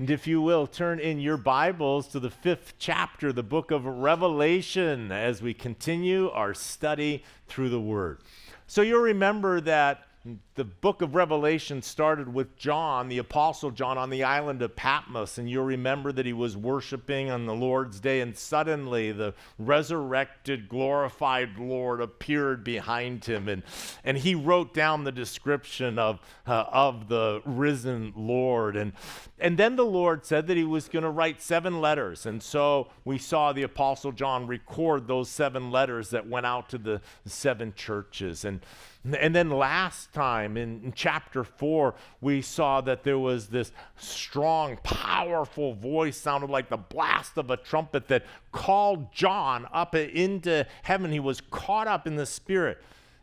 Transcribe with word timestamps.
And 0.00 0.08
if 0.08 0.26
you 0.26 0.40
will, 0.40 0.66
turn 0.66 0.98
in 0.98 1.20
your 1.20 1.36
Bibles 1.36 2.08
to 2.08 2.20
the 2.20 2.30
fifth 2.30 2.72
chapter, 2.78 3.34
the 3.34 3.42
book 3.42 3.70
of 3.70 3.84
Revelation, 3.84 5.12
as 5.12 5.42
we 5.42 5.52
continue 5.52 6.30
our 6.30 6.54
study 6.54 7.22
through 7.48 7.68
the 7.68 7.82
Word. 7.82 8.22
So 8.66 8.80
you'll 8.80 9.02
remember 9.02 9.60
that 9.60 10.06
the 10.54 10.64
book 10.64 11.00
of 11.00 11.14
Revelation 11.14 11.80
started 11.80 12.32
with 12.32 12.54
John, 12.56 13.08
the 13.08 13.16
Apostle 13.18 13.70
John, 13.70 13.96
on 13.96 14.10
the 14.10 14.22
island 14.22 14.60
of 14.60 14.76
Patmos. 14.76 15.38
And 15.38 15.48
you'll 15.48 15.64
remember 15.64 16.12
that 16.12 16.26
he 16.26 16.34
was 16.34 16.58
worshiping 16.58 17.30
on 17.30 17.46
the 17.46 17.54
Lord's 17.54 18.00
day, 18.00 18.20
and 18.20 18.36
suddenly 18.36 19.12
the 19.12 19.32
resurrected, 19.58 20.68
glorified 20.68 21.58
Lord 21.58 22.02
appeared 22.02 22.64
behind 22.64 23.24
him. 23.24 23.48
And, 23.48 23.62
and 24.04 24.18
he 24.18 24.34
wrote 24.34 24.74
down 24.74 25.04
the 25.04 25.12
description 25.12 25.98
of, 25.98 26.20
uh, 26.46 26.64
of 26.70 27.08
the 27.08 27.40
risen 27.46 28.12
Lord. 28.14 28.76
And, 28.76 28.92
and 29.40 29.58
then 29.58 29.76
the 29.76 29.84
Lord 29.84 30.24
said 30.24 30.46
that 30.46 30.56
he 30.56 30.64
was 30.64 30.88
going 30.88 31.02
to 31.02 31.10
write 31.10 31.40
seven 31.40 31.80
letters. 31.80 32.26
And 32.26 32.42
so 32.42 32.88
we 33.04 33.18
saw 33.18 33.52
the 33.52 33.62
Apostle 33.62 34.12
John 34.12 34.46
record 34.46 35.06
those 35.06 35.28
seven 35.28 35.70
letters 35.70 36.10
that 36.10 36.28
went 36.28 36.46
out 36.46 36.68
to 36.70 36.78
the 36.78 37.00
seven 37.24 37.72
churches. 37.74 38.44
And 38.44 38.60
and 39.02 39.34
then 39.34 39.48
last 39.48 40.12
time 40.12 40.58
in, 40.58 40.82
in, 40.84 40.92
chapter 40.92 41.42
4, 41.42 41.94
we 42.20 42.42
saw 42.42 42.82
that 42.82 43.02
there 43.02 43.18
was 43.18 43.46
this 43.46 43.72
strong, 43.96 44.76
powerful 44.82 45.72
voice, 45.72 46.18
sounded 46.18 46.50
like 46.50 46.68
the 46.68 46.76
blast 46.76 47.38
of 47.38 47.50
a 47.50 47.56
trumpet, 47.56 48.08
that 48.08 48.26
called 48.52 49.10
John 49.10 49.66
up 49.72 49.94
into 49.94 50.66
heaven. 50.82 51.10
He 51.12 51.20
was 51.20 51.40
caught 51.40 51.88
up 51.88 52.06
in 52.06 52.16
the 52.16 52.26
Spirit 52.26 52.76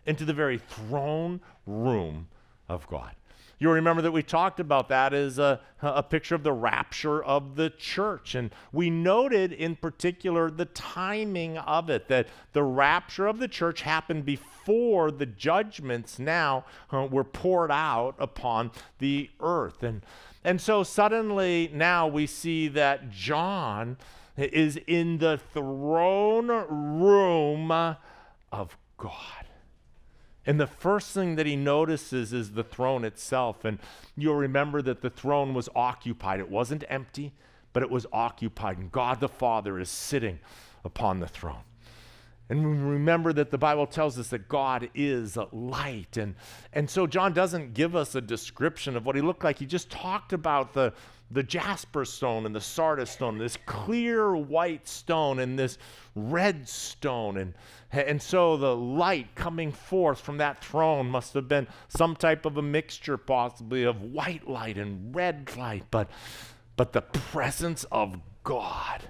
into 0.08 0.26
the 0.26 0.34
very 0.34 0.58
throne 0.58 1.42
room 1.68 2.28
of 2.68 2.88
God. 2.88 3.14
You'll 3.60 3.74
remember 3.74 4.04
that 4.04 4.12
we 4.12 4.22
talked 4.22 4.60
about 4.60 4.90
that 4.90 5.14
as 5.14 5.40
a, 5.40 5.60
a 5.82 6.04
picture 6.04 6.36
of 6.36 6.44
the 6.44 6.54
rapture 6.54 7.24
of 7.24 7.56
the 7.56 7.72
church. 7.72 8.36
And 8.36 8.52
we 8.72 8.92
noted 8.92 9.52
in 9.52 9.76
particular 9.76 10.52
the 10.52 10.66
timing 10.66 11.58
of 11.58 11.90
it, 11.90 12.08
that 12.08 12.28
the 12.54 12.62
rapture 12.62 13.26
of 13.26 13.40
the 13.40 13.48
church 13.48 13.82
happened 13.82 14.26
before 14.26 15.10
the 15.10 15.26
judgments 15.26 16.20
now 16.20 16.66
uh, 16.92 17.08
were 17.10 17.24
poured 17.24 17.72
out 17.72 18.16
upon 18.20 18.70
the 19.00 19.32
earth. 19.40 19.82
And, 19.82 20.04
and 20.44 20.62
so 20.62 20.84
suddenly 20.84 21.72
now 21.74 22.08
we 22.08 22.28
see 22.28 22.68
that 22.70 23.10
John 23.10 23.98
is 24.38 24.80
in 24.86 25.18
the 25.18 25.40
throne 25.52 26.48
room 26.48 27.72
of 27.72 28.78
God. 28.98 29.47
And 30.48 30.60
the 30.60 30.66
first 30.66 31.12
thing 31.12 31.36
that 31.36 31.46
he 31.46 31.58
notices 31.58 32.32
is 32.32 32.54
the 32.54 32.64
throne 32.64 33.04
itself. 33.04 33.66
And 33.66 33.80
you'll 34.16 34.36
remember 34.36 34.82
that 34.82 35.02
the 35.02 35.10
throne 35.10 35.54
was 35.54 35.68
occupied. 35.76 36.40
It 36.40 36.50
wasn't 36.50 36.86
empty, 36.88 37.34
but 37.74 37.84
it 37.84 37.92
was 37.92 38.08
occupied. 38.14 38.78
And 38.78 38.90
God 38.90 39.20
the 39.20 39.28
Father 39.28 39.78
is 39.78 39.90
sitting 39.90 40.40
upon 40.86 41.20
the 41.20 41.28
throne. 41.28 41.64
And 42.50 42.90
remember 42.90 43.34
that 43.34 43.52
the 43.52 43.58
Bible 43.58 43.86
tells 43.86 44.18
us 44.18 44.30
that 44.30 44.48
God 44.48 44.90
is 44.96 45.38
light. 45.52 46.16
And, 46.16 46.36
and 46.72 46.90
so 46.90 47.06
John 47.06 47.34
doesn't 47.34 47.74
give 47.74 47.94
us 47.94 48.16
a 48.16 48.22
description 48.22 48.96
of 48.96 49.06
what 49.06 49.18
he 49.18 49.22
looked 49.22 49.44
like. 49.44 49.60
He 49.60 49.66
just 49.66 49.90
talked 49.90 50.32
about 50.32 50.74
the, 50.74 50.94
the 51.30 51.44
jasper 51.44 52.06
stone 52.06 52.46
and 52.46 52.56
the 52.56 52.62
sardis 52.62 53.12
stone, 53.12 53.38
this 53.38 53.58
clear 53.66 54.36
white 54.36 54.88
stone 54.88 55.40
and 55.40 55.60
this 55.60 55.78
red 56.16 56.68
stone. 56.68 57.38
And, 57.38 57.54
and 57.92 58.22
so 58.22 58.56
the 58.58 58.76
light 58.76 59.36
coming 59.36 59.72
forth 59.72 60.22
from 60.22 60.38
that 60.38 60.64
throne 60.64 61.10
must 61.10 61.34
have 61.34 61.48
been 61.48 61.68
some 61.90 62.16
type 62.16 62.46
of 62.46 62.58
a 62.58 62.62
mixture, 62.62 63.18
possibly, 63.18 63.84
of 63.84 64.02
white 64.02 64.48
light 64.48 64.78
and 64.78 65.14
red 65.14 65.56
light. 65.58 65.84
But, 65.92 66.10
but 66.78 66.94
the 66.94 67.02
presence 67.02 67.86
of 67.92 68.20
God 68.44 69.10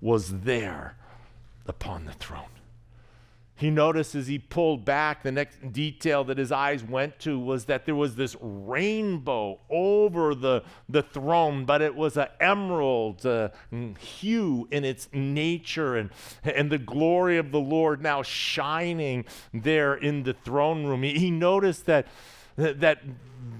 was 0.00 0.40
there 0.40 0.96
upon 1.66 2.04
the 2.04 2.12
throne. 2.12 2.53
He 3.56 3.70
noticed 3.70 4.16
as 4.16 4.26
he 4.26 4.38
pulled 4.38 4.84
back, 4.84 5.22
the 5.22 5.30
next 5.30 5.72
detail 5.72 6.24
that 6.24 6.38
his 6.38 6.50
eyes 6.50 6.82
went 6.82 7.20
to 7.20 7.38
was 7.38 7.66
that 7.66 7.86
there 7.86 7.94
was 7.94 8.16
this 8.16 8.36
rainbow 8.40 9.60
over 9.70 10.34
the, 10.34 10.64
the 10.88 11.02
throne, 11.02 11.64
but 11.64 11.80
it 11.80 11.94
was 11.94 12.16
an 12.16 12.26
emerald 12.40 13.24
uh, 13.24 13.50
hue 13.98 14.66
in 14.72 14.84
its 14.84 15.08
nature, 15.12 15.96
and, 15.96 16.10
and 16.42 16.70
the 16.70 16.78
glory 16.78 17.38
of 17.38 17.52
the 17.52 17.60
Lord 17.60 18.02
now 18.02 18.22
shining 18.22 19.24
there 19.52 19.94
in 19.94 20.24
the 20.24 20.34
throne 20.34 20.84
room. 20.84 21.04
He, 21.04 21.16
he 21.16 21.30
noticed 21.30 21.86
that, 21.86 22.08
that 22.56 23.02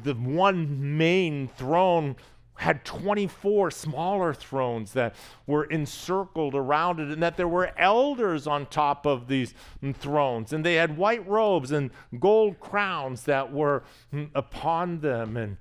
the 0.02 0.14
one 0.14 0.98
main 0.98 1.46
throne 1.46 2.16
had 2.56 2.84
24 2.84 3.70
smaller 3.70 4.32
thrones 4.32 4.92
that 4.92 5.14
were 5.46 5.64
encircled 5.64 6.54
around 6.54 7.00
it, 7.00 7.10
and 7.10 7.22
that 7.22 7.36
there 7.36 7.48
were 7.48 7.72
elders 7.76 8.46
on 8.46 8.66
top 8.66 9.06
of 9.06 9.26
these 9.26 9.54
mm, 9.82 9.94
thrones, 9.94 10.52
and 10.52 10.64
they 10.64 10.74
had 10.74 10.96
white 10.96 11.26
robes 11.26 11.72
and 11.72 11.90
gold 12.20 12.60
crowns 12.60 13.24
that 13.24 13.52
were 13.52 13.82
mm, 14.12 14.30
upon 14.34 15.00
them. 15.00 15.36
And, 15.36 15.56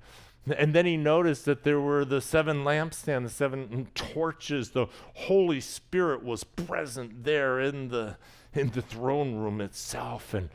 and 0.56 0.72
then 0.72 0.86
he 0.86 0.96
noticed 0.96 1.44
that 1.46 1.64
there 1.64 1.80
were 1.80 2.04
the 2.04 2.20
seven 2.20 2.64
lampstands, 2.64 3.24
the 3.24 3.30
seven 3.30 3.68
mm, 3.68 3.94
torches. 3.94 4.70
The 4.70 4.86
Holy 5.14 5.60
Spirit 5.60 6.22
was 6.22 6.44
present 6.44 7.24
there 7.24 7.60
in 7.60 7.88
the, 7.88 8.16
in 8.54 8.70
the 8.70 8.82
throne 8.82 9.34
room 9.34 9.60
itself. 9.60 10.32
And, 10.32 10.48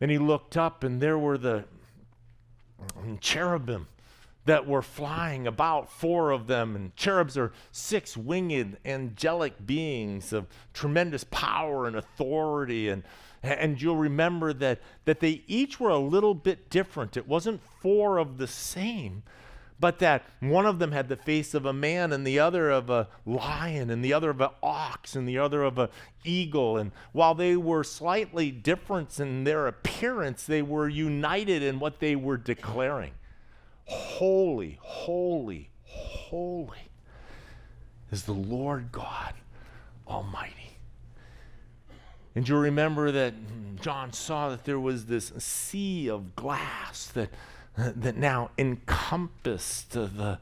and 0.00 0.10
he 0.10 0.18
looked 0.18 0.56
up, 0.56 0.82
and 0.82 1.00
there 1.00 1.18
were 1.18 1.38
the 1.38 1.64
cherubim 3.20 3.86
that 4.44 4.66
were 4.66 4.82
flying 4.82 5.46
about, 5.46 5.90
four 5.90 6.30
of 6.30 6.46
them. 6.46 6.74
And 6.74 6.96
cherubs 6.96 7.36
are 7.36 7.52
six 7.70 8.16
winged 8.16 8.78
angelic 8.84 9.66
beings 9.66 10.32
of 10.32 10.46
tremendous 10.72 11.24
power 11.30 11.86
and 11.86 11.96
authority. 11.96 12.88
And, 12.88 13.02
and 13.42 13.80
you'll 13.80 13.96
remember 13.96 14.52
that, 14.54 14.80
that 15.04 15.20
they 15.20 15.42
each 15.46 15.78
were 15.78 15.90
a 15.90 15.98
little 15.98 16.34
bit 16.34 16.70
different. 16.70 17.16
It 17.16 17.28
wasn't 17.28 17.60
four 17.82 18.18
of 18.18 18.38
the 18.38 18.46
same, 18.46 19.22
but 19.80 19.98
that 20.00 20.24
one 20.40 20.66
of 20.66 20.78
them 20.78 20.92
had 20.92 21.08
the 21.08 21.16
face 21.16 21.54
of 21.54 21.64
a 21.64 21.72
man 21.72 22.12
and 22.12 22.26
the 22.26 22.38
other 22.38 22.70
of 22.70 22.90
a 22.90 23.08
lion 23.24 23.90
and 23.90 24.04
the 24.04 24.12
other 24.12 24.30
of 24.30 24.40
an 24.40 24.50
ox 24.62 25.14
and 25.14 25.28
the 25.28 25.38
other 25.38 25.62
of 25.62 25.78
an 25.78 25.88
eagle 26.24 26.76
and 26.76 26.90
while 27.12 27.34
they 27.34 27.56
were 27.56 27.84
slightly 27.84 28.50
different 28.50 29.18
in 29.20 29.44
their 29.44 29.66
appearance 29.66 30.44
they 30.44 30.62
were 30.62 30.88
united 30.88 31.62
in 31.62 31.78
what 31.78 32.00
they 32.00 32.16
were 32.16 32.36
declaring 32.36 33.12
Holy, 33.88 34.78
holy, 34.82 35.70
holy 35.84 36.90
is 38.12 38.24
the 38.24 38.32
Lord 38.32 38.92
God 38.92 39.32
Almighty. 40.06 40.76
And 42.34 42.46
you'll 42.46 42.60
remember 42.60 43.10
that 43.10 43.32
John 43.80 44.12
saw 44.12 44.50
that 44.50 44.64
there 44.64 44.78
was 44.78 45.06
this 45.06 45.32
sea 45.38 46.08
of 46.08 46.36
glass 46.36 47.06
that, 47.08 47.30
that 47.76 48.16
now 48.16 48.50
encompassed 48.58 49.92
the, 49.92 50.38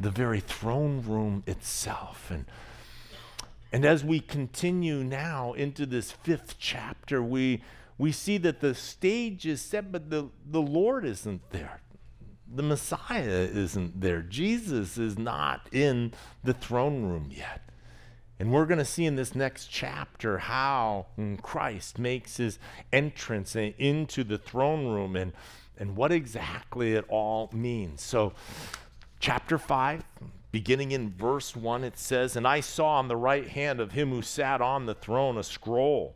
the 0.00 0.10
very 0.10 0.40
throne 0.40 1.02
room 1.06 1.42
itself. 1.46 2.30
And, 2.30 2.46
and 3.72 3.84
as 3.84 4.04
we 4.04 4.20
continue 4.20 5.04
now 5.04 5.52
into 5.52 5.84
this 5.84 6.12
fifth 6.12 6.56
chapter, 6.58 7.22
we, 7.22 7.62
we 7.98 8.10
see 8.10 8.38
that 8.38 8.60
the 8.60 8.74
stage 8.74 9.44
is 9.44 9.60
set, 9.60 9.92
but 9.92 10.08
the, 10.08 10.30
the 10.50 10.62
Lord 10.62 11.04
isn't 11.04 11.50
there 11.50 11.80
the 12.56 12.62
Messiah 12.62 13.48
isn't 13.52 14.00
there. 14.00 14.22
Jesus 14.22 14.98
is 14.98 15.18
not 15.18 15.68
in 15.72 16.12
the 16.42 16.54
throne 16.54 17.04
room 17.04 17.30
yet. 17.30 17.62
And 18.38 18.52
we're 18.52 18.66
going 18.66 18.78
to 18.78 18.84
see 18.84 19.06
in 19.06 19.16
this 19.16 19.34
next 19.34 19.68
chapter 19.68 20.38
how 20.38 21.06
Christ 21.40 21.98
makes 21.98 22.36
his 22.36 22.58
entrance 22.92 23.56
into 23.56 24.24
the 24.24 24.36
throne 24.36 24.86
room 24.88 25.16
and, 25.16 25.32
and 25.78 25.96
what 25.96 26.12
exactly 26.12 26.92
it 26.92 27.06
all 27.08 27.48
means. 27.52 28.02
So, 28.02 28.34
chapter 29.20 29.56
5, 29.56 30.04
beginning 30.52 30.92
in 30.92 31.10
verse 31.10 31.56
1, 31.56 31.84
it 31.84 31.98
says, 31.98 32.36
And 32.36 32.46
I 32.46 32.60
saw 32.60 32.98
on 32.98 33.08
the 33.08 33.16
right 33.16 33.48
hand 33.48 33.80
of 33.80 33.92
him 33.92 34.10
who 34.10 34.20
sat 34.20 34.60
on 34.60 34.84
the 34.84 34.94
throne 34.94 35.38
a 35.38 35.42
scroll 35.42 36.14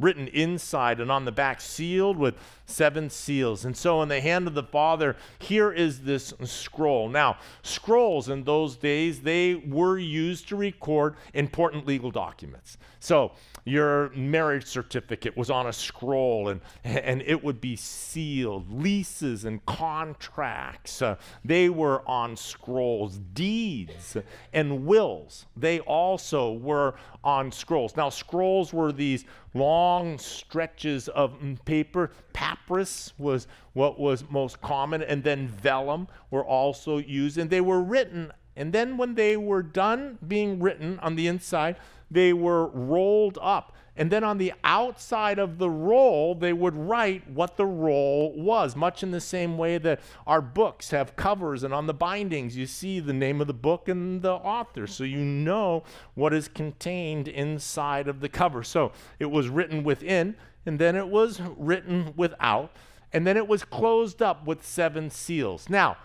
written 0.00 0.28
inside 0.28 1.00
and 1.00 1.10
on 1.10 1.24
the 1.24 1.32
back, 1.32 1.60
sealed 1.60 2.16
with 2.16 2.34
seven 2.66 3.10
seals. 3.10 3.64
And 3.64 3.76
so, 3.76 4.02
in 4.02 4.08
the 4.08 4.20
hand 4.20 4.46
of 4.46 4.54
the 4.54 4.62
Father, 4.62 5.16
here 5.38 5.72
is 5.72 6.00
this 6.00 6.32
scroll. 6.44 7.08
Now, 7.08 7.38
scrolls 7.62 8.28
in 8.28 8.44
those 8.44 8.76
days, 8.76 9.20
they 9.20 9.54
were 9.54 9.98
used 9.98 10.48
to 10.48 10.56
record 10.56 11.16
important 11.34 11.86
legal 11.86 12.10
documents. 12.10 12.78
So, 13.00 13.32
your 13.64 14.10
marriage 14.10 14.64
certificate 14.64 15.36
was 15.36 15.50
on 15.50 15.66
a 15.66 15.72
scroll 15.72 16.48
and, 16.48 16.60
and 16.84 17.22
it 17.22 17.42
would 17.42 17.60
be 17.60 17.76
sealed. 17.76 18.70
Leases 18.70 19.44
and 19.44 19.64
contracts, 19.66 21.02
uh, 21.02 21.16
they 21.44 21.68
were 21.68 22.02
on 22.08 22.36
scrolls. 22.36 23.18
Deeds 23.32 24.16
and 24.52 24.86
wills, 24.86 25.46
they 25.56 25.80
also 25.80 26.52
were 26.52 26.94
on 27.22 27.52
scrolls. 27.52 27.96
Now, 27.96 28.08
scrolls 28.08 28.72
were 28.72 28.92
these 28.92 29.24
long 29.54 30.18
stretches 30.18 31.08
of 31.08 31.34
paper, 31.64 32.10
papyrus 32.32 33.12
was 33.18 33.46
what 33.72 33.98
was 33.98 34.24
most 34.30 34.60
common, 34.60 35.02
and 35.02 35.24
then 35.24 35.48
vellum 35.48 36.08
were 36.30 36.44
also 36.44 36.98
used, 36.98 37.38
and 37.38 37.50
they 37.50 37.60
were 37.60 37.82
written. 37.82 38.32
And 38.56 38.72
then 38.72 38.96
when 38.96 39.14
they 39.14 39.36
were 39.36 39.62
done 39.62 40.18
being 40.26 40.60
written 40.60 40.98
on 41.00 41.16
the 41.16 41.26
inside, 41.26 41.76
they 42.10 42.32
were 42.32 42.66
rolled 42.68 43.38
up. 43.40 43.74
And 44.00 44.10
then 44.10 44.24
on 44.24 44.38
the 44.38 44.54
outside 44.64 45.38
of 45.38 45.58
the 45.58 45.68
roll, 45.68 46.34
they 46.34 46.54
would 46.54 46.74
write 46.74 47.28
what 47.28 47.58
the 47.58 47.66
roll 47.66 48.32
was, 48.34 48.74
much 48.74 49.02
in 49.02 49.10
the 49.10 49.20
same 49.20 49.58
way 49.58 49.76
that 49.76 50.00
our 50.26 50.40
books 50.40 50.88
have 50.88 51.16
covers, 51.16 51.64
and 51.64 51.74
on 51.74 51.86
the 51.86 51.92
bindings, 51.92 52.56
you 52.56 52.64
see 52.64 52.98
the 52.98 53.12
name 53.12 53.42
of 53.42 53.46
the 53.46 53.52
book 53.52 53.90
and 53.90 54.22
the 54.22 54.32
author, 54.32 54.86
so 54.86 55.04
you 55.04 55.18
know 55.18 55.84
what 56.14 56.32
is 56.32 56.48
contained 56.48 57.28
inside 57.28 58.08
of 58.08 58.20
the 58.20 58.28
cover. 58.30 58.62
So 58.62 58.92
it 59.18 59.30
was 59.30 59.50
written 59.50 59.84
within, 59.84 60.34
and 60.64 60.78
then 60.78 60.96
it 60.96 61.08
was 61.08 61.42
written 61.58 62.14
without, 62.16 62.74
and 63.12 63.26
then 63.26 63.36
it 63.36 63.48
was 63.48 63.64
closed 63.64 64.22
up 64.22 64.46
with 64.46 64.64
seven 64.64 65.10
seals. 65.10 65.68
Now, 65.68 65.98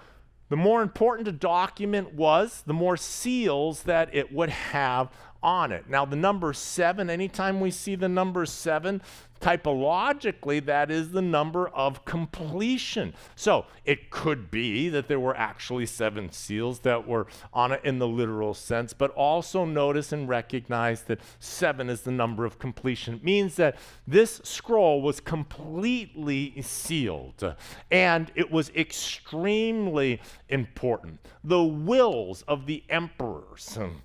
the 0.50 0.58
more 0.58 0.82
important 0.82 1.30
a 1.30 1.32
document 1.32 2.14
was, 2.14 2.62
the 2.68 2.74
more 2.74 2.98
seals 2.98 3.84
that 3.84 4.14
it 4.14 4.34
would 4.34 4.50
have 4.50 5.12
on 5.46 5.72
it. 5.72 5.88
Now, 5.88 6.06
the 6.06 6.16
number 6.16 6.54
seven, 6.54 7.08
anytime 7.08 7.62
we 7.62 7.70
see 7.70 7.94
the 7.94 8.10
number 8.10 8.48
seven, 8.48 9.00
typologically, 9.40 10.66
that 10.66 10.90
is 10.90 11.12
the 11.12 11.22
number 11.22 11.68
of 11.68 12.04
completion. 12.04 13.14
So 13.36 13.66
it 13.86 14.10
could 14.10 14.50
be 14.50 14.90
that 14.90 15.08
there 15.08 15.20
were 15.20 15.38
actually 15.38 15.86
seven 15.86 16.32
seals 16.32 16.80
that 16.80 17.08
were 17.08 17.28
on 17.54 17.72
it 17.72 17.82
in 17.84 18.00
the 18.00 18.08
literal 18.08 18.56
sense, 18.56 18.94
but 18.94 19.12
also 19.12 19.66
notice 19.66 20.12
and 20.12 20.28
recognize 20.28 21.04
that 21.04 21.20
seven 21.40 21.92
is 21.92 22.02
the 22.02 22.12
number 22.12 22.44
of 22.44 22.58
completion. 22.58 23.14
It 23.16 23.24
means 23.24 23.56
that 23.58 23.78
this 24.08 24.42
scroll 24.44 25.04
was 25.04 25.20
completely 25.20 26.60
sealed 26.64 27.56
and 27.92 28.32
it 28.34 28.50
was 28.50 28.72
extremely 28.72 30.22
important. 30.50 31.20
The 31.44 31.64
wills 31.64 32.42
of 32.48 32.66
the 32.66 32.84
emperors. 32.90 33.76
Hmm, 33.76 33.98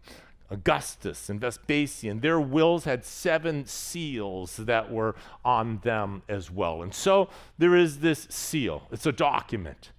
Augustus 0.50 1.28
and 1.28 1.40
Vespasian, 1.40 2.20
their 2.20 2.40
wills 2.40 2.84
had 2.84 3.04
seven 3.04 3.66
seals 3.66 4.56
that 4.56 4.90
were 4.90 5.14
on 5.44 5.78
them 5.84 6.22
as 6.28 6.50
well. 6.50 6.82
And 6.82 6.92
so 6.92 7.28
there 7.58 7.76
is 7.76 8.00
this 8.00 8.26
seal. 8.30 8.82
It's 8.90 9.06
a 9.06 9.12
document. 9.12 9.92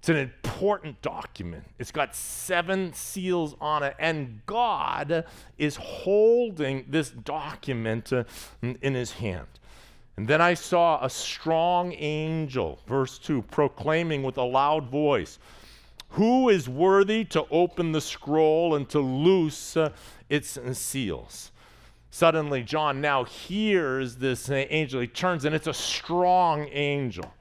It's 0.00 0.08
an 0.08 0.16
important 0.16 1.00
document. 1.00 1.64
It's 1.78 1.92
got 1.92 2.16
seven 2.16 2.92
seals 2.92 3.54
on 3.60 3.84
it, 3.84 3.94
and 4.00 4.40
God 4.46 5.24
is 5.58 5.76
holding 5.76 6.86
this 6.88 7.10
document 7.10 8.12
uh, 8.12 8.24
in 8.60 8.94
his 8.94 9.12
hand. 9.12 9.46
And 10.16 10.26
then 10.26 10.40
I 10.40 10.54
saw 10.54 11.02
a 11.04 11.08
strong 11.08 11.92
angel, 11.92 12.80
verse 12.88 13.16
2, 13.18 13.42
proclaiming 13.42 14.24
with 14.24 14.38
a 14.38 14.42
loud 14.42 14.88
voice, 14.88 15.38
who 16.12 16.48
is 16.48 16.68
worthy 16.68 17.24
to 17.26 17.46
open 17.50 17.92
the 17.92 18.00
scroll 18.00 18.74
and 18.74 18.88
to 18.90 19.00
loose 19.00 19.76
uh, 19.76 19.90
its 20.28 20.58
seals? 20.72 21.52
Suddenly, 22.10 22.62
John 22.62 23.00
now 23.00 23.24
hears 23.24 24.16
this 24.16 24.50
angel. 24.50 25.00
He 25.00 25.06
turns, 25.06 25.46
and 25.46 25.54
it's 25.54 25.66
a 25.66 25.72
strong 25.72 26.68
angel. 26.70 27.32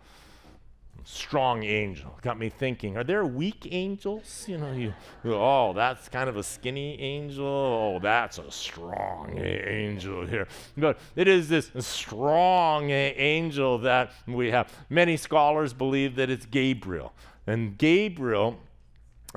Strong 1.03 1.63
angel. 1.63 2.17
Got 2.21 2.39
me 2.39 2.47
thinking, 2.47 2.95
are 2.95 3.03
there 3.03 3.25
weak 3.25 3.67
angels? 3.71 4.45
You 4.47 4.59
know, 4.59 4.71
you, 4.71 4.93
oh, 5.25 5.73
that's 5.73 6.07
kind 6.07 6.29
of 6.29 6.37
a 6.37 6.43
skinny 6.43 6.97
angel. 7.01 7.45
Oh, 7.45 7.99
that's 8.01 8.37
a 8.37 8.49
strong 8.49 9.37
angel 9.37 10.25
here. 10.25 10.47
But 10.77 10.99
it 11.17 11.27
is 11.27 11.49
this 11.49 11.69
strong 11.79 12.91
angel 12.91 13.79
that 13.79 14.13
we 14.25 14.51
have. 14.51 14.71
Many 14.89 15.17
scholars 15.17 15.73
believe 15.73 16.15
that 16.15 16.29
it's 16.29 16.45
Gabriel. 16.45 17.13
And 17.47 17.77
Gabriel, 17.77 18.59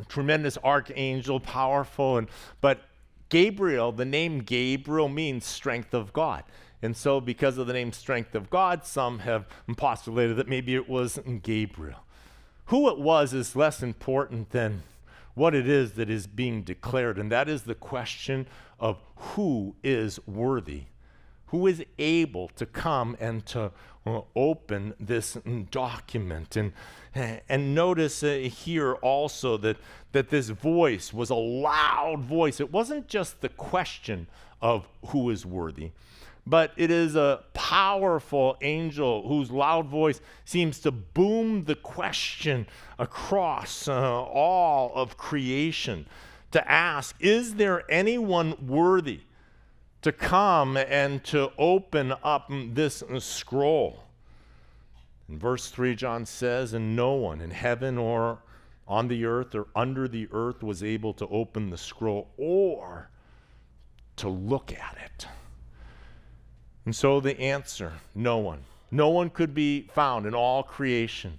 tremendous 0.08 0.58
archangel, 0.58 1.40
powerful, 1.40 2.18
and 2.18 2.28
but 2.60 2.82
Gabriel, 3.28 3.92
the 3.92 4.04
name 4.04 4.40
Gabriel 4.40 5.08
means 5.08 5.44
strength 5.44 5.94
of 5.94 6.12
God. 6.12 6.44
And 6.82 6.96
so, 6.96 7.20
because 7.20 7.56
of 7.56 7.66
the 7.66 7.72
name 7.72 7.92
strength 7.92 8.34
of 8.34 8.50
God, 8.50 8.84
some 8.84 9.20
have 9.20 9.48
postulated 9.76 10.36
that 10.36 10.48
maybe 10.48 10.74
it 10.74 10.88
was 10.88 11.18
Gabriel. 11.42 12.04
Who 12.66 12.88
it 12.88 12.98
was 12.98 13.32
is 13.32 13.56
less 13.56 13.82
important 13.82 14.50
than 14.50 14.82
what 15.34 15.54
it 15.54 15.68
is 15.68 15.92
that 15.92 16.08
is 16.08 16.26
being 16.26 16.62
declared, 16.62 17.18
and 17.18 17.32
that 17.32 17.48
is 17.48 17.62
the 17.62 17.74
question 17.74 18.46
of 18.78 19.00
who 19.16 19.74
is 19.82 20.20
worthy, 20.26 20.84
who 21.54 21.68
is 21.68 21.84
able 22.00 22.48
to 22.48 22.66
come 22.66 23.16
and 23.20 23.46
to 23.46 23.70
uh, 24.04 24.20
open 24.34 24.92
this 24.98 25.38
document. 25.70 26.56
And, 26.56 26.72
and 27.48 27.76
notice 27.76 28.24
uh, 28.24 28.50
here 28.52 28.94
also 28.94 29.56
that, 29.58 29.76
that 30.10 30.30
this 30.30 30.48
voice 30.48 31.14
was 31.14 31.30
a 31.30 31.36
loud 31.36 32.24
voice. 32.24 32.58
It 32.58 32.72
wasn't 32.72 33.06
just 33.06 33.40
the 33.40 33.50
question 33.50 34.26
of 34.60 34.88
who 35.06 35.30
is 35.30 35.46
worthy, 35.46 35.92
but 36.44 36.72
it 36.76 36.90
is 36.90 37.14
a 37.14 37.44
powerful 37.52 38.56
angel 38.60 39.28
whose 39.28 39.52
loud 39.52 39.86
voice 39.86 40.20
seems 40.44 40.80
to 40.80 40.90
boom 40.90 41.66
the 41.66 41.76
question 41.76 42.66
across 42.98 43.86
uh, 43.86 43.94
all 44.24 44.90
of 44.96 45.16
creation 45.16 46.06
to 46.50 46.68
ask 46.68 47.14
Is 47.20 47.54
there 47.54 47.88
anyone 47.88 48.56
worthy? 48.66 49.20
To 50.04 50.12
come 50.12 50.76
and 50.76 51.24
to 51.24 51.50
open 51.56 52.12
up 52.22 52.50
this 52.50 53.02
scroll. 53.20 54.04
In 55.30 55.38
verse 55.38 55.70
3, 55.70 55.94
John 55.94 56.26
says, 56.26 56.74
And 56.74 56.94
no 56.94 57.14
one 57.14 57.40
in 57.40 57.50
heaven 57.50 57.96
or 57.96 58.40
on 58.86 59.08
the 59.08 59.24
earth 59.24 59.54
or 59.54 59.66
under 59.74 60.06
the 60.06 60.28
earth 60.30 60.62
was 60.62 60.82
able 60.82 61.14
to 61.14 61.26
open 61.28 61.70
the 61.70 61.78
scroll 61.78 62.28
or 62.36 63.08
to 64.16 64.28
look 64.28 64.74
at 64.74 64.98
it. 65.02 65.26
And 66.84 66.94
so 66.94 67.18
the 67.18 67.40
answer 67.40 67.94
no 68.14 68.36
one. 68.36 68.64
No 68.90 69.08
one 69.08 69.30
could 69.30 69.54
be 69.54 69.88
found 69.94 70.26
in 70.26 70.34
all 70.34 70.62
creation 70.62 71.38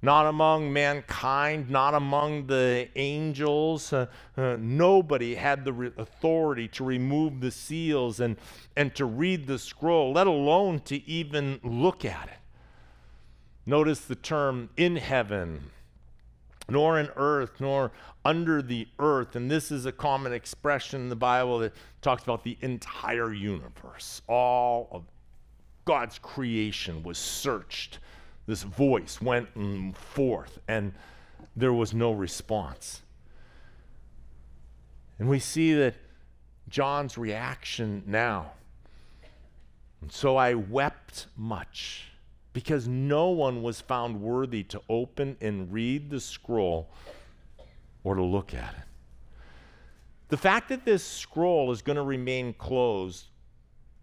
not 0.00 0.26
among 0.26 0.72
mankind, 0.72 1.68
not 1.68 1.94
among 1.94 2.46
the 2.46 2.88
angels. 2.94 3.92
Uh, 3.92 4.06
uh, 4.36 4.56
nobody 4.58 5.34
had 5.34 5.64
the 5.64 5.72
re- 5.72 5.92
authority 5.96 6.68
to 6.68 6.84
remove 6.84 7.40
the 7.40 7.50
seals 7.50 8.20
and, 8.20 8.36
and 8.76 8.94
to 8.94 9.04
read 9.04 9.46
the 9.46 9.58
scroll, 9.58 10.12
let 10.12 10.26
alone 10.26 10.80
to 10.80 11.08
even 11.08 11.58
look 11.64 12.04
at 12.04 12.28
it. 12.28 12.38
Notice 13.66 14.00
the 14.00 14.14
term 14.14 14.70
in 14.76 14.96
heaven, 14.96 15.70
nor 16.68 16.98
in 16.98 17.08
earth, 17.16 17.60
nor 17.60 17.90
under 18.24 18.62
the 18.62 18.86
earth. 18.98 19.34
And 19.34 19.50
this 19.50 19.72
is 19.72 19.84
a 19.84 19.92
common 19.92 20.32
expression 20.32 21.02
in 21.02 21.08
the 21.08 21.16
Bible 21.16 21.58
that 21.58 21.72
talks 22.02 22.22
about 22.22 22.44
the 22.44 22.56
entire 22.60 23.32
universe. 23.32 24.22
All 24.28 24.88
of 24.92 25.04
God's 25.84 26.18
creation 26.20 27.02
was 27.02 27.18
searched 27.18 27.98
this 28.48 28.62
voice 28.62 29.20
went 29.20 29.46
forth, 29.94 30.58
and 30.66 30.94
there 31.54 31.72
was 31.74 31.92
no 31.92 32.12
response. 32.12 33.02
And 35.18 35.28
we 35.28 35.38
see 35.38 35.74
that 35.74 35.94
John's 36.70 37.18
reaction 37.18 38.02
now. 38.06 38.52
And 40.00 40.10
so 40.10 40.38
I 40.38 40.54
wept 40.54 41.26
much 41.36 42.10
because 42.54 42.88
no 42.88 43.28
one 43.28 43.62
was 43.62 43.82
found 43.82 44.18
worthy 44.22 44.62
to 44.64 44.80
open 44.88 45.36
and 45.42 45.70
read 45.70 46.08
the 46.08 46.18
scroll 46.18 46.88
or 48.02 48.14
to 48.14 48.24
look 48.24 48.54
at 48.54 48.72
it. 48.72 48.84
The 50.28 50.38
fact 50.38 50.70
that 50.70 50.86
this 50.86 51.04
scroll 51.04 51.70
is 51.70 51.82
going 51.82 51.96
to 51.96 52.02
remain 52.02 52.54
closed 52.54 53.26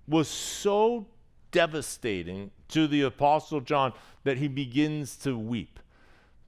was 0.08 0.28
so 0.28 1.08
devastating 1.56 2.52
to 2.68 2.86
the 2.86 3.02
Apostle 3.04 3.62
John 3.62 3.94
that 4.26 4.38
he 4.38 4.50
begins 4.50 5.16
to 5.20 5.38
weep. 5.38 5.80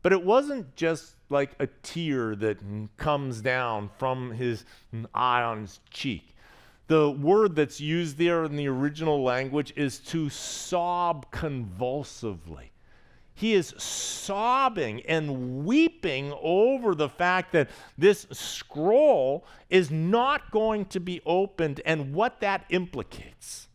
But 0.01 0.11
it 0.11 0.21
wasn't 0.21 0.75
just 0.75 1.15
like 1.29 1.51
a 1.59 1.67
tear 1.81 2.35
that 2.35 2.57
comes 2.97 3.39
down 3.39 3.89
from 3.97 4.31
his 4.31 4.65
eye 5.13 5.43
on 5.43 5.61
his 5.61 5.79
cheek. 5.89 6.35
The 6.87 7.09
word 7.09 7.55
that's 7.55 7.79
used 7.79 8.17
there 8.17 8.43
in 8.43 8.57
the 8.57 8.67
original 8.67 9.23
language 9.23 9.71
is 9.77 9.99
to 9.99 10.29
sob 10.29 11.31
convulsively. 11.31 12.71
He 13.33 13.53
is 13.53 13.73
sobbing 13.77 15.05
and 15.05 15.65
weeping 15.65 16.33
over 16.41 16.95
the 16.95 17.07
fact 17.07 17.53
that 17.53 17.69
this 17.97 18.27
scroll 18.33 19.45
is 19.69 19.89
not 19.89 20.51
going 20.51 20.85
to 20.87 20.99
be 20.99 21.21
opened 21.25 21.79
and 21.85 22.13
what 22.13 22.41
that 22.41 22.65
implicates 22.69 23.66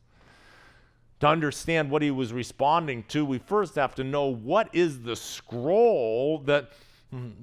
to 1.23 1.29
understand 1.29 1.89
what 1.89 2.03
he 2.03 2.11
was 2.11 2.33
responding 2.33 3.05
to, 3.05 3.25
we 3.25 3.39
first 3.39 3.77
have 3.77 3.95
to 3.95 4.03
know 4.03 4.27
what 4.27 4.69
is 4.73 5.03
the 5.03 5.15
scroll 5.15 6.39
that, 6.39 6.73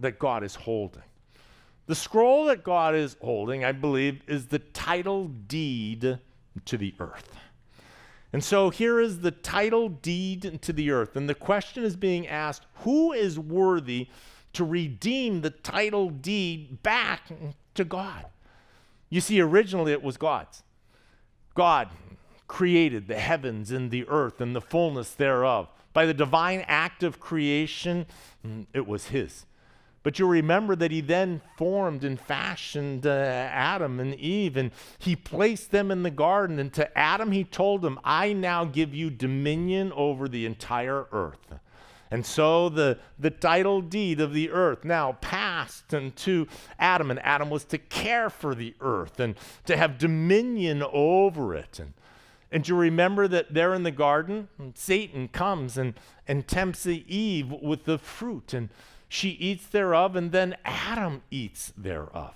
that 0.01 0.19
God 0.19 0.43
is 0.43 0.53
holding. 0.53 1.01
The 1.86 1.95
scroll 1.95 2.43
that 2.48 2.65
God 2.65 2.93
is 2.93 3.15
holding, 3.21 3.63
I 3.63 3.71
believe, 3.71 4.19
is 4.27 4.48
the 4.48 4.59
title 4.59 5.29
deed 5.29 6.19
to 6.65 6.77
the 6.77 6.93
earth. 7.00 7.38
And 8.33 8.43
so 8.43 8.69
here 8.69 9.00
is 9.00 9.21
the 9.21 9.31
title 9.31 9.88
deed 9.88 10.62
to 10.62 10.74
the 10.74 10.91
earth. 10.91 11.15
And 11.15 11.29
the 11.29 11.33
question 11.33 11.86
is 11.86 11.95
being 11.95 12.27
asked 12.27 12.65
who 12.79 13.13
is 13.13 13.39
worthy 13.39 14.09
to 14.51 14.65
redeem 14.65 15.39
the 15.39 15.51
title 15.51 16.09
deed 16.09 16.83
back 16.83 17.31
to 17.75 17.86
God? 17.86 18.25
You 19.09 19.21
see, 19.21 19.39
originally 19.39 19.93
it 19.93 20.03
was 20.03 20.17
God's. 20.17 20.63
God 21.55 21.88
created 22.50 23.08
the 23.08 23.20
heavens 23.20 23.72
and 23.72 23.91
the 23.91 24.06
earth 24.10 24.41
and 24.41 24.53
the 24.53 24.60
fullness 24.60 25.12
thereof. 25.12 25.70
By 25.94 26.06
the 26.06 26.13
divine 26.13 26.65
act 26.68 27.03
of 27.03 27.22
creation, 27.22 28.08
mm, 28.46 28.65
it 28.74 28.86
was 28.86 29.08
His. 29.08 29.46
But 30.01 30.18
you'll 30.18 30.29
remember 30.29 30.75
that 30.77 30.91
he 30.91 31.01
then 31.01 31.41
formed 31.58 32.03
and 32.03 32.20
fashioned 32.20 33.06
uh, 33.06 33.10
Adam 33.10 34.00
and 34.00 34.15
Eve, 34.15 34.56
and 34.56 34.72
he 34.98 35.15
placed 35.15 35.72
them 35.72 35.91
in 35.91 36.03
the 36.03 36.10
garden. 36.10 36.58
And 36.58 36.74
to 36.74 36.98
Adam, 36.98 37.32
he 37.32 37.44
told 37.44 37.84
him, 37.84 38.00
I 38.03 38.34
now 38.34 38.63
give 38.63 38.94
you 38.96 39.10
dominion 39.10 39.91
over 39.91 40.27
the 40.27 40.46
entire 40.46 41.06
earth. 41.12 41.53
And 42.12 42.25
so 42.25 42.70
the, 42.70 42.98
the 43.20 43.29
title 43.29 43.82
deed 43.82 44.22
of 44.22 44.34
the 44.34 44.50
earth 44.50 44.84
now 44.84 45.18
passed 45.22 45.94
unto 45.94 46.48
Adam, 46.79 47.12
and 47.12 47.20
Adam 47.24 47.50
was 47.50 47.65
to 47.65 47.77
care 47.77 48.29
for 48.29 48.56
the 48.56 48.74
earth 48.79 49.20
and 49.20 49.36
to 49.65 49.77
have 49.77 50.00
dominion 50.00 50.82
over 50.91 51.53
it. 51.53 51.77
And, 51.77 51.94
and 52.51 52.68
you 52.68 52.75
remember 52.75 53.27
that 53.27 53.53
there 53.53 53.74
in 53.74 53.84
the 53.84 53.91
garden, 53.91 54.48
Satan 54.74 55.27
comes 55.27 55.77
and, 55.77 55.94
and 56.27 56.48
tempts 56.48 56.88
Eve 56.88 57.51
with 57.51 57.86
the 57.86 57.98
fruit. 58.00 58.53
And 58.53 58.70
she 59.08 59.29
eats 59.29 59.68
thereof, 59.68 60.15
and 60.15 60.32
then 60.32 60.56
Adam 60.65 61.22
eats 61.29 61.72
thereof. 61.77 62.34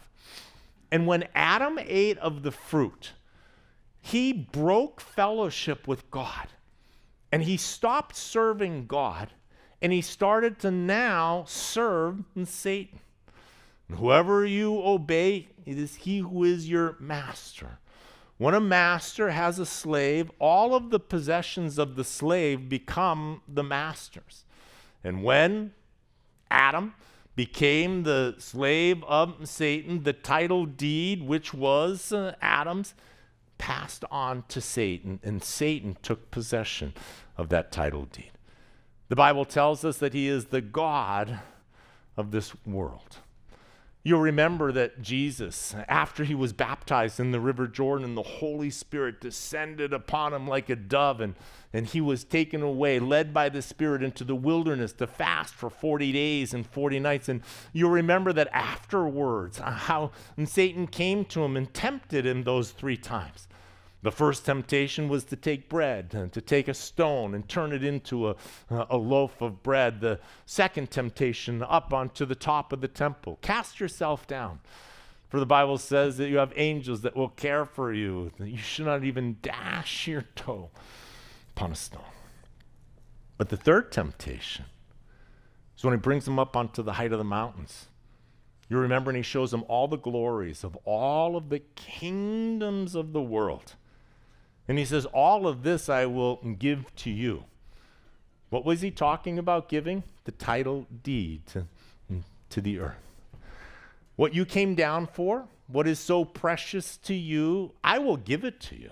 And 0.91 1.07
when 1.07 1.27
Adam 1.33 1.79
ate 1.81 2.19
of 2.19 2.43
the 2.43 2.51
fruit, 2.51 3.13
he 3.99 4.31
broke 4.33 5.01
fellowship 5.01 5.87
with 5.87 6.09
God. 6.11 6.49
And 7.31 7.43
he 7.43 7.57
stopped 7.57 8.15
serving 8.15 8.85
God, 8.85 9.29
and 9.81 9.91
he 9.91 10.01
started 10.01 10.59
to 10.59 10.69
now 10.69 11.45
serve 11.47 12.23
Satan. 12.45 12.99
Whoever 13.89 14.45
you 14.45 14.79
obey, 14.83 15.47
it 15.65 15.79
is 15.79 15.95
he 15.95 16.19
who 16.19 16.43
is 16.43 16.69
your 16.69 16.95
master. 16.99 17.79
When 18.37 18.53
a 18.53 18.59
master 18.59 19.31
has 19.31 19.59
a 19.59 19.65
slave, 19.65 20.31
all 20.39 20.75
of 20.75 20.89
the 20.89 20.99
possessions 20.99 21.77
of 21.77 21.95
the 21.95 22.03
slave 22.03 22.67
become 22.67 23.41
the 23.47 23.63
master's. 23.63 24.43
And 25.03 25.23
when 25.23 25.73
Adam 26.49 26.93
became 27.35 28.03
the 28.03 28.35
slave 28.37 29.03
of 29.05 29.47
Satan. 29.47 30.03
The 30.03 30.13
title 30.13 30.65
deed, 30.65 31.23
which 31.23 31.53
was 31.53 32.11
uh, 32.11 32.35
Adam's, 32.41 32.93
passed 33.57 34.03
on 34.11 34.43
to 34.49 34.61
Satan, 34.61 35.19
and 35.23 35.43
Satan 35.43 35.97
took 36.01 36.31
possession 36.31 36.93
of 37.37 37.49
that 37.49 37.71
title 37.71 38.05
deed. 38.05 38.31
The 39.09 39.15
Bible 39.15 39.45
tells 39.45 39.83
us 39.83 39.97
that 39.97 40.13
he 40.13 40.27
is 40.27 40.45
the 40.45 40.61
God 40.61 41.39
of 42.17 42.31
this 42.31 42.53
world. 42.65 43.17
You'll 44.05 44.19
remember 44.19 44.73
that 44.73 45.01
Jesus, 45.01 45.73
after 45.87 46.25
he 46.25 46.35
was 46.35 46.51
baptized 46.51 47.21
in 47.21 47.31
the 47.31 47.39
River 47.39 47.67
Jordan, 47.67 48.15
the 48.15 48.21
Holy 48.21 48.69
Spirit 48.69 49.21
descended 49.21 49.93
upon 49.93 50.33
him 50.33 50.45
like 50.45 50.69
a 50.69 50.75
dove, 50.75 51.21
and, 51.21 51.35
and 51.71 51.87
he 51.87 52.01
was 52.01 52.25
taken 52.25 52.61
away, 52.61 52.99
led 52.99 53.33
by 53.33 53.47
the 53.47 53.61
Spirit 53.61 54.03
into 54.03 54.25
the 54.25 54.35
wilderness 54.35 54.91
to 54.93 55.07
fast 55.07 55.53
for 55.53 55.69
40 55.69 56.11
days 56.11 56.53
and 56.53 56.67
40 56.67 56.99
nights. 56.99 57.29
And 57.29 57.43
you'll 57.71 57.91
remember 57.91 58.33
that 58.33 58.49
afterwards, 58.51 59.61
uh, 59.61 59.71
how 59.71 60.11
Satan 60.43 60.85
came 60.85 61.23
to 61.25 61.41
him 61.41 61.55
and 61.55 61.73
tempted 61.73 62.25
him 62.25 62.43
those 62.43 62.71
three 62.71 62.97
times. 62.97 63.47
The 64.03 64.11
first 64.11 64.45
temptation 64.45 65.07
was 65.07 65.23
to 65.25 65.37
take 65.37 65.69
bread, 65.69 66.13
and 66.13 66.31
to 66.33 66.41
take 66.41 66.67
a 66.67 66.73
stone 66.73 67.33
and 67.33 67.47
turn 67.47 67.71
it 67.71 67.85
into 67.85 68.29
a, 68.29 68.35
a 68.69 68.97
loaf 68.97 69.41
of 69.41 69.63
bread. 69.63 70.01
The 70.01 70.19
second 70.45 70.91
temptation, 70.91 71.63
up 71.63 71.93
onto 71.93 72.25
the 72.25 72.35
top 72.35 72.73
of 72.73 72.81
the 72.81 72.89
temple. 72.89 73.39
Cast 73.41 73.79
yourself 73.79 74.27
down. 74.27 74.59
For 75.29 75.39
the 75.39 75.45
Bible 75.45 75.77
says 75.77 76.17
that 76.17 76.27
you 76.27 76.37
have 76.37 76.51
angels 76.57 77.01
that 77.01 77.15
will 77.15 77.29
care 77.29 77.65
for 77.65 77.93
you, 77.93 78.31
that 78.37 78.49
you 78.49 78.57
should 78.57 78.85
not 78.85 79.05
even 79.05 79.37
dash 79.41 80.05
your 80.05 80.25
toe 80.35 80.69
upon 81.55 81.71
a 81.71 81.75
stone. 81.75 82.01
But 83.37 83.47
the 83.47 83.57
third 83.57 83.91
temptation 83.91 84.65
is 85.77 85.83
when 85.83 85.93
he 85.93 85.99
brings 85.99 86.25
them 86.25 86.39
up 86.39 86.57
onto 86.57 86.83
the 86.83 86.93
height 86.93 87.13
of 87.13 87.19
the 87.19 87.23
mountains. 87.23 87.87
You 88.69 88.77
remember, 88.79 89.11
and 89.11 89.17
he 89.17 89.23
shows 89.23 89.51
them 89.51 89.63
all 89.69 89.87
the 89.87 89.97
glories 89.97 90.65
of 90.65 90.75
all 90.83 91.37
of 91.37 91.47
the 91.47 91.59
kingdoms 91.75 92.95
of 92.95 93.13
the 93.13 93.21
world. 93.21 93.75
And 94.67 94.77
he 94.77 94.85
says, 94.85 95.05
All 95.07 95.47
of 95.47 95.63
this 95.63 95.89
I 95.89 96.05
will 96.05 96.37
give 96.57 96.93
to 96.97 97.09
you. 97.09 97.45
What 98.49 98.65
was 98.65 98.81
he 98.81 98.91
talking 98.91 99.39
about 99.39 99.67
giving? 99.67 100.03
The 100.25 100.31
title 100.31 100.85
deed 101.03 101.45
to, 101.47 101.65
to 102.49 102.61
the 102.61 102.79
earth. 102.79 102.95
What 104.15 104.35
you 104.35 104.45
came 104.45 104.75
down 104.75 105.07
for, 105.07 105.47
what 105.67 105.87
is 105.87 105.99
so 105.99 106.23
precious 106.23 106.97
to 106.97 107.15
you, 107.15 107.73
I 107.83 107.97
will 107.97 108.17
give 108.17 108.43
it 108.43 108.59
to 108.61 108.75
you. 108.75 108.91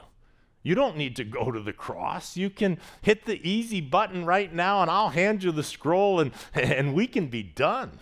You 0.63 0.75
don't 0.75 0.97
need 0.97 1.15
to 1.15 1.23
go 1.23 1.51
to 1.51 1.59
the 1.59 1.73
cross. 1.73 2.37
You 2.37 2.49
can 2.49 2.79
hit 3.01 3.25
the 3.25 3.39
easy 3.47 3.81
button 3.81 4.25
right 4.25 4.53
now, 4.53 4.81
and 4.81 4.91
I'll 4.91 5.09
hand 5.09 5.43
you 5.43 5.51
the 5.51 5.63
scroll, 5.63 6.19
and, 6.19 6.31
and 6.53 6.93
we 6.93 7.07
can 7.07 7.27
be 7.27 7.43
done. 7.43 7.99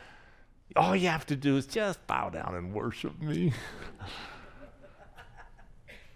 All 0.76 0.94
you 0.94 1.08
have 1.08 1.26
to 1.26 1.36
do 1.36 1.56
is 1.56 1.66
just 1.66 2.06
bow 2.06 2.28
down 2.28 2.54
and 2.54 2.72
worship 2.72 3.20
me. 3.20 3.52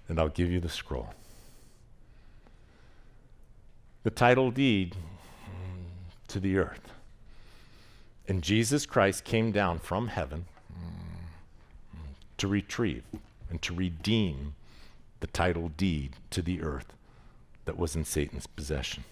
and 0.08 0.18
I'll 0.18 0.28
give 0.28 0.50
you 0.50 0.60
the 0.60 0.68
scroll. 0.68 1.14
The 4.02 4.10
title 4.10 4.50
deed 4.50 4.96
to 6.28 6.40
the 6.40 6.58
earth. 6.58 6.92
And 8.26 8.42
Jesus 8.42 8.86
Christ 8.86 9.24
came 9.24 9.52
down 9.52 9.78
from 9.78 10.08
heaven 10.08 10.46
to 12.38 12.48
retrieve 12.48 13.04
and 13.50 13.60
to 13.62 13.74
redeem 13.74 14.54
the 15.20 15.26
title 15.28 15.70
deed 15.76 16.16
to 16.30 16.42
the 16.42 16.62
earth 16.62 16.94
that 17.64 17.78
was 17.78 17.94
in 17.94 18.04
Satan's 18.04 18.46
possession. 18.46 19.04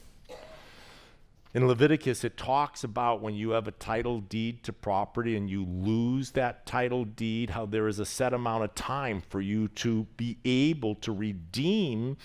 In 1.53 1.67
Leviticus, 1.67 2.23
it 2.23 2.37
talks 2.37 2.85
about 2.85 3.21
when 3.21 3.35
you 3.35 3.51
have 3.51 3.67
a 3.67 3.73
title 3.73 4.21
deed 4.21 4.63
to 4.63 4.73
property 4.73 5.37
and 5.37 5.51
you 5.51 5.65
lose 5.65 6.31
that 6.33 6.65
title 6.65 7.05
deed, 7.05 7.51
how 7.51 7.67
there 7.67 7.89
is 7.89 7.99
a 7.99 8.05
set 8.05 8.33
amount 8.33 8.63
of 8.63 8.75
time 8.77 9.21
for 9.29 9.41
you 9.41 9.67
to 9.67 10.07
be 10.17 10.39
able 10.45 10.95
to 10.97 11.11
redeem 11.11 12.17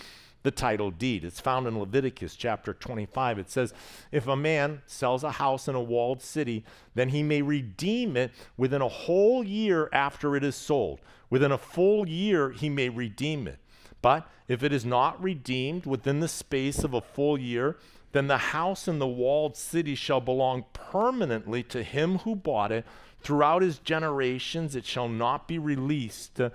the 0.43 0.51
title 0.51 0.91
deed. 0.91 1.25
It's 1.25 1.41
found 1.41 1.65
in 1.65 1.79
Leviticus 1.79 2.35
chapter 2.35 2.71
25. 2.71 3.39
It 3.39 3.49
says, 3.49 3.73
If 4.11 4.27
a 4.27 4.35
man 4.35 4.83
sells 4.85 5.23
a 5.23 5.31
house 5.31 5.67
in 5.67 5.73
a 5.73 5.81
walled 5.81 6.21
city, 6.21 6.63
then 6.93 7.09
he 7.09 7.23
may 7.23 7.41
redeem 7.41 8.15
it 8.15 8.31
within 8.57 8.83
a 8.83 8.87
whole 8.87 9.43
year 9.43 9.89
after 9.91 10.35
it 10.35 10.43
is 10.43 10.55
sold. 10.55 10.99
Within 11.31 11.51
a 11.51 11.57
full 11.57 12.07
year, 12.07 12.51
he 12.51 12.69
may 12.69 12.89
redeem 12.89 13.47
it. 13.47 13.57
But 14.03 14.29
if 14.47 14.61
it 14.61 14.71
is 14.71 14.85
not 14.85 15.19
redeemed 15.19 15.87
within 15.87 16.19
the 16.19 16.27
space 16.27 16.83
of 16.83 16.93
a 16.93 17.01
full 17.01 17.39
year, 17.39 17.77
then 18.15 18.27
the 18.27 18.37
house 18.37 18.87
and 18.87 19.01
the 19.01 19.07
walled 19.07 19.57
city 19.57 19.93
shall 19.93 20.21
belong 20.21 20.65
permanently 20.71 21.63
to 21.63 21.83
him 21.83 22.19
who 22.19 22.35
bought 22.35 22.71
it. 22.71 22.85
Throughout 23.19 23.61
his 23.61 23.79
generations, 23.79 24.75
it 24.75 24.85
shall 24.85 25.09
not 25.09 25.47
be 25.47 25.59
released 25.59 26.39
uh, 26.39 26.51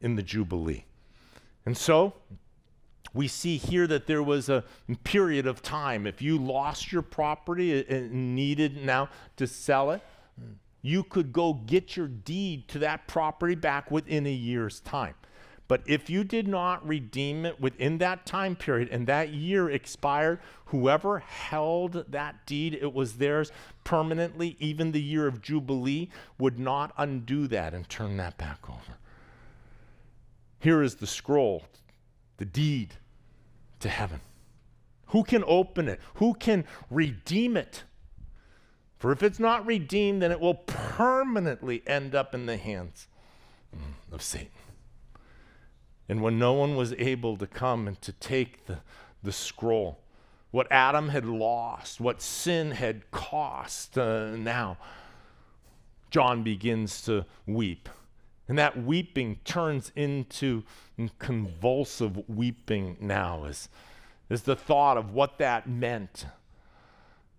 in 0.00 0.16
the 0.16 0.22
Jubilee. 0.22 0.84
And 1.66 1.76
so, 1.76 2.14
we 3.12 3.26
see 3.26 3.56
here 3.56 3.86
that 3.88 4.06
there 4.06 4.22
was 4.22 4.48
a 4.48 4.62
period 5.02 5.46
of 5.46 5.62
time. 5.62 6.06
If 6.06 6.22
you 6.22 6.38
lost 6.38 6.92
your 6.92 7.02
property 7.02 7.84
and 7.88 8.36
needed 8.36 8.76
now 8.84 9.08
to 9.36 9.46
sell 9.46 9.90
it, 9.90 10.02
you 10.82 11.02
could 11.02 11.32
go 11.32 11.54
get 11.54 11.96
your 11.96 12.06
deed 12.06 12.68
to 12.68 12.78
that 12.80 13.08
property 13.08 13.56
back 13.56 13.90
within 13.90 14.26
a 14.26 14.32
year's 14.32 14.78
time. 14.80 15.14
But 15.70 15.82
if 15.86 16.10
you 16.10 16.24
did 16.24 16.48
not 16.48 16.84
redeem 16.84 17.46
it 17.46 17.60
within 17.60 17.98
that 17.98 18.26
time 18.26 18.56
period 18.56 18.88
and 18.88 19.06
that 19.06 19.28
year 19.28 19.70
expired, 19.70 20.40
whoever 20.64 21.20
held 21.20 22.06
that 22.08 22.44
deed, 22.44 22.74
it 22.74 22.92
was 22.92 23.18
theirs 23.18 23.52
permanently, 23.84 24.56
even 24.58 24.90
the 24.90 25.00
year 25.00 25.28
of 25.28 25.40
Jubilee, 25.40 26.08
would 26.40 26.58
not 26.58 26.92
undo 26.98 27.46
that 27.46 27.72
and 27.72 27.88
turn 27.88 28.16
that 28.16 28.36
back 28.36 28.68
over. 28.68 28.98
Here 30.58 30.82
is 30.82 30.96
the 30.96 31.06
scroll, 31.06 31.62
the 32.38 32.46
deed 32.46 32.94
to 33.78 33.88
heaven. 33.88 34.22
Who 35.10 35.22
can 35.22 35.44
open 35.46 35.86
it? 35.86 36.00
Who 36.14 36.34
can 36.34 36.64
redeem 36.90 37.56
it? 37.56 37.84
For 38.98 39.12
if 39.12 39.22
it's 39.22 39.38
not 39.38 39.64
redeemed, 39.64 40.20
then 40.20 40.32
it 40.32 40.40
will 40.40 40.54
permanently 40.66 41.84
end 41.86 42.16
up 42.16 42.34
in 42.34 42.46
the 42.46 42.56
hands 42.56 43.06
of 44.10 44.20
Satan. 44.20 44.50
And 46.10 46.22
when 46.22 46.40
no 46.40 46.54
one 46.54 46.74
was 46.74 46.92
able 46.94 47.36
to 47.36 47.46
come 47.46 47.86
and 47.86 48.02
to 48.02 48.10
take 48.10 48.66
the, 48.66 48.78
the 49.22 49.30
scroll, 49.30 50.00
what 50.50 50.66
Adam 50.68 51.10
had 51.10 51.24
lost, 51.24 52.00
what 52.00 52.20
sin 52.20 52.72
had 52.72 53.08
cost, 53.12 53.96
uh, 53.96 54.34
now 54.34 54.76
John 56.10 56.42
begins 56.42 57.02
to 57.02 57.26
weep 57.46 57.88
And 58.48 58.58
that 58.58 58.82
weeping 58.82 59.38
turns 59.44 59.92
into 59.94 60.64
convulsive 61.20 62.28
weeping 62.28 62.96
now, 63.00 63.44
is, 63.44 63.68
is 64.28 64.42
the 64.42 64.56
thought 64.56 64.96
of 64.96 65.12
what 65.12 65.38
that 65.38 65.68
meant. 65.68 66.26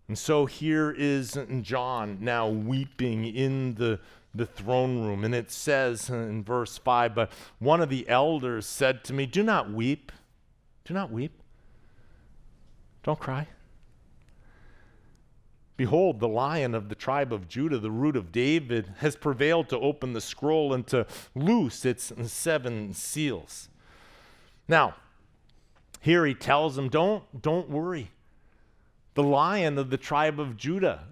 And 0.08 0.18
so 0.18 0.46
here 0.46 0.96
is 0.98 1.38
John 1.62 2.20
now 2.22 2.48
weeping 2.48 3.26
in 3.26 3.76
the, 3.76 4.00
the 4.34 4.46
throne 4.46 5.04
room. 5.04 5.24
And 5.24 5.36
it 5.36 5.52
says 5.52 6.10
in 6.10 6.44
verse 6.44 6.78
5 6.78 7.16
But 7.16 7.32
one 7.60 7.82
of 7.82 7.90
the 7.90 8.08
elders 8.08 8.66
said 8.66 9.04
to 9.06 9.14
me, 9.14 9.26
Do 9.26 9.44
not 9.44 9.72
weep. 9.72 10.12
Do 10.86 10.94
not 10.94 11.12
weep. 11.12 11.42
Don't 13.04 13.20
cry. 13.20 13.48
Behold, 15.78 16.20
the 16.20 16.28
lion 16.28 16.76
of 16.76 16.90
the 16.90 16.96
tribe 16.96 17.34
of 17.34 17.48
Judah, 17.48 17.80
the 17.80 17.90
root 17.90 18.16
of 18.16 18.32
David, 18.32 18.94
has 19.00 19.16
prevailed 19.16 19.68
to 19.70 19.80
open 19.80 20.14
the 20.14 20.22
scroll 20.22 20.74
and 20.74 20.86
to 20.88 21.08
loose 21.34 21.86
its 21.86 22.14
seven 22.32 22.94
seals. 22.94 23.68
Now, 24.68 24.96
here 26.00 26.26
he 26.26 26.36
tells 26.36 26.76
them, 26.76 26.88
don't, 26.88 27.42
don't 27.42 27.70
worry. 27.70 28.12
The 29.16 29.24
lion 29.24 29.78
of 29.78 29.90
the 29.90 29.98
tribe 29.98 30.40
of 30.40 30.56
Judah, 30.56 31.06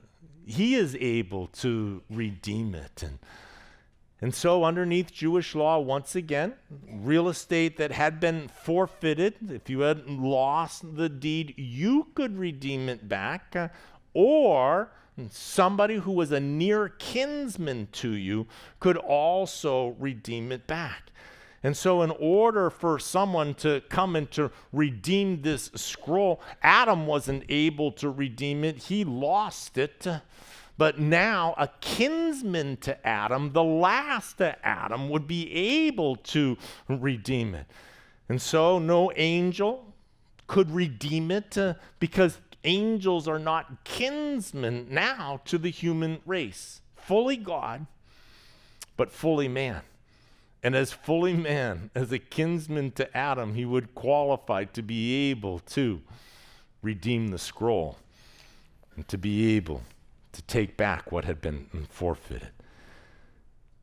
he 0.49 0.73
is 0.73 0.97
able 0.99 1.47
to 1.47 2.01
redeem 2.09 2.73
it. 2.73 3.03
And, 3.03 3.19
and 4.19 4.33
so, 4.33 4.63
underneath 4.63 5.13
Jewish 5.13 5.53
law, 5.53 5.79
once 5.79 6.15
again, 6.15 6.55
real 6.91 7.29
estate 7.29 7.77
that 7.77 7.91
had 7.91 8.19
been 8.19 8.47
forfeited, 8.47 9.35
if 9.51 9.69
you 9.69 9.81
had 9.81 10.09
lost 10.09 10.95
the 10.95 11.07
deed, 11.07 11.53
you 11.55 12.07
could 12.15 12.37
redeem 12.37 12.89
it 12.89 13.07
back 13.07 13.55
uh, 13.55 13.67
or 14.13 14.91
somebody 15.29 15.97
who 15.97 16.11
was 16.11 16.31
a 16.31 16.39
near 16.39 16.89
kinsman 16.89 17.87
to 17.91 18.09
you 18.11 18.47
could 18.79 18.97
also 18.97 19.95
redeem 19.99 20.51
it 20.51 20.65
back. 20.65 21.11
And 21.61 21.75
so, 21.75 22.01
in 22.01 22.11
order 22.11 22.69
for 22.69 22.99
someone 22.99 23.53
to 23.55 23.81
come 23.89 24.15
and 24.15 24.31
to 24.31 24.51
redeem 24.71 25.41
this 25.41 25.71
scroll, 25.75 26.41
Adam 26.63 27.05
wasn't 27.05 27.43
able 27.49 27.91
to 27.93 28.09
redeem 28.09 28.63
it, 28.63 28.83
he 28.83 29.03
lost 29.03 29.77
it. 29.77 30.07
But 30.77 30.97
now, 30.97 31.55
a 31.57 31.67
kinsman 31.81 32.77
to 32.77 33.05
Adam, 33.05 33.51
the 33.51 33.63
last 33.63 34.39
Adam, 34.41 35.09
would 35.09 35.27
be 35.27 35.51
able 35.53 36.15
to 36.17 36.57
redeem 36.87 37.53
it. 37.53 37.65
And 38.29 38.41
so, 38.41 38.79
no 38.79 39.11
angel 39.17 39.93
could 40.47 40.71
redeem 40.71 41.31
it 41.31 41.57
uh, 41.57 41.73
because 41.99 42.39
angels 42.63 43.27
are 43.27 43.39
not 43.39 43.83
kinsmen 43.83 44.87
now 44.89 45.41
to 45.45 45.57
the 45.57 45.69
human 45.69 46.19
race. 46.25 46.81
Fully 46.95 47.37
God, 47.37 47.85
but 48.95 49.11
fully 49.11 49.49
man. 49.49 49.81
And 50.61 50.75
as 50.75 50.91
fully 50.91 51.33
man, 51.33 51.89
as 51.95 52.11
a 52.11 52.19
kinsman 52.19 52.91
to 52.91 53.17
Adam, 53.17 53.55
he 53.55 53.65
would 53.65 53.95
qualify 53.95 54.65
to 54.65 54.81
be 54.81 55.29
able 55.29 55.59
to 55.59 56.01
redeem 56.81 57.29
the 57.29 57.37
scroll 57.37 57.97
and 58.95 59.07
to 59.07 59.17
be 59.17 59.55
able 59.55 59.83
to 60.33 60.41
take 60.43 60.75
back 60.75 61.11
what 61.11 61.25
had 61.25 61.39
been 61.41 61.67
forfeited. 61.89 62.49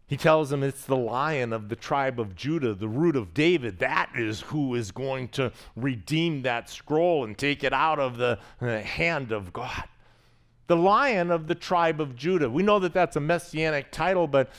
He 0.06 0.16
tells 0.16 0.52
him 0.52 0.62
it's 0.62 0.85
the 0.85 0.97
lion 0.97 1.52
of 1.52 1.68
the 1.68 1.75
tribe 1.75 2.21
of 2.21 2.37
Judah, 2.37 2.75
the 2.75 2.88
root 2.88 3.16
of 3.16 3.35
David. 3.35 3.80
That 3.80 4.11
is 4.14 4.42
who 4.42 4.75
is 4.76 4.92
going 4.92 5.28
to 5.30 5.50
redeem 5.75 6.42
that 6.42 6.71
scroll 6.71 7.25
and 7.25 7.37
take 7.37 7.64
it 7.64 7.73
out 7.73 7.99
of 7.99 8.16
the 8.16 8.38
hand 8.61 9.33
of 9.33 9.52
God. 9.52 9.85
The 10.68 10.76
lion 10.76 11.30
of 11.30 11.49
the 11.49 11.54
tribe 11.56 12.00
of 12.00 12.14
Judah. 12.14 12.49
We 12.49 12.62
know 12.62 12.78
that 12.78 12.92
that's 12.92 13.16
a 13.16 13.21
messianic 13.21 13.90
title, 13.90 14.28
but 14.28 14.50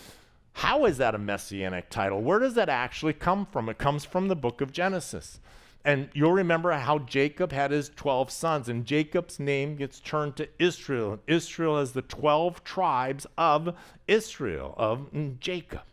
how 0.58 0.86
is 0.86 0.98
that 0.98 1.14
a 1.14 1.20
messianic 1.20 1.88
title? 1.88 2.20
Where 2.20 2.40
does 2.40 2.56
that 2.56 2.68
actually 2.68 3.14
come 3.14 3.46
from? 3.46 3.70
It 3.70 3.78
comes 3.78 4.06
from 4.06 4.28
the 4.28 4.36
book 4.36 4.60
of 4.60 4.72
Genesis. 4.72 5.40
And 5.86 6.10
you'll 6.14 6.32
remember 6.32 6.72
how 6.72 6.98
Jacob 6.98 7.52
had 7.52 7.70
his 7.70 7.90
12 7.96 8.32
sons, 8.32 8.68
and 8.68 8.84
Jacob's 8.84 9.40
name 9.40 9.76
gets 9.76 10.00
turned 10.00 10.36
to 10.38 10.50
Israel. 10.58 11.20
Israel 11.28 11.78
is 11.78 11.92
the 11.92 12.02
12 12.02 12.64
tribes 12.64 13.28
of 13.38 13.76
Israel, 14.08 14.74
of 14.78 15.40
Jacob. 15.40 15.84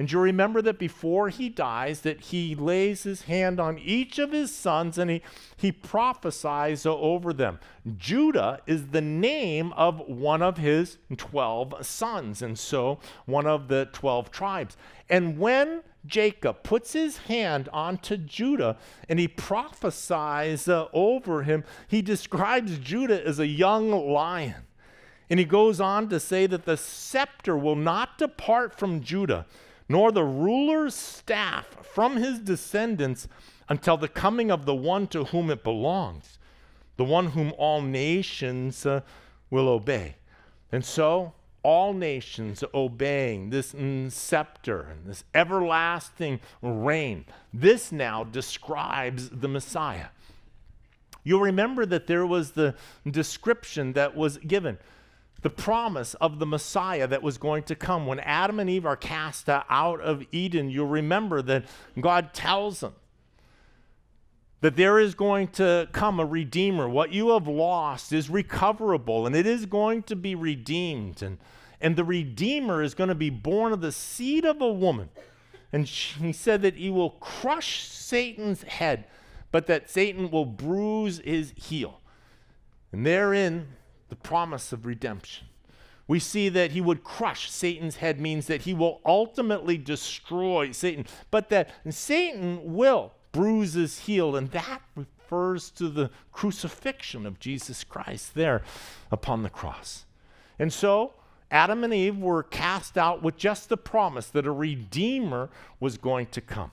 And 0.00 0.10
you 0.10 0.18
remember 0.18 0.62
that 0.62 0.78
before 0.78 1.28
he 1.28 1.50
dies, 1.50 2.00
that 2.00 2.22
he 2.22 2.54
lays 2.54 3.02
his 3.02 3.24
hand 3.24 3.60
on 3.60 3.76
each 3.76 4.18
of 4.18 4.32
his 4.32 4.50
sons 4.50 4.96
and 4.96 5.10
he, 5.10 5.20
he 5.58 5.70
prophesies 5.72 6.86
over 6.86 7.34
them. 7.34 7.58
Judah 7.98 8.60
is 8.66 8.86
the 8.86 9.02
name 9.02 9.74
of 9.74 10.00
one 10.08 10.40
of 10.40 10.56
his 10.56 10.96
12 11.14 11.84
sons, 11.84 12.40
and 12.40 12.58
so 12.58 12.98
one 13.26 13.46
of 13.46 13.68
the 13.68 13.90
12 13.92 14.30
tribes. 14.30 14.78
And 15.10 15.36
when 15.36 15.82
Jacob 16.06 16.62
puts 16.62 16.94
his 16.94 17.18
hand 17.18 17.68
onto 17.70 18.16
Judah 18.16 18.78
and 19.06 19.18
he 19.18 19.28
prophesies 19.28 20.66
uh, 20.66 20.86
over 20.94 21.42
him. 21.42 21.62
He 21.88 22.00
describes 22.00 22.78
Judah 22.78 23.22
as 23.26 23.38
a 23.38 23.46
young 23.46 23.90
lion. 23.90 24.64
And 25.28 25.38
he 25.38 25.44
goes 25.44 25.78
on 25.78 26.08
to 26.08 26.18
say 26.18 26.46
that 26.46 26.64
the 26.64 26.78
scepter 26.78 27.54
will 27.54 27.76
not 27.76 28.16
depart 28.16 28.78
from 28.78 29.02
Judah, 29.02 29.44
nor 29.90 30.12
the 30.12 30.22
ruler's 30.22 30.94
staff 30.94 31.66
from 31.82 32.16
his 32.16 32.38
descendants 32.38 33.26
until 33.68 33.96
the 33.96 34.06
coming 34.06 34.48
of 34.48 34.64
the 34.64 34.74
one 34.74 35.08
to 35.08 35.24
whom 35.24 35.50
it 35.50 35.64
belongs, 35.64 36.38
the 36.96 37.02
one 37.02 37.26
whom 37.26 37.52
all 37.58 37.82
nations 37.82 38.86
uh, 38.86 39.00
will 39.50 39.68
obey. 39.68 40.14
And 40.70 40.84
so 40.84 41.32
all 41.64 41.92
nations 41.92 42.62
obeying 42.72 43.50
this 43.50 43.74
scepter 44.14 44.82
and 44.82 45.06
this 45.06 45.24
everlasting 45.34 46.38
reign. 46.62 47.24
This 47.52 47.90
now 47.90 48.22
describes 48.22 49.28
the 49.28 49.48
Messiah. 49.48 50.06
You'll 51.24 51.40
remember 51.40 51.84
that 51.86 52.06
there 52.06 52.24
was 52.24 52.52
the 52.52 52.76
description 53.10 53.94
that 53.94 54.14
was 54.14 54.36
given, 54.38 54.78
the 55.42 55.50
promise 55.50 56.14
of 56.14 56.38
the 56.38 56.46
Messiah 56.46 57.06
that 57.06 57.22
was 57.22 57.38
going 57.38 57.62
to 57.64 57.74
come. 57.74 58.06
When 58.06 58.20
Adam 58.20 58.60
and 58.60 58.68
Eve 58.68 58.86
are 58.86 58.96
cast 58.96 59.48
out 59.48 60.00
of 60.00 60.24
Eden, 60.32 60.70
you'll 60.70 60.86
remember 60.86 61.42
that 61.42 61.64
God 61.98 62.34
tells 62.34 62.80
them 62.80 62.94
that 64.60 64.76
there 64.76 64.98
is 64.98 65.14
going 65.14 65.48
to 65.48 65.88
come 65.92 66.20
a 66.20 66.26
redeemer. 66.26 66.88
What 66.88 67.12
you 67.12 67.30
have 67.30 67.48
lost 67.48 68.12
is 68.12 68.28
recoverable 68.28 69.26
and 69.26 69.34
it 69.34 69.46
is 69.46 69.66
going 69.66 70.02
to 70.04 70.16
be 70.16 70.34
redeemed. 70.34 71.22
And, 71.22 71.38
and 71.80 71.96
the 71.96 72.04
redeemer 72.04 72.82
is 72.82 72.94
going 72.94 73.08
to 73.08 73.14
be 73.14 73.30
born 73.30 73.72
of 73.72 73.80
the 73.80 73.92
seed 73.92 74.44
of 74.44 74.60
a 74.60 74.70
woman. 74.70 75.08
And 75.72 75.86
he 75.86 76.32
said 76.32 76.62
that 76.62 76.74
he 76.74 76.90
will 76.90 77.10
crush 77.10 77.86
Satan's 77.86 78.64
head, 78.64 79.06
but 79.50 79.66
that 79.68 79.88
Satan 79.88 80.30
will 80.30 80.44
bruise 80.44 81.20
his 81.24 81.54
heel. 81.56 82.00
And 82.92 83.06
therein, 83.06 83.68
the 84.10 84.16
promise 84.16 84.72
of 84.72 84.86
redemption. 84.86 85.46
We 86.06 86.18
see 86.18 86.48
that 86.48 86.72
he 86.72 86.80
would 86.80 87.04
crush 87.04 87.50
Satan's 87.50 87.96
head 87.96 88.20
means 88.20 88.48
that 88.48 88.62
he 88.62 88.74
will 88.74 89.00
ultimately 89.06 89.78
destroy 89.78 90.72
Satan, 90.72 91.06
but 91.30 91.50
that 91.50 91.70
Satan 91.88 92.74
will 92.74 93.12
bruise 93.32 93.74
his 93.74 94.00
heel, 94.00 94.34
and 94.34 94.50
that 94.50 94.82
refers 94.96 95.70
to 95.70 95.88
the 95.88 96.10
crucifixion 96.32 97.26
of 97.26 97.38
Jesus 97.38 97.84
Christ 97.84 98.34
there 98.34 98.62
upon 99.12 99.44
the 99.44 99.50
cross. 99.50 100.04
And 100.58 100.72
so, 100.72 101.14
Adam 101.50 101.84
and 101.84 101.94
Eve 101.94 102.18
were 102.18 102.42
cast 102.42 102.98
out 102.98 103.22
with 103.22 103.36
just 103.36 103.68
the 103.68 103.76
promise 103.76 104.26
that 104.26 104.46
a 104.46 104.52
redeemer 104.52 105.48
was 105.78 105.96
going 105.96 106.26
to 106.26 106.40
come. 106.40 106.72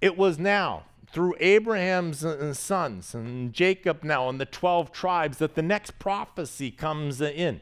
It 0.00 0.16
was 0.16 0.38
now 0.38 0.84
through 1.12 1.34
Abraham's 1.40 2.24
uh, 2.24 2.30
uh, 2.30 2.54
sons 2.54 3.14
and 3.14 3.52
Jacob 3.52 4.04
now 4.04 4.28
and 4.28 4.40
the 4.40 4.46
12 4.46 4.92
tribes 4.92 5.38
that 5.38 5.54
the 5.54 5.62
next 5.62 5.98
prophecy 5.98 6.70
comes 6.70 7.20
in 7.20 7.60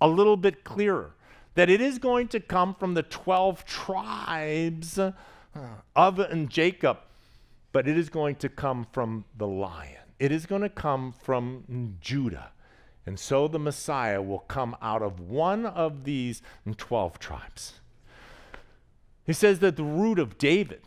a 0.00 0.08
little 0.08 0.36
bit 0.36 0.64
clearer. 0.64 1.14
That 1.54 1.68
it 1.68 1.80
is 1.80 1.98
going 1.98 2.28
to 2.28 2.40
come 2.40 2.74
from 2.74 2.94
the 2.94 3.02
12 3.02 3.64
tribes 3.64 4.98
uh, 4.98 5.12
of 5.96 6.18
and 6.18 6.48
Jacob 6.48 6.98
but 7.72 7.86
it 7.86 7.96
is 7.96 8.08
going 8.08 8.36
to 8.36 8.48
come 8.48 8.86
from 8.92 9.24
the 9.36 9.46
lion. 9.46 10.02
It 10.18 10.32
is 10.32 10.46
going 10.46 10.62
to 10.62 10.68
come 10.68 11.12
from 11.12 11.96
Judah. 12.00 12.50
And 13.06 13.18
so 13.18 13.48
the 13.48 13.58
Messiah 13.58 14.20
will 14.20 14.40
come 14.40 14.76
out 14.82 15.02
of 15.02 15.20
one 15.20 15.64
of 15.64 16.04
these 16.04 16.42
12 16.76 17.18
tribes. 17.18 17.80
He 19.24 19.32
says 19.32 19.60
that 19.60 19.76
the 19.76 19.84
root 19.84 20.18
of 20.18 20.38
David, 20.38 20.82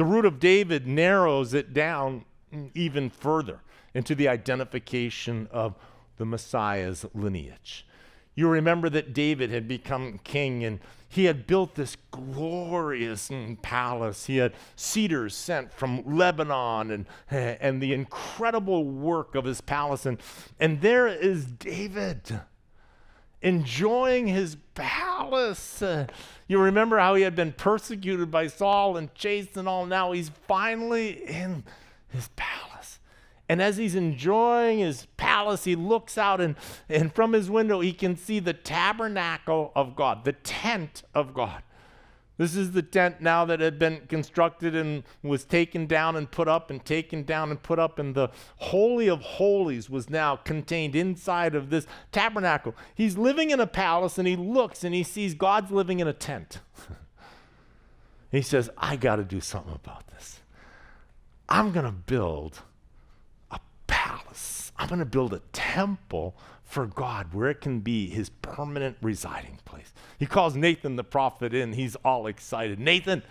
the 0.00 0.06
root 0.06 0.24
of 0.24 0.40
David 0.40 0.86
narrows 0.86 1.52
it 1.52 1.74
down 1.74 2.24
even 2.74 3.10
further 3.10 3.60
into 3.92 4.14
the 4.14 4.28
identification 4.28 5.46
of 5.52 5.74
the 6.16 6.24
Messiah's 6.24 7.04
lineage. 7.12 7.86
You 8.34 8.48
remember 8.48 8.88
that 8.88 9.12
David 9.12 9.50
had 9.50 9.68
become 9.68 10.18
king 10.24 10.64
and 10.64 10.80
he 11.06 11.26
had 11.26 11.46
built 11.46 11.74
this 11.74 11.98
glorious 12.12 13.30
palace. 13.60 14.24
He 14.24 14.38
had 14.38 14.54
cedars 14.74 15.36
sent 15.36 15.70
from 15.70 16.02
Lebanon 16.06 16.90
and, 16.90 17.06
and 17.30 17.82
the 17.82 17.92
incredible 17.92 18.84
work 18.84 19.34
of 19.34 19.44
his 19.44 19.60
palace. 19.60 20.06
And, 20.06 20.16
and 20.58 20.80
there 20.80 21.08
is 21.08 21.44
David. 21.44 22.40
Enjoying 23.42 24.26
his 24.26 24.56
palace. 24.74 25.82
You 26.48 26.58
remember 26.58 26.98
how 26.98 27.14
he 27.14 27.22
had 27.22 27.36
been 27.36 27.52
persecuted 27.52 28.30
by 28.30 28.48
Saul 28.48 28.96
and 28.96 29.14
chased 29.14 29.56
and 29.56 29.68
all. 29.68 29.86
Now 29.86 30.12
he's 30.12 30.30
finally 30.46 31.22
in 31.26 31.64
his 32.08 32.28
palace. 32.36 32.98
And 33.48 33.60
as 33.60 33.76
he's 33.76 33.96
enjoying 33.96 34.78
his 34.78 35.06
palace, 35.16 35.64
he 35.64 35.74
looks 35.74 36.16
out 36.16 36.40
and, 36.40 36.54
and 36.88 37.12
from 37.12 37.32
his 37.32 37.50
window 37.50 37.80
he 37.80 37.92
can 37.92 38.16
see 38.16 38.38
the 38.38 38.52
tabernacle 38.52 39.72
of 39.74 39.96
God, 39.96 40.24
the 40.24 40.34
tent 40.34 41.02
of 41.14 41.34
God. 41.34 41.62
This 42.40 42.56
is 42.56 42.72
the 42.72 42.80
tent 42.80 43.20
now 43.20 43.44
that 43.44 43.60
had 43.60 43.78
been 43.78 44.06
constructed 44.08 44.74
and 44.74 45.02
was 45.22 45.44
taken 45.44 45.84
down 45.84 46.16
and 46.16 46.30
put 46.30 46.48
up 46.48 46.70
and 46.70 46.82
taken 46.82 47.22
down 47.22 47.50
and 47.50 47.62
put 47.62 47.78
up. 47.78 47.98
And 47.98 48.14
the 48.14 48.30
Holy 48.56 49.10
of 49.10 49.20
Holies 49.20 49.90
was 49.90 50.08
now 50.08 50.36
contained 50.36 50.96
inside 50.96 51.54
of 51.54 51.68
this 51.68 51.86
tabernacle. 52.12 52.74
He's 52.94 53.18
living 53.18 53.50
in 53.50 53.60
a 53.60 53.66
palace 53.66 54.16
and 54.16 54.26
he 54.26 54.36
looks 54.36 54.84
and 54.84 54.94
he 54.94 55.02
sees 55.02 55.34
God's 55.34 55.70
living 55.70 56.00
in 56.00 56.08
a 56.08 56.14
tent. 56.14 56.60
he 58.30 58.40
says, 58.40 58.70
I 58.78 58.96
got 58.96 59.16
to 59.16 59.24
do 59.24 59.42
something 59.42 59.74
about 59.74 60.06
this. 60.06 60.40
I'm 61.46 61.72
going 61.72 61.84
to 61.84 61.92
build 61.92 62.62
a 63.50 63.60
palace, 63.86 64.72
I'm 64.78 64.88
going 64.88 65.00
to 65.00 65.04
build 65.04 65.34
a 65.34 65.42
temple 65.52 66.34
for 66.70 66.86
God 66.86 67.34
where 67.34 67.50
it 67.50 67.60
can 67.60 67.80
be 67.80 68.08
his 68.08 68.30
permanent 68.30 68.96
residing 69.02 69.58
place. 69.64 69.92
He 70.20 70.26
calls 70.26 70.54
Nathan 70.54 70.94
the 70.94 71.02
prophet 71.02 71.52
in. 71.52 71.72
He's 71.72 71.96
all 71.96 72.28
excited. 72.28 72.78
Nathan, 72.78 73.24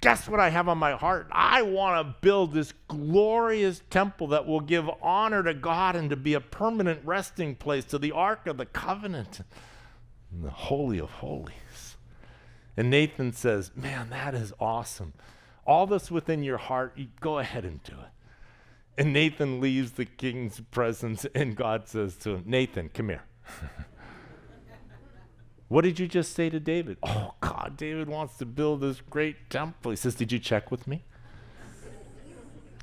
guess 0.00 0.26
what 0.26 0.40
I 0.40 0.48
have 0.48 0.66
on 0.66 0.78
my 0.78 0.92
heart? 0.92 1.28
I 1.30 1.60
want 1.60 2.06
to 2.06 2.16
build 2.22 2.54
this 2.54 2.72
glorious 2.88 3.82
temple 3.90 4.28
that 4.28 4.46
will 4.46 4.60
give 4.60 4.88
honor 5.02 5.42
to 5.42 5.52
God 5.52 5.96
and 5.96 6.08
to 6.08 6.16
be 6.16 6.32
a 6.32 6.40
permanent 6.40 7.02
resting 7.04 7.56
place 7.56 7.84
to 7.86 7.98
the 7.98 8.12
Ark 8.12 8.46
of 8.46 8.56
the 8.56 8.64
Covenant 8.64 9.42
and 10.32 10.42
the 10.42 10.50
Holy 10.50 10.98
of 10.98 11.10
Holies. 11.10 11.98
And 12.74 12.88
Nathan 12.88 13.34
says, 13.34 13.70
Man, 13.76 14.08
that 14.08 14.34
is 14.34 14.54
awesome. 14.58 15.12
All 15.66 15.86
this 15.86 16.10
within 16.10 16.42
your 16.42 16.58
heart, 16.58 16.94
you 16.96 17.08
go 17.20 17.38
ahead 17.38 17.66
and 17.66 17.82
do 17.82 17.92
it. 17.92 18.15
And 18.98 19.12
Nathan 19.12 19.60
leaves 19.60 19.92
the 19.92 20.06
king's 20.06 20.60
presence, 20.60 21.26
and 21.34 21.54
God 21.54 21.88
says 21.88 22.16
to 22.16 22.36
him, 22.36 22.44
Nathan, 22.46 22.88
come 22.88 23.10
here. 23.10 23.24
what 25.68 25.82
did 25.82 25.98
you 25.98 26.08
just 26.08 26.34
say 26.34 26.48
to 26.48 26.58
David? 26.58 26.96
Oh, 27.02 27.34
God, 27.40 27.76
David 27.76 28.08
wants 28.08 28.38
to 28.38 28.46
build 28.46 28.80
this 28.80 29.02
great 29.02 29.50
temple. 29.50 29.90
He 29.90 29.96
says, 29.96 30.14
Did 30.14 30.32
you 30.32 30.38
check 30.38 30.70
with 30.70 30.86
me? 30.86 31.04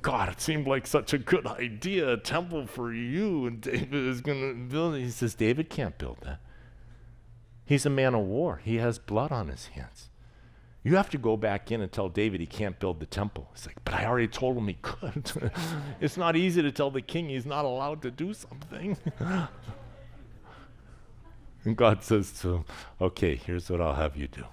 God, 0.04 0.30
it 0.30 0.42
seemed 0.42 0.68
like 0.68 0.86
such 0.86 1.14
a 1.14 1.18
good 1.18 1.48
idea, 1.48 2.12
a 2.12 2.18
temple 2.18 2.68
for 2.68 2.94
you, 2.94 3.48
and 3.48 3.62
David 3.62 3.94
is 3.94 4.20
going 4.20 4.42
to 4.42 4.72
build 4.72 4.96
it. 4.96 5.00
He 5.00 5.10
says, 5.10 5.34
David 5.34 5.70
can't 5.70 5.98
build 5.98 6.18
that. 6.24 6.42
He's 7.66 7.86
a 7.86 7.90
man 7.90 8.14
of 8.14 8.26
war, 8.26 8.62
he 8.64 8.76
has 8.76 9.00
blood 9.00 9.32
on 9.32 9.48
his 9.48 9.68
hands. 9.68 10.10
You 10.84 10.98
have 10.98 11.10
to 11.12 11.18
go 11.18 11.38
back 11.38 11.72
in 11.72 11.82
and 11.82 11.90
tell 11.90 12.10
David 12.10 12.42
he 12.42 12.46
can't 12.46 12.78
build 12.78 13.00
the 13.00 13.06
temple. 13.06 13.50
He's 13.54 13.66
like, 13.66 13.78
but 13.86 13.94
I 13.94 14.06
already 14.06 14.28
told 14.28 14.58
him 14.58 14.68
he 14.68 14.78
could. 14.82 15.32
it's 16.02 16.18
not 16.18 16.36
easy 16.36 16.62
to 16.62 16.72
tell 16.74 16.92
the 16.92 17.02
king 17.02 17.30
he's 17.30 17.46
not 17.46 17.64
allowed 17.64 18.02
to 18.02 18.12
do 18.12 18.34
something. 18.34 18.98
and 21.64 21.78
God 21.78 22.04
says 22.04 22.34
to 22.42 22.56
him, 22.56 22.66
okay, 23.00 23.36
here's 23.38 23.70
what 23.70 23.80
I'll 23.80 23.96
have 23.96 24.18
you 24.18 24.28
do. 24.28 24.44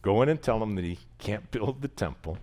Go 0.00 0.22
in 0.22 0.30
and 0.30 0.40
tell 0.40 0.62
him 0.62 0.76
that 0.76 0.84
he 0.84 0.98
can't 1.18 1.50
build 1.50 1.82
the 1.82 1.88
temple. 1.88 2.38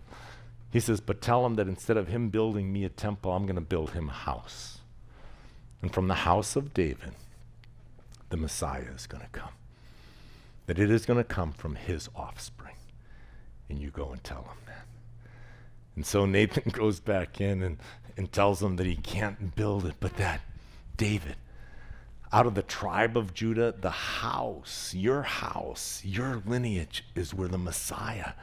He 0.72 0.80
says, 0.80 1.02
but 1.02 1.20
tell 1.20 1.44
him 1.44 1.56
that 1.56 1.68
instead 1.68 1.98
of 1.98 2.10
him 2.10 2.30
building 2.30 2.72
me 2.72 2.84
a 2.84 2.90
temple, 2.90 3.32
I'm 3.32 3.48
going 3.48 3.56
to 3.56 3.62
build 3.62 3.92
him 3.92 4.10
a 4.10 4.14
house. 4.14 4.82
And 5.82 5.92
from 5.92 6.08
the 6.08 6.14
house 6.14 6.56
of 6.56 6.72
David, 6.72 7.14
the 8.30 8.38
Messiah 8.38 8.92
is 8.96 9.08
going 9.08 9.24
to 9.24 9.30
come. 9.30 9.54
That 10.68 10.78
it 10.78 10.92
is 10.92 11.08
going 11.08 11.18
to 11.18 11.24
come 11.24 11.52
from 11.52 11.76
his 11.76 12.10
offspring 12.16 12.77
and 13.70 13.80
you 13.80 13.90
go 13.90 14.12
and 14.12 14.24
tell 14.24 14.44
him 14.44 14.58
that. 14.66 14.86
And 15.96 16.06
so 16.06 16.26
Nathan 16.26 16.72
goes 16.72 17.00
back 17.00 17.42
in 17.42 17.64
and, 17.64 17.78
and 18.16 18.32
tells 18.32 18.62
him 18.62 18.76
that 18.78 18.86
he 18.86 18.96
can't 18.96 19.56
build 19.56 19.86
it, 19.86 19.96
but 20.00 20.18
that 20.18 20.42
David, 20.96 21.36
out 22.32 22.46
of 22.46 22.56
the 22.56 22.64
tribe 22.64 23.18
of 23.18 23.34
Judah, 23.34 23.74
the 23.78 23.90
house, 23.90 24.94
your 24.94 25.24
house, 25.24 26.02
your 26.04 26.42
lineage 26.46 27.06
is 27.16 27.34
where 27.34 27.48
the 27.48 27.58
Messiah 27.58 28.34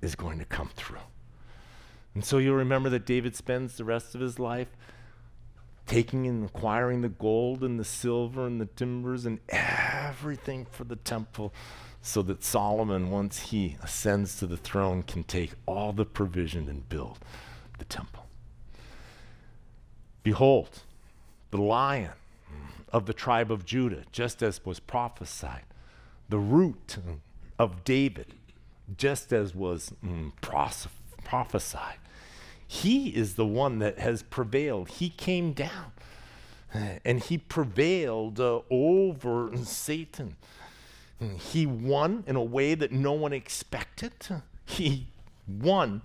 is 0.00 0.14
going 0.14 0.38
to 0.38 0.44
come 0.44 0.70
through. 0.74 0.98
And 2.14 2.24
so 2.24 2.38
you'll 2.38 2.56
remember 2.56 2.90
that 2.90 3.06
David 3.06 3.34
spends 3.34 3.76
the 3.76 3.84
rest 3.84 4.14
of 4.14 4.20
his 4.20 4.38
life 4.38 4.68
taking 5.86 6.26
and 6.26 6.44
acquiring 6.44 7.02
the 7.02 7.08
gold 7.08 7.62
and 7.62 7.78
the 7.78 7.84
silver 7.84 8.46
and 8.46 8.60
the 8.60 8.66
timbers 8.66 9.26
and 9.26 9.40
everything 9.48 10.66
for 10.66 10.84
the 10.84 10.96
temple 10.96 11.52
so 12.02 12.20
that 12.22 12.42
Solomon, 12.42 13.10
once 13.10 13.38
he 13.38 13.76
ascends 13.82 14.36
to 14.40 14.46
the 14.46 14.56
throne, 14.56 15.02
can 15.04 15.22
take 15.22 15.52
all 15.66 15.92
the 15.92 16.04
provision 16.04 16.68
and 16.68 16.88
build 16.88 17.18
the 17.78 17.84
temple. 17.84 18.26
Behold, 20.24 20.82
the 21.50 21.60
lion 21.60 22.12
of 22.92 23.06
the 23.06 23.14
tribe 23.14 23.50
of 23.50 23.64
Judah, 23.64 24.02
just 24.12 24.42
as 24.42 24.64
was 24.64 24.80
prophesied, 24.80 25.64
the 26.28 26.38
root 26.38 26.98
of 27.58 27.84
David, 27.84 28.34
just 28.96 29.32
as 29.32 29.54
was 29.54 29.92
mm, 30.04 30.32
prophesied. 31.24 31.98
He 32.66 33.08
is 33.10 33.34
the 33.34 33.46
one 33.46 33.78
that 33.78 33.98
has 33.98 34.22
prevailed. 34.22 34.88
He 34.88 35.10
came 35.10 35.52
down 35.52 35.92
and 37.04 37.20
he 37.20 37.38
prevailed 37.38 38.40
uh, 38.40 38.60
over 38.70 39.50
Satan. 39.58 40.36
Mm, 41.22 41.38
he 41.38 41.66
won 41.66 42.24
in 42.26 42.36
a 42.36 42.42
way 42.42 42.74
that 42.74 42.92
no 42.92 43.12
one 43.12 43.32
expected. 43.32 44.12
He 44.64 45.08
won 45.46 46.02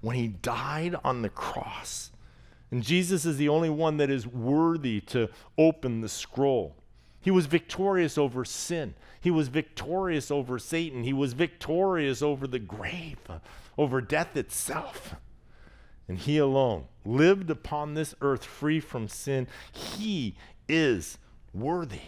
when 0.00 0.16
he 0.16 0.28
died 0.28 0.94
on 1.02 1.22
the 1.22 1.28
cross. 1.28 2.10
And 2.70 2.82
Jesus 2.82 3.24
is 3.24 3.36
the 3.36 3.48
only 3.48 3.70
one 3.70 3.96
that 3.96 4.10
is 4.10 4.26
worthy 4.26 5.00
to 5.02 5.28
open 5.58 6.00
the 6.00 6.08
scroll. 6.08 6.76
He 7.20 7.30
was 7.30 7.46
victorious 7.46 8.16
over 8.16 8.44
sin. 8.44 8.94
He 9.20 9.30
was 9.30 9.48
victorious 9.48 10.30
over 10.30 10.58
Satan. 10.58 11.02
He 11.02 11.12
was 11.12 11.32
victorious 11.32 12.22
over 12.22 12.46
the 12.46 12.58
grave, 12.58 13.18
over 13.76 14.00
death 14.00 14.36
itself. 14.36 15.16
And 16.08 16.18
he 16.18 16.38
alone 16.38 16.86
lived 17.04 17.50
upon 17.50 17.94
this 17.94 18.14
earth 18.20 18.44
free 18.44 18.80
from 18.80 19.08
sin. 19.08 19.48
He 19.72 20.36
is 20.68 21.18
worthy. 21.52 22.00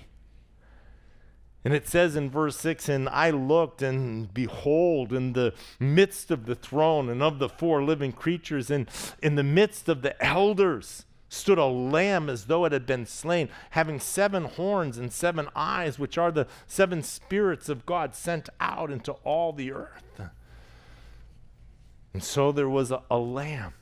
And 1.65 1.73
it 1.73 1.87
says 1.87 2.17
in 2.17 2.29
verse 2.31 2.57
6 2.57 2.89
And 2.89 3.09
I 3.09 3.31
looked, 3.31 3.83
and 3.83 4.33
behold, 4.33 5.13
in 5.13 5.33
the 5.33 5.55
midst 5.79 6.31
of 6.31 6.47
the 6.47 6.55
throne 6.55 7.09
and 7.09 7.23
of 7.23 7.39
the 7.39 7.49
four 7.49 7.83
living 7.83 8.13
creatures, 8.13 8.71
and 8.71 8.89
in 9.23 9.37
the 9.37 9.45
midst 9.45 9.89
of 9.89 10.03
the 10.03 10.21
elders, 10.25 11.05
stood 11.29 11.59
a 11.59 11.65
lamb 11.65 12.29
as 12.29 12.45
though 12.45 12.65
it 12.65 12.73
had 12.73 12.85
been 12.85 13.07
slain, 13.07 13.49
having 13.71 13.99
seven 13.99 14.45
horns 14.45 14.99
and 14.99 15.13
seven 15.13 15.49
eyes, 15.57 15.99
which 15.99 16.19
are 16.19 16.31
the 16.31 16.47
seven 16.67 17.03
spirits 17.03 17.69
of 17.69 17.87
God 17.87 18.15
sent 18.15 18.49
out 18.61 18.91
into 18.91 19.13
all 19.25 19.53
the 19.53 19.73
earth. 19.73 20.21
And 22.13 22.23
so 22.23 22.53
there 22.53 22.69
was 22.69 22.91
a, 22.91 23.03
a 23.11 23.17
lamb 23.17 23.73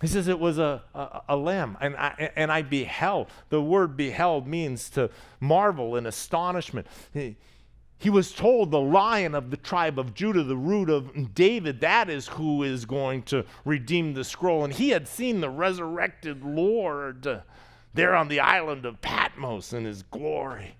he 0.00 0.06
says 0.06 0.28
it 0.28 0.38
was 0.38 0.58
a, 0.58 0.82
a, 0.94 1.20
a, 1.30 1.36
lamb, 1.36 1.76
and 1.80 1.94
I, 1.94 2.30
and 2.34 2.50
I 2.50 2.62
beheld. 2.62 3.28
The 3.50 3.60
word 3.60 3.98
beheld 3.98 4.46
means 4.46 4.88
to 4.90 5.10
marvel 5.40 5.96
in 5.96 6.06
astonishment. 6.06 6.86
He, 7.12 7.36
he 7.98 8.08
was 8.08 8.32
told 8.32 8.70
the 8.70 8.80
lion 8.80 9.34
of 9.34 9.50
the 9.50 9.58
tribe 9.58 9.98
of 9.98 10.14
Judah, 10.14 10.42
the 10.42 10.56
root 10.56 10.88
of 10.88 11.34
David, 11.34 11.82
that 11.82 12.08
is 12.08 12.28
who 12.28 12.62
is 12.62 12.86
going 12.86 13.24
to 13.24 13.44
redeem 13.66 14.14
the 14.14 14.24
scroll. 14.24 14.64
And 14.64 14.72
he 14.72 14.88
had 14.88 15.06
seen 15.06 15.42
the 15.42 15.50
resurrected 15.50 16.42
Lord 16.42 17.42
there 17.92 18.16
on 18.16 18.28
the 18.28 18.40
island 18.40 18.86
of 18.86 19.02
Patmos 19.02 19.74
in 19.74 19.84
his 19.84 20.02
glory. 20.04 20.76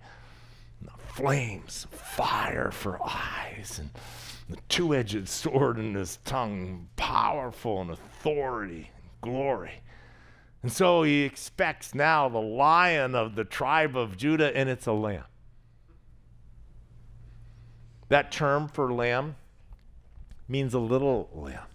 The 0.81 1.13
flames, 1.13 1.87
fire 1.91 2.71
for 2.71 2.99
eyes, 3.05 3.79
and 3.79 3.91
the 4.49 4.63
two 4.71 4.95
edged 4.95 5.29
sword 5.29 5.79
in 5.79 5.93
his 5.93 6.19
tongue, 6.25 6.89
powerful 6.97 7.83
and 7.83 7.91
authority 7.91 8.91
glory. 9.21 9.83
And 10.63 10.71
so 10.71 11.03
he 11.03 11.23
expects 11.23 11.95
now 11.95 12.29
the 12.29 12.39
lion 12.39 13.15
of 13.15 13.35
the 13.35 13.45
tribe 13.45 13.97
of 13.97 14.17
Judah, 14.17 14.55
and 14.57 14.69
it's 14.69 14.87
a 14.87 14.93
lamb. 14.93 15.25
That 18.09 18.31
term 18.33 18.69
for 18.69 18.93
lamb 18.93 19.37
means 20.49 20.75
a 20.75 20.79
little 20.79 21.31
lamb, 21.33 21.67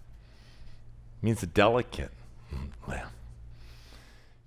means 1.21 1.41
a 1.41 1.47
delicate 1.47 2.12
lamb. 2.88 3.08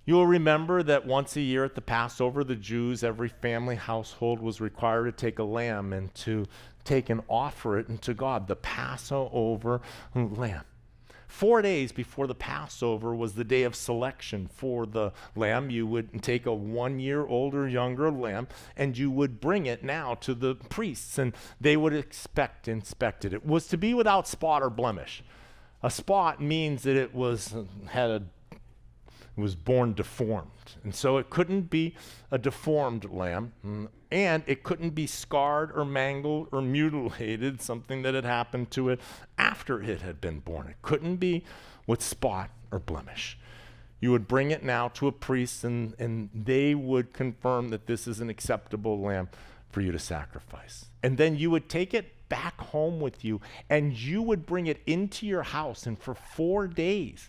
You 0.05 0.15
will 0.15 0.27
remember 0.27 0.83
that 0.83 1.07
once 1.07 1.37
a 1.37 1.41
year 1.41 1.65
at 1.65 1.75
the 1.75 1.83
Passover, 1.83 2.45
the 2.45 2.57
Jews, 2.57 3.05
every 3.05 3.29
family 3.29 3.77
household 3.77 4.41
was 4.41 4.61
required 4.61 5.05
to 5.05 5.13
take 5.13 5.39
a 5.39 5.45
lamb 5.45 5.93
and 5.93 6.15
to 6.15 6.47
take 6.85 7.11
and 7.11 7.21
offer 7.29 7.79
it 7.79 7.91
unto 7.91 8.15
God, 8.15 8.49
the 8.49 8.57
Passover 8.57 9.83
lamb. 10.15 10.65
Four 11.29 11.61
days 11.61 11.93
before 11.93 12.27
the 12.27 12.35
Passover 12.35 13.15
was 13.15 13.35
the 13.35 13.45
day 13.45 13.63
of 13.63 13.77
selection 13.77 14.49
for 14.49 14.87
the 14.87 15.13
lamb. 15.37 15.71
You 15.71 15.87
would 15.87 16.23
take 16.23 16.47
a 16.47 16.55
one 16.55 16.99
year 16.99 17.25
old 17.27 17.55
or 17.55 17.69
younger 17.69 18.11
lamb 18.11 18.49
and 18.77 18.97
you 18.97 19.11
would 19.11 19.39
bring 19.39 19.67
it 19.67 19.85
now 19.85 20.15
to 20.15 20.35
the 20.35 20.55
priests 20.55 21.19
and 21.19 21.35
they 21.61 21.77
would 21.77 21.93
expect 21.93 22.67
inspect 22.67 23.27
it. 23.27 23.35
It 23.35 23.47
was 23.47 23.69
to 23.69 23.77
be 23.77 23.93
without 23.93 24.27
spot 24.27 24.63
or 24.63 24.71
blemish. 24.71 25.23
A 25.83 25.91
spot 25.91 26.41
means 26.41 26.83
that 26.83 26.97
it 26.97 27.15
was 27.15 27.55
had 27.89 28.11
a 28.11 28.23
was 29.37 29.55
born 29.55 29.93
deformed. 29.95 30.51
And 30.83 30.95
so 30.95 31.19
it 31.19 31.31
couldn't 31.31 31.71
be 31.71 31.95
a 32.31 32.39
deformed 32.39 33.05
lamb, 33.11 33.53
mm, 33.65 33.89
and 34.11 34.43
it 34.47 34.63
couldn't 34.63 34.91
be 34.91 35.07
scarred 35.07 35.71
or 35.75 35.85
mangled 35.85 36.49
or 36.53 36.63
mutilated, 36.63 37.61
something 37.63 38.03
that 38.03 38.15
had 38.15 38.25
happened 38.25 38.71
to 38.73 38.89
it 38.89 39.01
after 39.37 39.83
it 39.83 40.03
had 40.03 40.21
been 40.21 40.41
born. 40.41 40.69
It 40.69 40.77
couldn't 40.83 41.17
be 41.17 41.45
with 41.87 42.03
spot 42.03 42.51
or 42.71 42.79
blemish. 42.79 43.39
You 44.01 44.13
would 44.13 44.29
bring 44.29 44.51
it 44.51 44.63
now 44.63 44.89
to 44.89 45.09
a 45.09 45.13
priest, 45.13 45.65
and, 45.65 45.95
and 45.99 46.31
they 46.33 46.75
would 46.75 47.13
confirm 47.13 47.71
that 47.71 47.87
this 47.87 48.07
is 48.07 48.21
an 48.21 48.31
acceptable 48.31 49.01
lamb 49.01 49.29
for 49.71 49.81
you 49.81 49.91
to 49.91 49.99
sacrifice. 49.99 50.87
And 51.03 51.19
then 51.19 51.37
you 51.37 51.51
would 51.51 51.69
take 51.69 51.95
it 51.95 52.29
back 52.29 52.61
home 52.61 53.01
with 53.01 53.25
you, 53.25 53.41
and 53.69 53.93
you 53.93 54.23
would 54.23 54.47
bring 54.47 54.67
it 54.67 54.81
into 54.87 55.27
your 55.27 55.43
house, 55.43 55.87
and 55.87 55.99
for 55.99 56.15
four 56.15 56.69
days, 56.69 57.29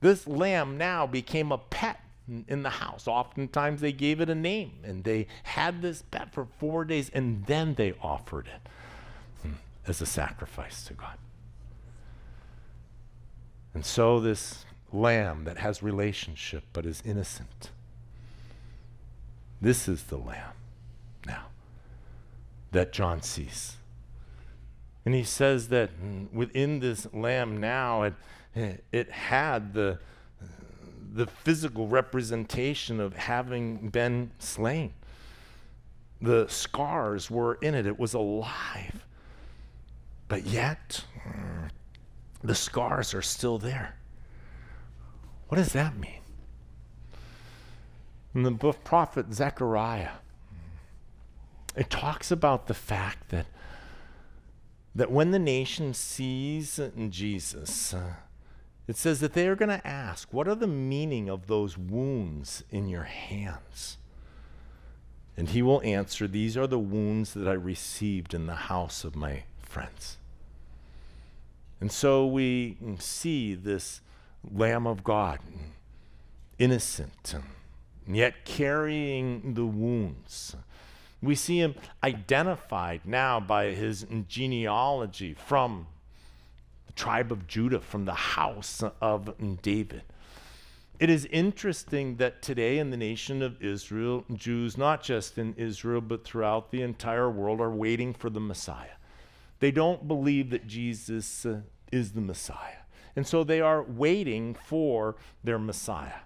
this 0.00 0.26
lamb 0.26 0.76
now 0.76 1.06
became 1.06 1.50
a 1.52 1.58
pet 1.58 2.00
in 2.48 2.62
the 2.62 2.70
house. 2.70 3.08
Oftentimes 3.08 3.80
they 3.80 3.92
gave 3.92 4.20
it 4.20 4.30
a 4.30 4.34
name 4.34 4.72
and 4.84 5.04
they 5.04 5.26
had 5.42 5.82
this 5.82 6.02
pet 6.02 6.32
for 6.32 6.46
four 6.58 6.84
days 6.84 7.10
and 7.12 7.44
then 7.46 7.74
they 7.74 7.94
offered 8.02 8.46
it 8.46 8.68
hmm, 9.42 9.54
as 9.86 10.00
a 10.00 10.06
sacrifice 10.06 10.84
to 10.84 10.94
God. 10.94 11.18
And 13.74 13.84
so 13.84 14.20
this 14.20 14.64
lamb 14.92 15.44
that 15.44 15.58
has 15.58 15.82
relationship 15.82 16.64
but 16.72 16.86
is 16.86 17.02
innocent. 17.04 17.70
This 19.60 19.88
is 19.88 20.04
the 20.04 20.16
lamb 20.16 20.52
now 21.26 21.46
that 22.72 22.92
John 22.92 23.22
sees. 23.22 23.76
And 25.04 25.14
he 25.14 25.24
says 25.24 25.68
that 25.68 25.90
within 26.32 26.80
this 26.80 27.06
lamb 27.12 27.58
now, 27.58 28.02
it, 28.02 28.14
it 28.92 29.10
had 29.10 29.74
the, 29.74 29.98
the 31.12 31.26
physical 31.26 31.88
representation 31.88 33.00
of 33.00 33.16
having 33.16 33.88
been 33.88 34.30
slain. 34.38 34.92
The 36.20 36.46
scars 36.48 37.30
were 37.30 37.54
in 37.54 37.74
it, 37.74 37.86
it 37.86 37.98
was 37.98 38.14
alive. 38.14 39.04
But 40.28 40.46
yet, 40.46 41.04
the 42.42 42.54
scars 42.54 43.14
are 43.14 43.22
still 43.22 43.58
there. 43.58 43.96
What 45.48 45.56
does 45.56 45.72
that 45.72 45.98
mean? 45.98 46.20
In 48.34 48.44
the 48.44 48.52
book 48.52 48.84
prophet 48.84 49.32
Zechariah, 49.32 50.18
it 51.74 51.90
talks 51.90 52.30
about 52.30 52.66
the 52.66 52.74
fact 52.74 53.30
that 53.30 53.46
that 54.94 55.10
when 55.10 55.30
the 55.30 55.38
nation 55.38 55.94
sees 55.94 56.78
Jesus, 57.10 57.94
uh, 57.94 58.14
it 58.90 58.96
says 58.96 59.20
that 59.20 59.34
they 59.34 59.46
are 59.46 59.54
going 59.54 59.68
to 59.68 59.86
ask, 59.86 60.32
What 60.32 60.48
are 60.48 60.56
the 60.56 60.66
meaning 60.66 61.28
of 61.28 61.46
those 61.46 61.78
wounds 61.78 62.64
in 62.70 62.88
your 62.88 63.04
hands? 63.04 63.98
And 65.36 65.50
he 65.50 65.62
will 65.62 65.80
answer, 65.82 66.26
These 66.26 66.56
are 66.56 66.66
the 66.66 66.78
wounds 66.78 67.32
that 67.34 67.46
I 67.46 67.52
received 67.52 68.34
in 68.34 68.46
the 68.46 68.54
house 68.54 69.04
of 69.04 69.14
my 69.14 69.44
friends. 69.62 70.18
And 71.80 71.92
so 71.92 72.26
we 72.26 72.76
see 72.98 73.54
this 73.54 74.00
Lamb 74.52 74.88
of 74.88 75.04
God, 75.04 75.38
innocent, 76.58 77.36
yet 78.08 78.44
carrying 78.44 79.54
the 79.54 79.66
wounds. 79.66 80.56
We 81.22 81.36
see 81.36 81.60
him 81.60 81.76
identified 82.02 83.02
now 83.04 83.38
by 83.38 83.66
his 83.66 84.04
genealogy 84.26 85.34
from 85.34 85.86
the 86.90 86.96
tribe 86.96 87.30
of 87.30 87.46
Judah, 87.46 87.80
from 87.80 88.04
the 88.04 88.14
house 88.14 88.82
of 89.00 89.32
David. 89.62 90.02
It 90.98 91.08
is 91.08 91.24
interesting 91.26 92.16
that 92.16 92.42
today 92.42 92.78
in 92.78 92.90
the 92.90 92.96
nation 92.96 93.42
of 93.42 93.62
Israel, 93.62 94.24
Jews, 94.34 94.76
not 94.76 95.02
just 95.02 95.38
in 95.38 95.54
Israel, 95.54 96.00
but 96.00 96.24
throughout 96.24 96.72
the 96.72 96.82
entire 96.82 97.30
world, 97.30 97.60
are 97.60 97.70
waiting 97.70 98.12
for 98.12 98.28
the 98.28 98.40
Messiah. 98.40 98.98
They 99.60 99.70
don't 99.70 100.08
believe 100.08 100.50
that 100.50 100.66
Jesus 100.66 101.46
uh, 101.46 101.60
is 101.92 102.12
the 102.12 102.20
Messiah. 102.20 102.82
And 103.14 103.24
so 103.24 103.44
they 103.44 103.60
are 103.60 103.84
waiting 103.84 104.54
for 104.54 105.16
their 105.44 105.58
Messiah. 105.58 106.20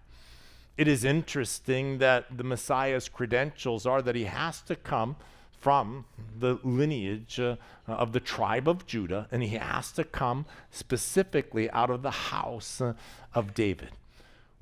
It 0.79 0.88
is 0.88 1.05
interesting 1.05 1.98
that 1.98 2.37
the 2.37 2.44
Messiah's 2.44 3.09
credentials 3.09 3.87
are 3.87 4.00
that 4.00 4.16
he 4.16 4.24
has 4.24 4.62
to 4.62 4.77
come 4.77 5.16
from 5.64 6.05
the 6.38 6.59
lineage 6.62 7.40
uh, 7.40 7.57
of 7.88 8.12
the 8.12 8.20
tribe 8.20 8.68
of 8.68 8.85
Judah, 8.85 9.27
and 9.33 9.42
he 9.42 9.57
has 9.57 9.90
to 9.92 10.05
come 10.05 10.44
specifically 10.70 11.70
out 11.70 11.88
of 11.88 12.03
the 12.03 12.11
house 12.11 12.83
uh, 12.83 12.92
of 13.35 13.55
David. 13.55 13.88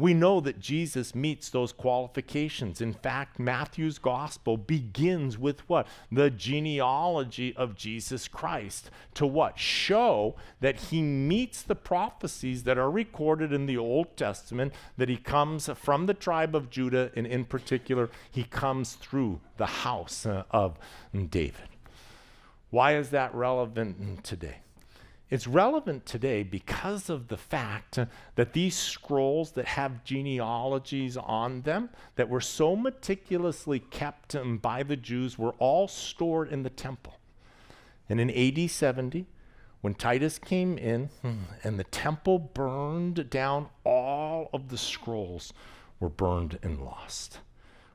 We 0.02 0.14
know 0.14 0.40
that 0.40 0.58
Jesus 0.58 1.14
meets 1.14 1.48
those 1.48 1.70
qualifications. 1.70 2.80
In 2.80 2.92
fact, 2.92 3.38
Matthew's 3.38 3.98
gospel 4.00 4.56
begins 4.56 5.38
with 5.38 5.60
what? 5.68 5.86
The 6.10 6.28
genealogy 6.28 7.54
of 7.54 7.76
Jesus 7.76 8.26
Christ. 8.26 8.90
To 9.14 9.28
what? 9.28 9.60
Show 9.60 10.34
that 10.58 10.80
he 10.90 11.02
meets 11.02 11.62
the 11.62 11.76
prophecies 11.76 12.64
that 12.64 12.78
are 12.78 12.90
recorded 12.90 13.52
in 13.52 13.66
the 13.66 13.78
Old 13.78 14.16
Testament, 14.16 14.72
that 14.96 15.08
he 15.08 15.16
comes 15.16 15.70
from 15.76 16.06
the 16.06 16.14
tribe 16.14 16.56
of 16.56 16.68
Judah, 16.68 17.12
and 17.14 17.24
in 17.24 17.44
particular, 17.44 18.10
he 18.28 18.42
comes 18.42 18.94
through 18.94 19.38
the 19.56 19.66
house 19.66 20.26
uh, 20.26 20.42
of 20.50 20.80
David. 21.30 21.68
Why 22.70 22.96
is 22.96 23.10
that 23.10 23.32
relevant 23.36 24.24
today? 24.24 24.62
It's 25.32 25.46
relevant 25.46 26.04
today 26.04 26.42
because 26.42 27.08
of 27.08 27.28
the 27.28 27.38
fact 27.38 27.98
that 28.34 28.52
these 28.52 28.76
scrolls 28.76 29.52
that 29.52 29.64
have 29.64 30.04
genealogies 30.04 31.16
on 31.16 31.62
them 31.62 31.88
that 32.16 32.28
were 32.28 32.42
so 32.42 32.76
meticulously 32.76 33.78
kept 33.78 34.36
by 34.60 34.82
the 34.82 34.94
Jews 34.94 35.38
were 35.38 35.52
all 35.52 35.88
stored 35.88 36.52
in 36.52 36.64
the 36.64 36.68
temple. 36.68 37.18
And 38.10 38.20
in 38.20 38.30
AD 38.30 38.70
70, 38.70 39.24
when 39.80 39.94
Titus 39.94 40.38
came 40.38 40.76
in 40.76 41.06
hmm, 41.22 41.44
and 41.64 41.78
the 41.78 41.84
temple 41.84 42.38
burned 42.38 43.30
down, 43.30 43.70
all 43.84 44.50
of 44.52 44.68
the 44.68 44.76
scrolls 44.76 45.54
were 45.98 46.10
burned 46.10 46.58
and 46.62 46.84
lost. 46.84 47.38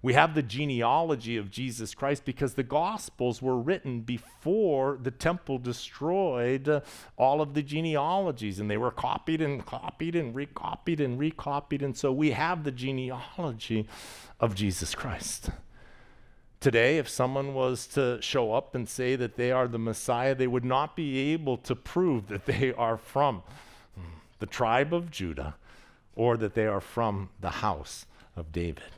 We 0.08 0.14
have 0.14 0.36
the 0.36 0.42
genealogy 0.42 1.36
of 1.36 1.52
Jesus 1.52 1.94
Christ 1.94 2.24
because 2.24 2.54
the 2.54 2.64
Gospels 2.64 3.42
were 3.42 3.60
written 3.60 4.00
before 4.00 4.98
the 5.04 5.12
temple 5.12 5.58
destroyed 5.58 6.82
all 7.18 7.42
of 7.42 7.54
the 7.54 7.62
genealogies, 7.62 8.58
and 8.62 8.72
they 8.72 8.78
were 8.78 8.90
copied 8.90 9.42
and 9.42 9.66
copied 9.66 10.16
and 10.16 10.34
recopied 10.34 11.02
and 11.02 11.20
recopied. 11.20 11.82
And 11.82 11.98
so 11.98 12.14
we 12.14 12.32
have 12.32 12.64
the 12.64 12.72
genealogy 12.72 13.86
of 14.40 14.56
Jesus 14.56 14.96
Christ. 14.96 15.50
Today, 16.62 17.00
if 17.00 17.10
someone 17.10 17.54
was 17.54 17.86
to 17.88 18.22
show 18.22 18.54
up 18.54 18.76
and 18.76 18.88
say 18.88 19.18
that 19.18 19.36
they 19.36 19.52
are 19.52 19.68
the 19.68 19.78
Messiah, 19.78 20.34
they 20.34 20.48
would 20.48 20.64
not 20.64 20.96
be 20.96 21.34
able 21.34 21.58
to 21.58 21.76
prove 21.76 22.28
that 22.30 22.46
they 22.46 22.72
are 22.72 22.96
from 22.96 23.44
the 24.40 24.46
tribe 24.46 24.94
of 24.94 25.12
Judah 25.12 25.56
or 26.16 26.38
that 26.38 26.54
they 26.54 26.66
are 26.66 26.80
from 26.80 27.28
the 27.42 27.50
house 27.50 28.06
of 28.38 28.54
David. 28.54 28.97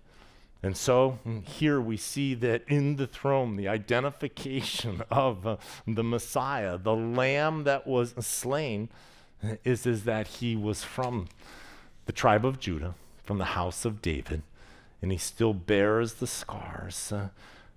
And 0.61 0.75
so 0.75 1.19
mm, 1.25 1.45
here 1.45 1.79
we 1.79 1.95
see 1.95 2.33
that 2.35 2.63
in 2.67 2.97
the 2.97 3.07
throne, 3.07 3.55
the 3.55 3.67
identification 3.67 5.03
of 5.11 5.47
uh, 5.47 5.57
the 5.87 6.03
Messiah, 6.03 6.77
the 6.77 6.95
lamb 6.95 7.63
that 7.63 7.87
was 7.87 8.13
slain, 8.25 8.89
is, 9.63 9.85
is 9.85 10.03
that 10.03 10.27
he 10.27 10.55
was 10.55 10.83
from 10.83 11.27
the 12.05 12.11
tribe 12.11 12.45
of 12.45 12.59
Judah, 12.59 12.95
from 13.23 13.37
the 13.37 13.45
house 13.45 13.85
of 13.85 14.01
David, 14.01 14.41
and 15.01 15.11
he 15.11 15.17
still 15.17 15.53
bears 15.53 16.15
the 16.15 16.27
scars 16.27 17.11
uh, 17.11 17.29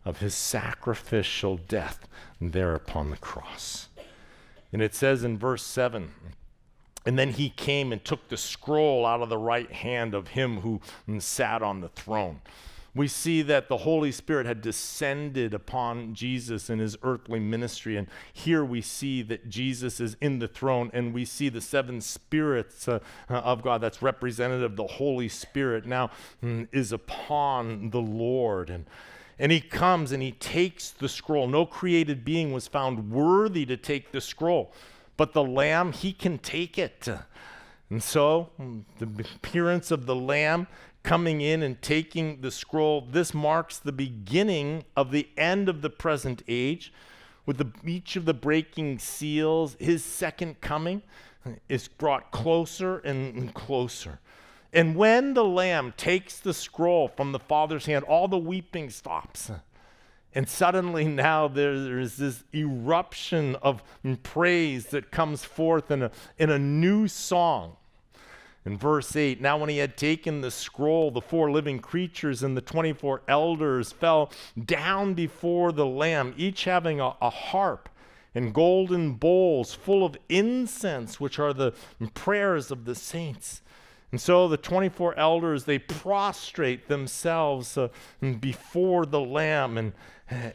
of 0.05 0.19
his 0.19 0.35
sacrificial 0.35 1.57
death 1.57 2.09
there 2.41 2.75
upon 2.75 3.11
the 3.11 3.17
cross. 3.17 3.89
And 4.73 4.83
it 4.83 4.95
says 4.95 5.23
in 5.23 5.39
verse 5.39 5.63
7 5.63 6.13
and 7.05 7.19
then 7.19 7.31
he 7.31 7.51
came 7.51 7.93
and 7.93 8.05
took 8.05 8.29
the 8.29 8.37
scroll 8.37 9.05
out 9.05 9.23
of 9.23 9.29
the 9.29 9.39
right 9.39 9.71
hand 9.71 10.15
of 10.15 10.29
him 10.29 10.61
who 10.61 10.81
mm, 11.09 11.21
sat 11.21 11.61
on 11.61 11.81
the 11.81 11.89
throne 11.89 12.41
we 12.95 13.09
see 13.09 13.41
that 13.43 13.69
the 13.69 13.79
Holy 13.79 14.13
Spirit 14.13 14.45
had 14.45 14.61
descended 14.61 15.55
upon 15.55 16.15
Jesus 16.15 16.69
in 16.69 16.79
his 16.79 16.97
earthly 17.03 17.41
ministry. 17.41 17.97
And 17.97 18.07
here 18.33 18.63
we 18.65 18.83
see 18.83 19.23
that 19.23 19.49
Jesus 19.49 19.99
is 19.99 20.17
in 20.21 20.41
the 20.41 20.49
throne, 20.49 20.91
and 20.93 21.15
we 21.15 21.25
see 21.25 21.49
the 21.49 21.63
seven 21.63 22.01
spirits 22.01 22.87
uh, 22.87 22.99
uh 23.31 23.35
of 23.35 23.63
God 23.63 23.81
that's 23.81 24.03
representative, 24.03 24.73
of 24.73 24.77
the 24.77 24.87
Holy 24.87 25.29
Spirit 25.29 25.87
now 25.87 26.11
mm, 26.43 26.69
is 26.71 26.93
upon 26.93 27.91
the 27.91 28.01
Lord. 28.01 28.69
And 28.69 28.87
and 29.39 29.51
he 29.51 29.61
comes 29.61 30.13
and 30.13 30.23
he 30.23 30.33
takes 30.33 30.91
the 30.91 31.09
scroll. 31.09 31.49
No 31.49 31.67
created 31.67 32.25
being 32.25 32.53
was 32.53 32.69
found 32.69 33.11
worthy 33.11 33.67
to 33.67 33.77
take 33.77 34.13
the 34.13 34.21
scroll. 34.21 34.73
but 35.17 35.33
the 35.33 35.43
lamb, 35.43 35.93
he 35.93 36.13
can 36.13 36.39
take 36.39 36.79
it. 36.79 37.09
And 37.91 38.03
so, 38.03 38.51
the 38.99 39.27
appearance 39.37 39.91
of 39.91 40.07
the 40.07 40.15
lamb 40.15 40.67
coming 41.03 41.41
in 41.41 41.63
and 41.63 41.81
taking 41.83 42.41
the 42.41 42.51
scroll, 42.51 43.01
this 43.01 43.35
marks 43.35 43.79
the 43.79 43.93
beginning 43.93 44.85
of 44.97 45.11
the 45.11 45.29
end 45.37 45.69
of 45.69 45.83
the 45.83 45.91
present 45.91 46.43
age. 46.49 46.93
With 47.45 47.59
the, 47.59 47.73
each 47.85 48.17
of 48.17 48.25
the 48.25 48.35
breaking 48.35 48.99
seals, 49.01 49.77
his 49.81 50.05
second 50.05 50.61
coming 50.61 51.03
is 51.69 51.89
brought 51.89 52.31
closer 52.31 52.99
and 52.99 53.53
closer. 53.53 54.21
And 54.73 54.97
when 54.97 55.35
the 55.35 55.45
Lamb 55.45 55.93
takes 55.97 56.39
the 56.39 56.55
scroll 56.55 57.09
from 57.09 57.33
the 57.33 57.39
Father's 57.39 57.87
hand, 57.87 58.05
all 58.05 58.29
the 58.29 58.39
weeping 58.39 58.91
stops. 58.91 59.51
And 60.35 60.49
suddenly 60.49 61.05
now 61.05 61.47
there 61.49 61.99
is 61.99 62.17
this 62.17 62.45
eruption 62.55 63.57
of 63.57 63.83
praise 64.23 64.87
that 64.87 65.11
comes 65.11 65.45
forth 65.45 65.91
in 65.91 66.05
a, 66.05 66.11
in 66.39 66.51
a 66.51 66.59
new 66.59 67.07
song. 67.07 67.77
In 68.65 68.79
verse 68.79 69.17
8, 69.17 69.41
now 69.41 69.59
when 69.59 69.69
he 69.69 69.79
had 69.79 69.97
taken 69.97 70.41
the 70.41 70.51
scroll, 70.51 71.11
the 71.11 71.21
four 71.21 71.51
living 71.51 71.81
creatures 71.81 72.45
and 72.45 72.57
the 72.57 72.61
24 72.61 73.23
elders 73.27 73.91
fell 73.91 74.31
down 74.65 75.15
before 75.15 75.73
the 75.73 75.87
Lamb, 75.87 76.33
each 76.37 76.65
having 76.65 77.01
a, 77.01 77.15
a 77.21 77.31
harp 77.31 77.89
and 78.35 78.55
golden 78.55 79.15
bowls 79.15 79.75
full 79.75 80.05
of 80.05 80.17
incense, 80.29 81.21
which 81.21 81.39
are 81.39 81.53
the 81.53 81.75
prayers 82.15 82.71
of 82.71 82.85
the 82.85 82.95
saints. 82.95 83.63
And 84.11 84.21
so 84.21 84.47
the 84.47 84.57
24 84.57 85.19
elders, 85.19 85.65
they 85.65 85.79
prostrate 85.79 86.87
themselves 86.87 87.77
uh, 87.79 87.89
before 88.41 89.07
the 89.07 89.21
Lamb, 89.21 89.79
and, 89.79 89.93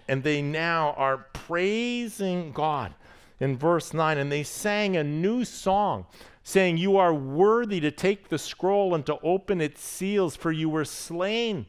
and 0.08 0.24
they 0.24 0.41
now 0.41 0.93
are 0.93 1.26
praising 1.34 2.52
God. 2.52 2.93
In 3.39 3.58
verse 3.58 3.93
9, 3.93 4.17
and 4.17 4.32
they 4.32 4.41
sang 4.41 4.96
a 4.96 5.04
new 5.04 5.46
song 5.46 6.08
saying, 6.47 6.77
You 6.77 6.95
are 6.95 7.13
worthy 7.13 7.81
to 7.81 7.91
take 7.91 8.29
the 8.29 8.38
scroll 8.38 8.95
and 8.95 9.05
to 9.05 9.19
open 9.19 9.60
its 9.60 9.81
seals, 9.81 10.38
for 10.38 10.49
you 10.49 10.69
were 10.69 10.86
slain 10.86 11.65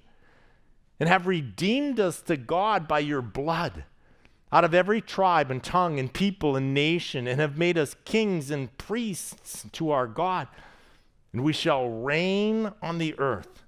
and 1.00 1.08
have 1.08 1.26
redeemed 1.26 1.98
us 1.98 2.22
to 2.22 2.36
God 2.36 2.86
by 2.86 3.00
your 3.00 3.20
blood 3.20 3.84
out 4.52 4.62
of 4.62 4.74
every 4.74 5.00
tribe 5.00 5.50
and 5.50 5.64
tongue 5.64 5.98
and 5.98 6.12
people 6.12 6.54
and 6.54 6.72
nation, 6.72 7.26
and 7.26 7.40
have 7.40 7.58
made 7.58 7.76
us 7.76 7.96
kings 8.04 8.52
and 8.52 8.78
priests 8.78 9.66
to 9.72 9.90
our 9.90 10.06
God, 10.06 10.46
and 11.32 11.42
we 11.42 11.52
shall 11.52 11.88
reign 11.88 12.72
on 12.80 12.98
the 12.98 13.18
earth. 13.18 13.64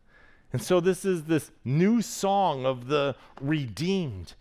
And 0.53 0.63
so, 0.63 0.79
this 0.79 1.05
is 1.05 1.25
this 1.25 1.51
new 1.65 2.03
song 2.03 2.65
of 2.65 2.87
the 2.87 3.17
redeemed. 3.41 4.35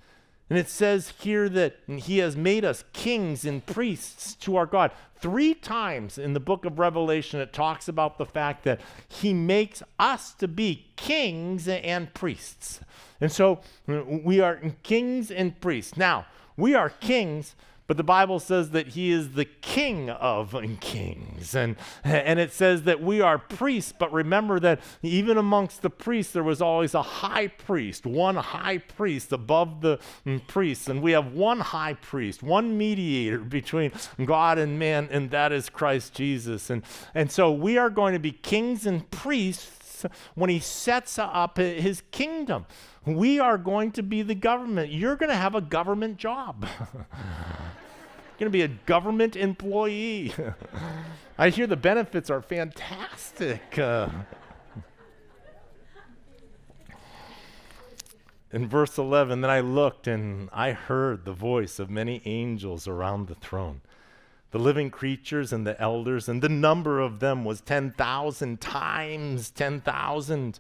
And 0.50 0.58
it 0.58 0.68
says 0.68 1.14
here 1.20 1.48
that 1.50 1.78
he 1.88 2.18
has 2.20 2.36
made 2.36 2.66
us 2.66 2.84
kings 2.92 3.46
and 3.46 3.64
priests 3.64 4.34
to 4.36 4.56
our 4.56 4.66
God. 4.66 4.92
Three 5.16 5.54
times 5.54 6.18
in 6.18 6.34
the 6.34 6.40
book 6.40 6.66
of 6.66 6.80
Revelation, 6.80 7.40
it 7.40 7.54
talks 7.54 7.88
about 7.88 8.18
the 8.18 8.26
fact 8.26 8.64
that 8.64 8.82
he 9.08 9.34
makes 9.34 9.84
us 10.00 10.34
to 10.36 10.48
be 10.48 10.88
kings 10.96 11.68
and 11.68 12.12
priests. 12.14 12.80
And 13.22 13.32
so 13.32 13.60
we 13.86 14.40
are 14.40 14.60
kings 14.82 15.30
and 15.30 15.60
priests. 15.62 15.98
Now, 15.98 16.26
we 16.58 16.74
are 16.74 16.90
kings 16.90 17.56
but 17.90 17.98
the 17.98 18.04
Bible 18.04 18.40
says 18.40 18.70
that 18.70 18.90
he 18.90 19.10
is 19.10 19.32
the 19.32 19.46
king 19.46 20.12
of 20.12 20.56
kings. 20.80 21.56
And, 21.56 21.76
and 22.04 22.40
it 22.40 22.54
says 22.54 22.84
that 22.84 23.02
we 23.02 23.20
are 23.20 23.40
priests, 23.40 23.96
but 23.98 24.14
remember 24.14 24.60
that 24.60 24.80
even 25.02 25.40
amongst 25.40 25.82
the 25.82 25.90
priests, 25.90 26.32
there 26.32 26.44
was 26.44 26.62
always 26.62 26.94
a 26.94 27.02
high 27.02 27.48
priest, 27.48 28.06
one 28.06 28.36
high 28.36 28.78
priest 28.78 29.32
above 29.32 29.82
the 29.82 29.98
mm, 30.24 30.46
priests. 30.46 30.88
And 30.88 31.02
we 31.02 31.14
have 31.14 31.34
one 31.34 31.62
high 31.62 31.96
priest, 31.96 32.44
one 32.44 32.78
mediator 32.78 33.40
between 33.40 33.92
God 34.24 34.60
and 34.60 34.78
man, 34.78 35.10
and 35.10 35.32
that 35.32 35.52
is 35.52 35.68
Christ 35.68 36.14
Jesus. 36.14 36.70
And, 36.70 36.84
and 37.16 37.32
so 37.32 37.52
we 37.52 37.80
are 37.80 37.90
going 37.90 38.14
to 38.14 38.20
be 38.20 38.34
kings 38.34 38.86
and 38.86 39.10
priests 39.10 40.06
when 40.36 40.52
he 40.52 40.60
sets 40.60 41.18
up 41.18 41.58
his 41.58 42.04
kingdom. 42.12 42.68
We 43.04 43.40
are 43.40 43.58
going 43.58 43.94
to 43.94 44.04
be 44.04 44.22
the 44.22 44.36
government. 44.36 44.92
You're 44.92 45.16
going 45.16 45.32
to 45.32 45.36
have 45.36 45.56
a 45.56 45.62
government 45.62 46.18
job. 46.18 46.68
going 48.40 48.50
to 48.50 48.58
be 48.58 48.62
a 48.62 48.70
government 48.70 49.36
employee. 49.36 50.34
I 51.38 51.50
hear 51.50 51.68
the 51.68 51.76
benefits 51.76 52.30
are 52.30 52.42
fantastic. 52.42 53.78
Uh, 53.78 54.08
in 58.54 58.70
verse 58.70 58.98
11, 58.98 59.42
then 59.42 59.52
I 59.52 59.60
looked 59.60 60.08
and 60.08 60.50
I 60.54 60.72
heard 60.72 61.26
the 61.26 61.34
voice 61.34 61.80
of 61.80 61.90
many 61.90 62.22
angels 62.24 62.88
around 62.88 63.28
the 63.28 63.36
throne, 63.36 63.82
the 64.52 64.60
living 64.60 64.90
creatures 64.90 65.52
and 65.52 65.68
the 65.68 65.80
elders, 65.80 66.30
and 66.30 66.42
the 66.42 66.48
number 66.48 67.02
of 67.02 67.20
them 67.20 67.44
was 67.44 67.60
10,000 67.60 68.62
times 68.62 69.52
10,000 69.52 70.60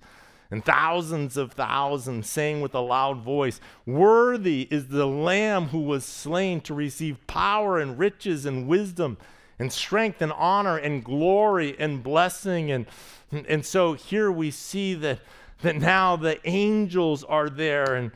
and 0.52 0.66
thousands 0.66 1.38
of 1.38 1.54
thousands 1.54 2.28
saying 2.30 2.62
with 2.62 2.74
a 2.74 2.80
loud 2.80 3.22
voice, 3.22 3.62
Worthy 3.86 4.68
is 4.72 4.88
the 4.88 5.06
Lamb 5.06 5.68
who 5.68 5.82
was 5.82 6.04
slain 6.04 6.62
to 6.62 6.74
receive 6.74 7.26
power 7.28 7.78
and 7.80 8.00
riches 8.00 8.46
and 8.46 8.68
wisdom 8.68 9.18
and 9.60 9.72
strength 9.72 10.22
and 10.22 10.32
honor 10.32 10.78
and 10.78 11.04
glory 11.04 11.76
and 11.78 12.02
blessing. 12.02 12.72
And, 12.72 12.88
and 13.32 13.66
so 13.66 13.94
here 13.94 14.32
we 14.32 14.50
see 14.50 14.96
that, 14.96 15.20
that 15.62 15.76
now 15.76 16.16
the 16.16 16.40
angels 16.48 17.24
are 17.24 17.50
there 17.50 17.96
and 17.96 18.12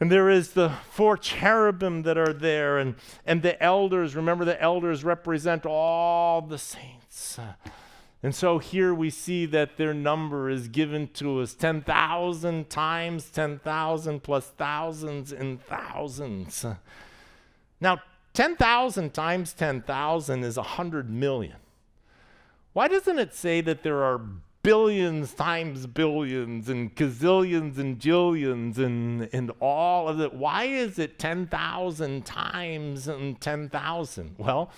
and 0.00 0.12
there 0.12 0.30
is 0.30 0.52
the 0.52 0.70
four 0.90 1.16
cherubim 1.16 2.02
that 2.02 2.16
are 2.16 2.32
there, 2.32 2.78
and, 2.78 2.94
and 3.26 3.42
the 3.42 3.60
elders. 3.60 4.14
Remember, 4.14 4.44
the 4.44 4.60
elders 4.62 5.02
represent 5.02 5.66
all 5.66 6.40
the 6.40 6.58
saints. 6.58 7.40
And 8.22 8.34
so 8.34 8.58
here 8.58 8.92
we 8.92 9.10
see 9.10 9.46
that 9.46 9.76
their 9.76 9.94
number 9.94 10.50
is 10.50 10.66
given 10.68 11.08
to 11.14 11.40
us 11.40 11.54
10,000 11.54 12.68
times 12.68 13.30
10,000 13.30 14.22
plus 14.22 14.48
thousands 14.56 15.32
and 15.32 15.62
thousands. 15.62 16.66
Now, 17.80 18.00
10,000 18.34 19.14
times 19.14 19.52
10,000 19.52 20.44
is 20.44 20.56
100 20.56 21.08
million. 21.08 21.56
Why 22.72 22.88
doesn't 22.88 23.18
it 23.18 23.34
say 23.34 23.60
that 23.60 23.82
there 23.82 24.02
are 24.02 24.20
billions 24.62 25.32
times 25.34 25.86
billions 25.86 26.68
and 26.68 26.94
gazillions 26.94 27.78
and 27.78 27.98
jillions 27.98 28.78
and, 28.78 29.28
and 29.32 29.52
all 29.60 30.08
of 30.08 30.20
it? 30.20 30.34
Why 30.34 30.64
is 30.64 30.98
it 30.98 31.18
10,000 31.18 32.26
times 32.26 33.08
and 33.08 33.40
10,000? 33.40 34.34
Well, 34.38 34.70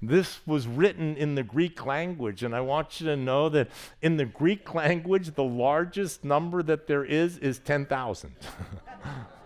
this 0.00 0.40
was 0.46 0.66
written 0.66 1.16
in 1.16 1.34
the 1.34 1.42
Greek 1.42 1.84
language, 1.84 2.42
and 2.42 2.54
I 2.54 2.60
want 2.60 3.00
you 3.00 3.06
to 3.06 3.16
know 3.16 3.48
that 3.48 3.68
in 4.00 4.16
the 4.16 4.24
Greek 4.24 4.74
language, 4.74 5.34
the 5.34 5.44
largest 5.44 6.24
number 6.24 6.62
that 6.62 6.86
there 6.86 7.04
is 7.04 7.38
is 7.38 7.58
10,000. 7.58 8.32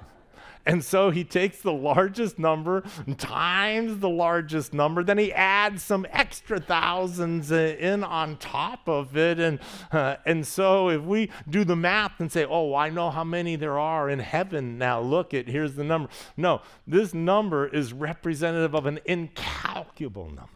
And 0.64 0.84
so 0.84 1.10
he 1.10 1.24
takes 1.24 1.60
the 1.60 1.72
largest 1.72 2.38
number 2.38 2.84
times 3.18 3.98
the 3.98 4.08
largest 4.08 4.72
number, 4.72 5.02
then 5.02 5.18
he 5.18 5.32
adds 5.32 5.82
some 5.82 6.06
extra 6.10 6.60
thousands 6.60 7.50
in 7.50 8.04
on 8.04 8.36
top 8.36 8.88
of 8.88 9.16
it. 9.16 9.40
And, 9.40 9.58
uh, 9.90 10.16
and 10.24 10.46
so 10.46 10.88
if 10.88 11.02
we 11.02 11.30
do 11.48 11.64
the 11.64 11.76
math 11.76 12.20
and 12.20 12.30
say, 12.30 12.44
oh, 12.44 12.74
I 12.74 12.90
know 12.90 13.10
how 13.10 13.24
many 13.24 13.56
there 13.56 13.78
are 13.78 14.08
in 14.08 14.20
heaven 14.20 14.78
now, 14.78 15.00
look 15.00 15.34
it, 15.34 15.48
here's 15.48 15.74
the 15.74 15.84
number. 15.84 16.08
No, 16.36 16.62
this 16.86 17.12
number 17.12 17.66
is 17.66 17.92
representative 17.92 18.74
of 18.74 18.86
an 18.86 19.00
incalculable 19.04 20.26
number. 20.26 20.48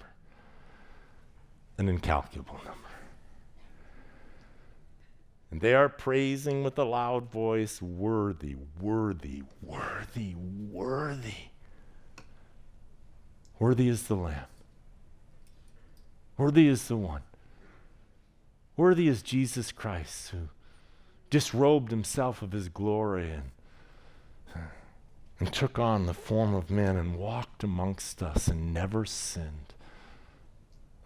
An 1.79 1.89
incalculable 1.89 2.61
number. 2.65 2.86
And 5.51 5.61
they 5.61 5.75
are 5.75 5.89
praising 5.89 6.65
with 6.65 6.79
a 6.79 6.85
loud 6.85 7.31
voice, 7.31 7.81
Worthy, 7.81 8.57
worthy, 8.81 9.43
worthy, 9.63 10.35
worthy. 10.35 11.51
Worthy 13.59 13.89
is 13.89 14.05
the 14.05 14.17
Lamb. 14.17 14.47
Worthy 16.37 16.69
is 16.69 16.89
the 16.89 16.97
one. 16.97 17.23
Worthy 18.77 19.09
is 19.09 19.23
Jesus 19.23 19.73
Christ 19.73 20.31
who 20.31 20.49
disrobed 21.31 21.91
himself 21.91 22.43
of 22.43 22.53
his 22.53 22.69
glory 22.69 23.31
and, 23.33 23.51
and 25.41 25.53
took 25.53 25.79
on 25.79 26.05
the 26.05 26.13
form 26.13 26.55
of 26.55 26.71
man 26.71 26.97
and 26.97 27.17
walked 27.17 27.65
amongst 27.65 28.23
us 28.23 28.49
and 28.49 28.75
never 28.75 29.07
sinned 29.07 29.73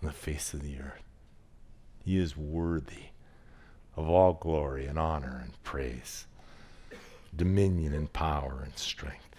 on 0.03 0.09
the 0.09 0.13
face 0.13 0.53
of 0.53 0.63
the 0.63 0.81
earth. 0.81 1.05
He 2.05 2.19
is 2.19 2.37
worthy 2.37 3.10
of 3.97 4.09
all 4.09 4.35
glory 4.35 4.87
and 4.87 4.99
honor 4.99 5.41
and 5.43 5.63
praise, 5.63 6.27
dominion 7.35 7.93
and 7.93 8.13
power 8.13 8.63
and 8.65 8.77
strength. 8.77 9.37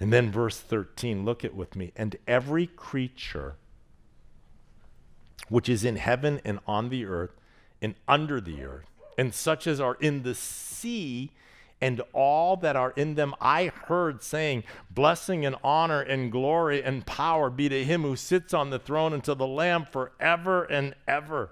And 0.00 0.12
then 0.12 0.30
verse 0.30 0.58
13, 0.58 1.24
look 1.24 1.44
at 1.44 1.54
with 1.54 1.76
me. 1.76 1.92
And 1.96 2.16
every 2.26 2.66
creature 2.66 3.54
which 5.48 5.68
is 5.68 5.84
in 5.84 5.96
heaven 5.96 6.40
and 6.44 6.58
on 6.66 6.88
the 6.88 7.04
earth 7.04 7.32
and 7.80 7.94
under 8.08 8.40
the 8.40 8.64
earth, 8.64 8.86
and 9.16 9.34
such 9.34 9.66
as 9.66 9.80
are 9.80 9.96
in 10.00 10.22
the 10.22 10.34
sea 10.34 11.30
and 11.80 12.00
all 12.12 12.56
that 12.56 12.76
are 12.76 12.92
in 12.96 13.14
them, 13.14 13.34
I 13.40 13.66
heard 13.66 14.22
saying, 14.22 14.64
Blessing 14.90 15.44
and 15.44 15.56
honor 15.62 16.00
and 16.00 16.32
glory 16.32 16.82
and 16.82 17.04
power 17.04 17.50
be 17.50 17.68
to 17.68 17.84
him 17.84 18.02
who 18.02 18.16
sits 18.16 18.54
on 18.54 18.70
the 18.70 18.78
throne 18.78 19.12
and 19.12 19.22
to 19.24 19.34
the 19.34 19.46
Lamb 19.46 19.84
forever 19.84 20.64
and 20.64 20.94
ever. 21.06 21.50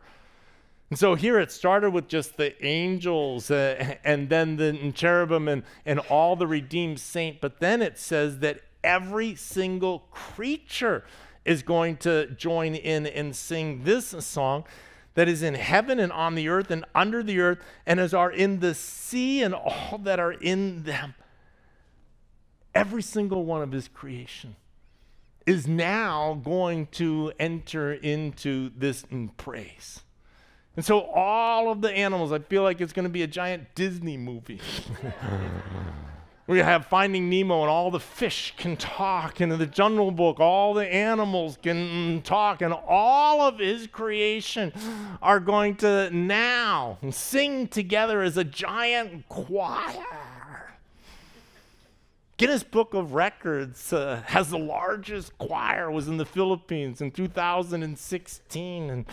And 0.92 0.98
so 0.98 1.14
here 1.14 1.40
it 1.40 1.50
started 1.50 1.88
with 1.88 2.06
just 2.06 2.36
the 2.36 2.54
angels 2.62 3.50
uh, 3.50 3.96
and 4.04 4.28
then 4.28 4.56
the 4.56 4.92
cherubim 4.92 5.48
and, 5.48 5.62
and 5.86 6.00
all 6.00 6.36
the 6.36 6.46
redeemed 6.46 7.00
saint. 7.00 7.40
But 7.40 7.60
then 7.60 7.80
it 7.80 7.98
says 7.98 8.40
that 8.40 8.60
every 8.84 9.34
single 9.34 10.00
creature 10.10 11.02
is 11.46 11.62
going 11.62 11.96
to 11.96 12.26
join 12.32 12.74
in 12.74 13.06
and 13.06 13.34
sing 13.34 13.84
this 13.84 14.08
song 14.08 14.64
that 15.14 15.28
is 15.28 15.42
in 15.42 15.54
heaven 15.54 15.98
and 15.98 16.12
on 16.12 16.34
the 16.34 16.50
earth 16.50 16.70
and 16.70 16.84
under 16.94 17.22
the 17.22 17.40
earth, 17.40 17.60
and 17.86 17.98
as 17.98 18.12
are 18.12 18.30
in 18.30 18.60
the 18.60 18.74
sea 18.74 19.40
and 19.40 19.54
all 19.54 19.96
that 19.96 20.20
are 20.20 20.32
in 20.32 20.82
them. 20.82 21.14
Every 22.74 23.00
single 23.00 23.46
one 23.46 23.62
of 23.62 23.72
his 23.72 23.88
creation 23.88 24.56
is 25.46 25.66
now 25.66 26.38
going 26.44 26.88
to 26.88 27.32
enter 27.38 27.94
into 27.94 28.70
this 28.76 29.06
in 29.10 29.30
praise. 29.30 30.02
And 30.76 30.84
so, 30.84 31.00
all 31.00 31.70
of 31.70 31.82
the 31.82 31.90
animals, 31.90 32.32
I 32.32 32.38
feel 32.38 32.62
like 32.62 32.80
it's 32.80 32.92
going 32.92 33.04
to 33.04 33.10
be 33.10 33.22
a 33.22 33.26
giant 33.26 33.74
Disney 33.74 34.16
movie. 34.16 34.60
We 36.48 36.58
have 36.58 36.86
Finding 36.86 37.30
Nemo, 37.30 37.60
and 37.60 37.70
all 37.70 37.92
the 37.92 38.00
fish 38.00 38.52
can 38.56 38.76
talk. 38.76 39.40
And 39.40 39.52
in 39.52 39.58
the 39.60 39.66
Jungle 39.66 40.10
Book, 40.10 40.40
all 40.40 40.74
the 40.74 40.86
animals 40.86 41.56
can 41.62 42.20
talk. 42.22 42.62
And 42.62 42.74
all 42.74 43.40
of 43.40 43.60
his 43.60 43.86
creation 43.86 44.72
are 45.22 45.38
going 45.38 45.76
to 45.76 46.10
now 46.10 46.98
sing 47.10 47.68
together 47.68 48.22
as 48.22 48.36
a 48.36 48.44
giant 48.44 49.28
choir. 49.28 50.04
Guinness 52.42 52.64
Book 52.64 52.92
of 52.92 53.14
Records 53.14 53.92
uh, 53.92 54.20
has 54.26 54.50
the 54.50 54.58
largest 54.58 55.38
choir 55.38 55.92
was 55.92 56.08
in 56.08 56.16
the 56.16 56.24
Philippines 56.24 57.00
in 57.00 57.12
2016 57.12 58.90
and 58.90 59.06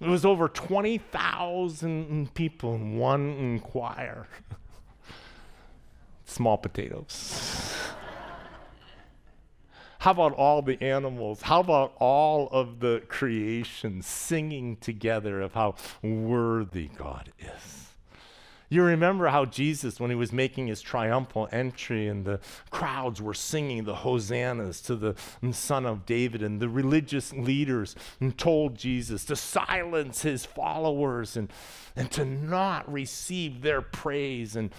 it 0.00 0.08
was 0.08 0.24
over 0.24 0.48
20,000 0.48 2.32
people 2.32 2.74
in 2.74 2.96
one 2.96 3.60
choir 3.60 4.26
small 6.24 6.56
potatoes. 6.56 7.76
How 9.98 10.12
about 10.12 10.32
all 10.32 10.62
the 10.62 10.82
animals? 10.82 11.42
How 11.42 11.60
about 11.60 11.92
all 11.98 12.48
of 12.52 12.80
the 12.80 13.02
creation 13.06 14.00
singing 14.00 14.78
together 14.78 15.42
of 15.42 15.52
how 15.52 15.74
worthy 16.02 16.88
God 16.88 17.34
is? 17.38 17.81
You 18.72 18.84
remember 18.84 19.26
how 19.26 19.44
Jesus, 19.44 20.00
when 20.00 20.08
he 20.08 20.16
was 20.16 20.32
making 20.32 20.68
his 20.68 20.80
triumphal 20.80 21.46
entry, 21.52 22.08
and 22.08 22.24
the 22.24 22.40
crowds 22.70 23.20
were 23.20 23.34
singing 23.34 23.84
the 23.84 23.96
hosannas 23.96 24.80
to 24.82 24.96
the 24.96 25.14
Son 25.52 25.84
of 25.84 26.06
David, 26.06 26.42
and 26.42 26.58
the 26.58 26.70
religious 26.70 27.34
leaders 27.34 27.94
told 28.38 28.78
Jesus 28.78 29.26
to 29.26 29.36
silence 29.36 30.22
his 30.22 30.46
followers 30.46 31.36
and, 31.36 31.52
and 31.96 32.10
to 32.12 32.24
not 32.24 32.90
receive 32.90 33.60
their 33.60 33.82
praise. 33.82 34.56
And, 34.56 34.70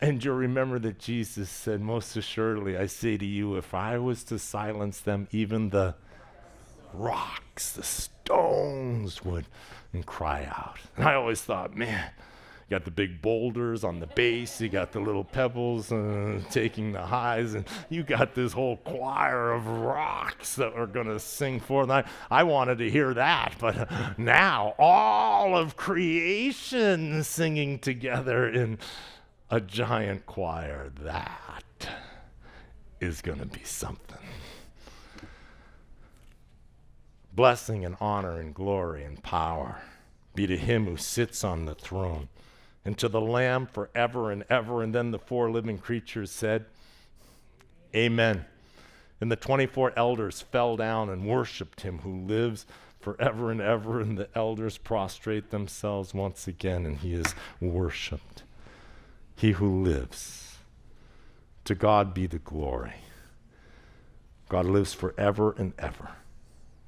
and 0.00 0.22
you 0.24 0.32
remember 0.34 0.78
that 0.78 1.00
Jesus 1.00 1.50
said, 1.50 1.80
Most 1.80 2.16
assuredly, 2.16 2.76
I 2.76 2.86
say 2.86 3.16
to 3.16 3.26
you, 3.26 3.56
if 3.56 3.74
I 3.74 3.98
was 3.98 4.22
to 4.24 4.38
silence 4.38 5.00
them, 5.00 5.26
even 5.32 5.70
the 5.70 5.96
rocks, 6.94 7.72
the 7.72 7.82
stones 7.82 9.24
would 9.24 9.46
cry 10.06 10.44
out. 10.44 10.78
And 10.96 11.04
I 11.04 11.14
always 11.14 11.42
thought, 11.42 11.76
man, 11.76 12.12
you 12.72 12.78
got 12.78 12.86
the 12.86 12.90
big 12.90 13.20
boulders 13.20 13.84
on 13.84 14.00
the 14.00 14.06
base, 14.06 14.58
you 14.58 14.70
got 14.70 14.92
the 14.92 14.98
little 14.98 15.24
pebbles 15.24 15.92
uh, 15.92 16.40
taking 16.50 16.92
the 16.92 17.02
highs, 17.02 17.52
and 17.52 17.66
you 17.90 18.02
got 18.02 18.34
this 18.34 18.54
whole 18.54 18.78
choir 18.78 19.52
of 19.52 19.66
rocks 19.66 20.54
that 20.54 20.72
are 20.72 20.86
going 20.86 21.06
to 21.06 21.20
sing. 21.20 21.60
And 21.68 21.92
I, 21.92 22.04
I 22.30 22.44
wanted 22.44 22.78
to 22.78 22.88
hear 22.88 23.12
that, 23.12 23.56
but 23.58 23.90
now 24.18 24.74
all 24.78 25.54
of 25.54 25.76
creation 25.76 27.22
singing 27.22 27.78
together 27.78 28.48
in 28.48 28.78
a 29.50 29.60
giant 29.60 30.24
choir, 30.24 30.90
that 31.02 31.88
is 33.02 33.20
going 33.20 33.40
to 33.40 33.44
be 33.44 33.64
something. 33.64 34.16
Blessing 37.34 37.84
and 37.84 37.98
honor 38.00 38.40
and 38.40 38.54
glory 38.54 39.04
and 39.04 39.22
power 39.22 39.82
be 40.34 40.46
to 40.46 40.56
him 40.56 40.86
who 40.86 40.96
sits 40.96 41.44
on 41.44 41.66
the 41.66 41.74
throne 41.74 42.28
and 42.84 42.98
to 42.98 43.08
the 43.08 43.20
Lamb 43.20 43.66
forever 43.66 44.30
and 44.30 44.44
ever. 44.50 44.82
And 44.82 44.94
then 44.94 45.10
the 45.10 45.18
four 45.18 45.50
living 45.50 45.78
creatures 45.78 46.30
said, 46.30 46.66
Amen. 47.94 48.44
And 49.20 49.30
the 49.30 49.36
24 49.36 49.92
elders 49.96 50.40
fell 50.40 50.76
down 50.76 51.08
and 51.08 51.26
worshiped 51.26 51.82
him 51.82 51.98
who 51.98 52.26
lives 52.26 52.66
forever 53.00 53.50
and 53.50 53.60
ever. 53.60 54.00
And 54.00 54.18
the 54.18 54.28
elders 54.34 54.78
prostrate 54.78 55.50
themselves 55.50 56.14
once 56.14 56.48
again, 56.48 56.86
and 56.86 56.98
he 56.98 57.14
is 57.14 57.34
worshiped. 57.60 58.42
He 59.36 59.52
who 59.52 59.82
lives. 59.82 60.56
To 61.64 61.74
God 61.74 62.12
be 62.12 62.26
the 62.26 62.40
glory. 62.40 62.94
God 64.48 64.66
lives 64.66 64.92
forever 64.92 65.54
and 65.56 65.72
ever, 65.78 66.10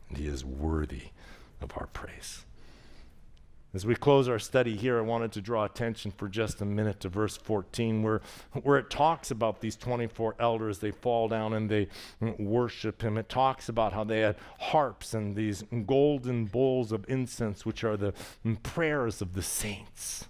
and 0.09 0.19
he 0.19 0.27
is 0.27 0.45
worthy 0.45 1.13
of 1.63 1.73
our 1.79 1.87
praise. 1.87 2.45
As 3.75 3.85
we 3.85 3.97
close 3.97 4.29
our 4.29 4.39
study 4.39 4.77
here, 4.77 4.99
I 4.99 5.01
wanted 5.01 5.33
to 5.33 5.41
draw 5.41 5.65
attention 5.65 6.13
for 6.13 6.29
just 6.29 6.61
a 6.61 6.65
minute 6.65 7.01
to 7.01 7.09
verse 7.09 7.37
14, 7.37 8.05
where, 8.05 8.23
where 8.63 8.79
it 8.79 8.89
talks 8.89 9.33
about 9.33 9.61
these 9.61 9.75
24 9.75 10.37
elders. 10.39 10.79
They 10.79 10.93
fall 10.93 11.27
down 11.27 11.53
and 11.55 11.69
they 11.69 11.89
worship 12.39 13.03
him. 13.03 13.19
It 13.19 13.29
talks 13.29 13.69
about 13.69 13.93
how 13.93 14.05
they 14.05 14.21
had 14.21 14.37
harps 14.61 15.13
and 15.13 15.35
these 15.35 15.65
golden 15.87 16.45
bowls 16.45 16.93
of 16.93 17.05
incense, 17.09 17.67
which 17.67 17.83
are 17.83 17.97
the 17.97 18.15
prayers 18.63 19.21
of 19.21 19.35
the 19.35 19.43
saints. 19.43 20.29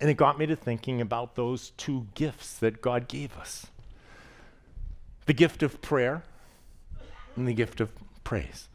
And 0.00 0.08
it 0.08 0.14
got 0.16 0.38
me 0.38 0.46
to 0.46 0.56
thinking 0.56 1.02
about 1.02 1.34
those 1.34 1.72
two 1.76 2.06
gifts 2.14 2.56
that 2.60 2.80
God 2.80 3.06
gave 3.06 3.36
us 3.36 3.66
the 5.26 5.34
gift 5.34 5.62
of 5.62 5.82
prayer 5.82 6.22
and 7.36 7.46
the 7.46 7.52
gift 7.52 7.82
of 7.82 7.92
praise. 8.24 8.68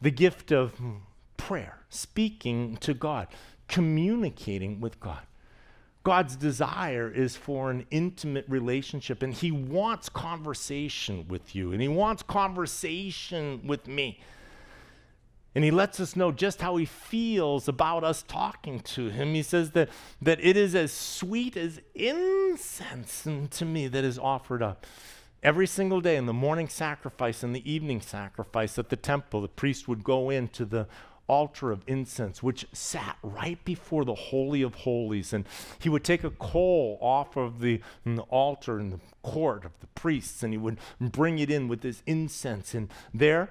The 0.00 0.12
gift 0.12 0.52
of 0.52 0.80
prayer, 1.40 1.78
speaking 1.88 2.76
to 2.78 2.94
God, 2.94 3.28
communicating 3.66 4.80
with 4.80 5.00
God. 5.00 5.22
God's 6.02 6.36
desire 6.36 7.10
is 7.10 7.36
for 7.36 7.70
an 7.70 7.86
intimate 7.90 8.44
relationship, 8.48 9.22
and 9.22 9.34
He 9.34 9.50
wants 9.50 10.08
conversation 10.08 11.26
with 11.28 11.54
you, 11.54 11.72
and 11.72 11.82
He 11.82 11.88
wants 11.88 12.22
conversation 12.22 13.66
with 13.66 13.86
me. 13.86 14.20
And 15.54 15.64
He 15.64 15.70
lets 15.70 15.98
us 15.98 16.16
know 16.16 16.32
just 16.32 16.62
how 16.62 16.76
He 16.76 16.84
feels 16.86 17.68
about 17.68 18.04
us 18.04 18.22
talking 18.22 18.80
to 18.80 19.08
Him. 19.08 19.34
He 19.34 19.42
says 19.42 19.72
that, 19.72 19.88
that 20.22 20.42
it 20.42 20.56
is 20.56 20.74
as 20.74 20.92
sweet 20.92 21.56
as 21.56 21.80
incense 21.94 23.26
to 23.50 23.64
me 23.64 23.88
that 23.88 24.04
is 24.04 24.18
offered 24.18 24.62
up. 24.62 24.86
Every 25.42 25.66
single 25.66 26.02
day 26.02 26.16
in 26.16 26.26
the 26.26 26.34
morning 26.34 26.68
sacrifice 26.68 27.42
and 27.42 27.54
the 27.54 27.70
evening 27.70 28.02
sacrifice 28.02 28.78
at 28.78 28.90
the 28.90 28.96
temple, 28.96 29.40
the 29.40 29.48
priest 29.48 29.88
would 29.88 30.04
go 30.04 30.28
into 30.28 30.66
the 30.66 30.86
altar 31.30 31.70
of 31.70 31.84
incense, 31.86 32.42
which 32.42 32.66
sat 32.72 33.16
right 33.22 33.64
before 33.64 34.04
the 34.04 34.16
Holy 34.16 34.62
of 34.62 34.74
Holies. 34.74 35.32
And 35.32 35.46
he 35.78 35.88
would 35.88 36.02
take 36.02 36.24
a 36.24 36.30
coal 36.30 36.98
off 37.00 37.36
of 37.36 37.60
the, 37.60 37.80
the, 38.04 38.22
altar 38.22 38.80
in 38.80 38.90
the 38.90 38.98
court 39.22 39.64
of 39.64 39.70
the 39.80 39.86
priests 39.88 40.42
and 40.42 40.52
he 40.52 40.58
would 40.58 40.78
bring 41.00 41.38
it 41.38 41.48
in 41.48 41.68
with 41.68 41.82
this 41.82 42.02
incense. 42.04 42.74
And 42.74 42.88
there, 43.14 43.48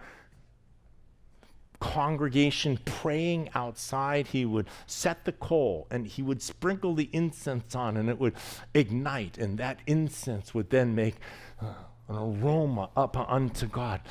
congregation 1.80 2.80
praying 2.84 3.50
outside, 3.56 4.28
he 4.28 4.44
would 4.44 4.68
set 4.86 5.24
the 5.24 5.32
coal 5.32 5.88
and 5.90 6.06
he 6.06 6.22
would 6.22 6.42
sprinkle 6.42 6.96
the 6.96 7.10
incense 7.14 7.76
on 7.76 7.96
and 7.96 8.10
it 8.10 8.20
would 8.20 8.36
ignite. 8.74 9.38
And 9.38 9.58
that 9.58 9.80
incense 9.88 10.54
would 10.54 10.70
then 10.70 10.96
make 10.96 11.16
uh, 11.62 11.74
an 12.10 12.18
aroma 12.18 12.90
up 12.98 13.16
unto 13.18 13.68
God. 13.68 14.02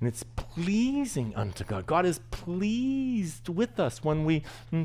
And 0.00 0.08
it's 0.08 0.22
pleasing 0.22 1.34
unto 1.36 1.62
God. 1.62 1.84
God 1.84 2.06
is 2.06 2.20
pleased 2.40 3.50
with 3.50 3.78
us 3.78 4.02
when 4.02 4.24
we 4.24 4.42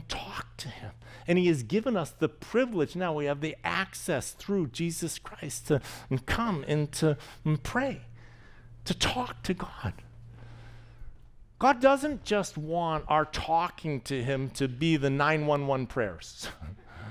talk 0.09 0.57
to 0.57 0.67
Him. 0.67 0.91
And 1.25 1.37
He 1.37 1.47
has 1.47 1.63
given 1.63 1.95
us 1.95 2.11
the 2.11 2.27
privilege. 2.27 2.95
Now 2.95 3.13
we 3.13 3.25
have 3.25 3.39
the 3.39 3.55
access 3.63 4.31
through 4.31 4.67
Jesus 4.67 5.17
Christ 5.17 5.67
to 5.67 5.81
come 6.25 6.65
and 6.67 6.91
to 6.93 7.17
pray, 7.63 8.01
to 8.83 8.93
talk 8.93 9.41
to 9.43 9.53
God. 9.53 9.93
God 11.57 11.79
doesn't 11.79 12.25
just 12.25 12.57
want 12.57 13.05
our 13.07 13.23
talking 13.23 14.01
to 14.01 14.21
Him 14.21 14.49
to 14.51 14.67
be 14.67 14.97
the 14.97 15.09
911 15.09 15.87
prayers. 15.87 16.49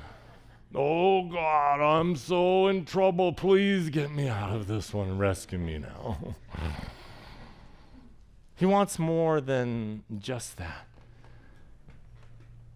oh 0.74 1.26
God, 1.30 1.80
I'm 1.80 2.16
so 2.16 2.66
in 2.66 2.84
trouble. 2.84 3.32
Please 3.32 3.88
get 3.88 4.12
me 4.12 4.28
out 4.28 4.55
of 4.55 4.66
this 4.66 4.92
one 4.92 5.16
rescue 5.16 5.59
me 5.59 5.78
now. 5.78 6.36
He 8.64 8.66
wants 8.66 8.98
more 8.98 9.42
than 9.42 10.04
just 10.18 10.56
that. 10.56 10.86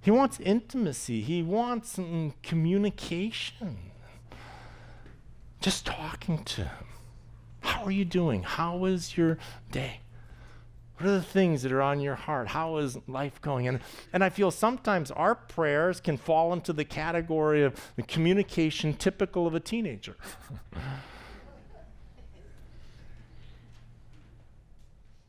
He 0.03 0.11
wants 0.11 0.39
intimacy. 0.39 1.23
He 1.23 1.43
wants 1.43 1.97
mm, 1.97 2.35
communication. 2.43 3.79
Just 5.63 5.87
talking 5.87 6.45
to 6.45 6.65
him. 6.65 6.87
How 7.61 7.85
are 7.85 7.91
you 7.91 8.05
doing? 8.05 8.43
How 8.43 8.85
is 8.85 9.17
your 9.17 9.39
day? 9.73 10.01
What 10.99 11.07
are 11.07 11.13
the 11.13 11.23
things 11.23 11.63
that 11.63 11.73
are 11.73 11.81
on 11.81 12.01
your 12.01 12.17
heart? 12.17 12.49
How 12.49 12.77
is 12.77 12.99
life 13.07 13.41
going? 13.41 13.67
And, 13.67 13.81
and 14.13 14.23
I 14.23 14.29
feel 14.29 14.51
sometimes 14.51 15.11
our 15.13 15.35
prayers 15.35 16.03
can 16.03 16.19
fall 16.19 16.53
into 16.53 16.75
the 16.75 16.85
category 16.85 17.63
of 17.63 17.81
the 17.97 18.03
communication 18.03 18.93
typical 18.93 19.47
of 19.47 19.55
a 19.55 19.61
teenager. 19.61 20.19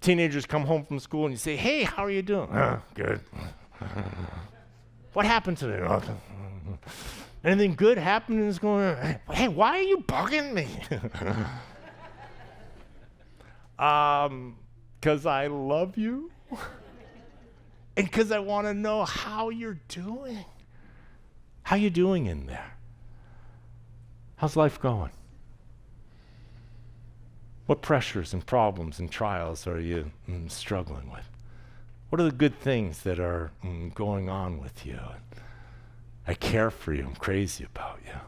Teenagers 0.02 0.46
come 0.46 0.66
home 0.66 0.86
from 0.86 1.00
school 1.00 1.26
and 1.26 1.34
you 1.34 1.38
say, 1.38 1.56
Hey, 1.56 1.84
how 1.84 2.04
are 2.04 2.10
you 2.12 2.22
doing? 2.22 2.50
Uh, 2.50 2.80
good. 2.94 3.20
what 5.14 5.26
happened 5.26 5.58
today? 5.58 5.86
Anything 7.44 7.76
good 7.76 7.98
happening 7.98 8.46
is 8.48 8.60
going 8.60 8.84
on? 8.84 9.20
Hey, 9.32 9.48
why 9.48 9.78
are 9.78 9.84
you 9.84 10.00
bugging 10.00 10.54
me? 10.54 10.68
um, 13.84 14.58
because 15.00 15.26
I 15.26 15.48
love 15.48 15.98
you 15.98 16.32
and 17.96 18.06
because 18.06 18.32
I 18.32 18.40
want 18.40 18.68
to 18.68 18.74
know 18.74 19.06
how 19.06 19.50
you're 19.50 19.80
doing. 19.88 20.46
How 21.64 21.76
you 21.76 21.90
doing 21.90 22.26
in 22.26 22.48
there? 22.48 22.74
How's 24.38 24.56
life 24.56 24.80
going? 24.82 25.12
What 27.70 27.84
pressures 27.84 28.34
and 28.34 28.44
problems 28.44 28.98
and 28.98 29.12
trials 29.12 29.68
are 29.68 29.80
you 29.80 30.10
mm, 30.28 30.50
struggling 30.50 31.12
with? 31.12 31.30
What 32.10 32.20
are 32.20 32.24
the 32.24 32.32
good 32.32 32.60
things 32.60 33.04
that 33.04 33.20
are 33.20 33.52
mm, 33.64 33.94
going 33.94 34.28
on 34.28 34.60
with 34.60 34.88
you? 34.88 35.00
I 36.28 36.34
care 36.34 36.72
for 36.72 36.96
you. 36.96 37.06
I'm 37.06 37.14
crazy 37.14 37.64
about 37.64 38.00
you. 38.04 38.20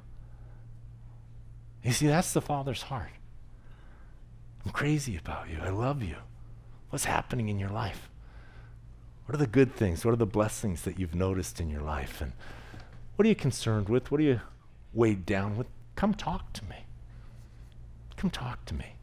You 1.81 1.91
see, 1.91 2.05
that's 2.05 2.33
the 2.33 2.41
Father's 2.41 2.83
heart. 2.83 3.09
I'm 4.63 4.71
crazy 4.73 5.17
about 5.17 5.49
you. 5.49 5.57
I 5.59 5.69
love 5.69 6.03
you. 6.03 6.17
What's 6.91 7.05
happening 7.05 7.49
in 7.49 7.57
your 7.57 7.71
life? 7.71 8.11
What 9.25 9.33
are 9.33 9.39
the 9.39 9.47
good 9.47 9.75
things? 9.75 10.05
What 10.05 10.11
are 10.11 10.17
the 10.17 10.27
blessings 10.27 10.83
that 10.83 10.99
you've 10.99 11.15
noticed 11.15 11.59
in 11.59 11.67
your 11.67 11.81
life? 11.81 12.21
And 12.21 12.33
what 13.15 13.25
are 13.25 13.29
you 13.29 13.33
concerned 13.33 13.89
with? 13.89 14.11
What 14.11 14.19
are 14.19 14.23
you 14.23 14.41
weighed 14.93 15.25
down 15.25 15.57
with? 15.57 15.65
Come 15.95 16.13
talk 16.13 16.53
to 16.53 16.65
me. 16.65 16.85
Come 18.17 18.29
talk 18.29 18.65
to 18.65 18.75
me. 18.75 18.97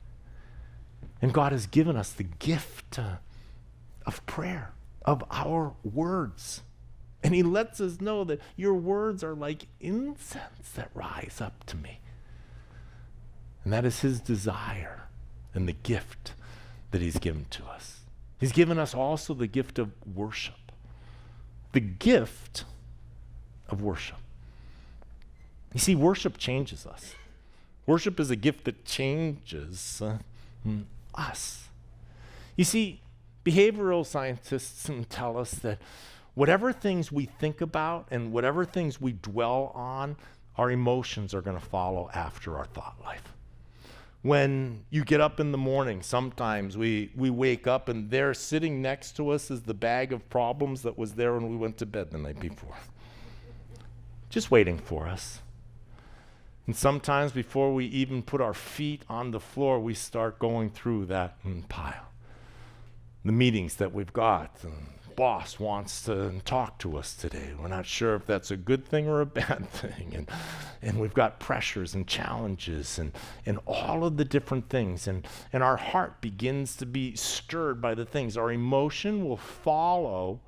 And 1.20 1.32
God 1.32 1.52
has 1.52 1.66
given 1.66 1.96
us 1.96 2.12
the 2.12 2.24
gift 2.24 2.98
uh, 2.98 3.16
of 4.06 4.24
prayer, 4.26 4.72
of 5.04 5.24
our 5.30 5.74
words. 5.82 6.62
And 7.22 7.34
He 7.34 7.42
lets 7.42 7.80
us 7.80 8.00
know 8.00 8.24
that 8.24 8.40
your 8.56 8.74
words 8.74 9.24
are 9.24 9.34
like 9.34 9.66
incense 9.80 10.70
that 10.74 10.90
rise 10.94 11.38
up 11.40 11.64
to 11.66 11.76
me. 11.76 12.00
And 13.64 13.72
that 13.72 13.84
is 13.84 14.00
His 14.00 14.20
desire 14.20 15.08
and 15.54 15.68
the 15.68 15.72
gift 15.72 16.34
that 16.92 17.02
He's 17.02 17.18
given 17.18 17.46
to 17.50 17.64
us. 17.64 18.00
He's 18.38 18.52
given 18.52 18.78
us 18.78 18.94
also 18.94 19.34
the 19.34 19.48
gift 19.48 19.78
of 19.78 19.90
worship. 20.14 20.54
The 21.72 21.80
gift 21.80 22.64
of 23.68 23.82
worship. 23.82 24.18
You 25.74 25.80
see, 25.80 25.94
worship 25.94 26.38
changes 26.38 26.86
us. 26.86 27.14
Worship 27.86 28.20
is 28.20 28.30
a 28.30 28.36
gift 28.36 28.64
that 28.64 28.84
changes 28.84 30.00
uh, 30.00 30.18
us. 31.18 31.68
You 32.56 32.64
see, 32.64 33.02
behavioral 33.44 34.06
scientists 34.06 34.88
tell 35.08 35.36
us 35.36 35.52
that 35.52 35.78
whatever 36.34 36.72
things 36.72 37.10
we 37.10 37.26
think 37.26 37.60
about 37.60 38.06
and 38.10 38.32
whatever 38.32 38.64
things 38.64 39.00
we 39.00 39.12
dwell 39.12 39.72
on, 39.74 40.16
our 40.56 40.70
emotions 40.70 41.34
are 41.34 41.42
going 41.42 41.58
to 41.58 41.64
follow 41.64 42.10
after 42.14 42.56
our 42.56 42.66
thought 42.66 42.96
life 43.04 43.34
when 44.22 44.84
you 44.90 45.04
get 45.04 45.20
up 45.20 45.38
in 45.38 45.52
the 45.52 45.58
morning, 45.58 46.02
sometimes 46.02 46.76
we, 46.76 47.10
we 47.16 47.30
wake 47.30 47.66
up 47.66 47.88
and 47.88 48.10
there 48.10 48.34
sitting 48.34 48.82
next 48.82 49.16
to 49.16 49.30
us 49.30 49.50
is 49.50 49.62
the 49.62 49.74
bag 49.74 50.12
of 50.12 50.28
problems 50.28 50.82
that 50.82 50.98
was 50.98 51.14
there 51.14 51.34
when 51.34 51.48
we 51.48 51.56
went 51.56 51.78
to 51.78 51.86
bed 51.86 52.10
the 52.10 52.18
night 52.18 52.40
before. 52.40 52.76
Just 54.28 54.50
waiting 54.50 54.76
for 54.76 55.06
us. 55.06 55.40
And 56.68 56.76
sometimes 56.76 57.32
before 57.32 57.72
we 57.72 57.86
even 57.86 58.22
put 58.22 58.42
our 58.42 58.52
feet 58.52 59.00
on 59.08 59.30
the 59.30 59.40
floor, 59.40 59.80
we 59.80 59.94
start 59.94 60.38
going 60.38 60.68
through 60.68 61.06
that 61.06 61.38
pile. 61.70 62.10
The 63.24 63.32
meetings 63.32 63.76
that 63.76 63.94
we've 63.94 64.12
got, 64.12 64.54
the 64.60 64.68
boss 65.16 65.58
wants 65.58 66.02
to 66.02 66.42
talk 66.44 66.78
to 66.80 66.98
us 66.98 67.14
today. 67.14 67.54
We're 67.58 67.68
not 67.68 67.86
sure 67.86 68.14
if 68.16 68.26
that's 68.26 68.50
a 68.50 68.56
good 68.58 68.84
thing 68.84 69.08
or 69.08 69.22
a 69.22 69.26
bad 69.40 69.66
thing. 69.70 70.12
And, 70.14 70.30
and 70.82 71.00
we've 71.00 71.14
got 71.14 71.40
pressures 71.40 71.94
and 71.94 72.06
challenges 72.06 72.98
and, 72.98 73.12
and 73.46 73.58
all 73.64 74.04
of 74.04 74.18
the 74.18 74.26
different 74.26 74.68
things. 74.68 75.08
And, 75.08 75.26
and 75.54 75.62
our 75.62 75.78
heart 75.78 76.20
begins 76.20 76.76
to 76.76 76.84
be 76.84 77.16
stirred 77.16 77.80
by 77.80 77.94
the 77.94 78.04
things. 78.04 78.36
Our 78.36 78.52
emotion 78.52 79.26
will 79.26 79.38
follow 79.38 80.38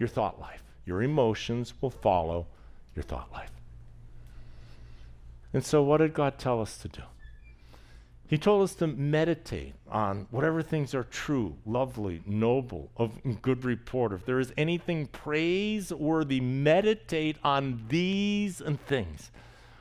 your 0.00 0.08
thought 0.08 0.40
life. 0.40 0.64
Your 0.86 1.04
emotions 1.04 1.72
will 1.80 1.90
follow 1.90 2.48
your 2.96 3.04
thought 3.04 3.30
life. 3.30 3.61
And 5.52 5.64
so, 5.64 5.82
what 5.82 5.98
did 5.98 6.14
God 6.14 6.38
tell 6.38 6.60
us 6.60 6.78
to 6.78 6.88
do? 6.88 7.02
He 8.32 8.38
told 8.38 8.62
us 8.62 8.74
to 8.76 8.86
meditate 8.86 9.74
on 9.90 10.26
whatever 10.30 10.62
things 10.62 10.94
are 10.94 11.04
true, 11.04 11.56
lovely, 11.66 12.22
noble, 12.24 12.90
of 12.96 13.42
good 13.42 13.62
report. 13.62 14.12
If 14.14 14.24
there 14.24 14.40
is 14.40 14.54
anything 14.56 15.08
praiseworthy, 15.08 16.40
meditate 16.40 17.36
on 17.44 17.84
these 17.90 18.62
and 18.62 18.80
things. 18.86 19.30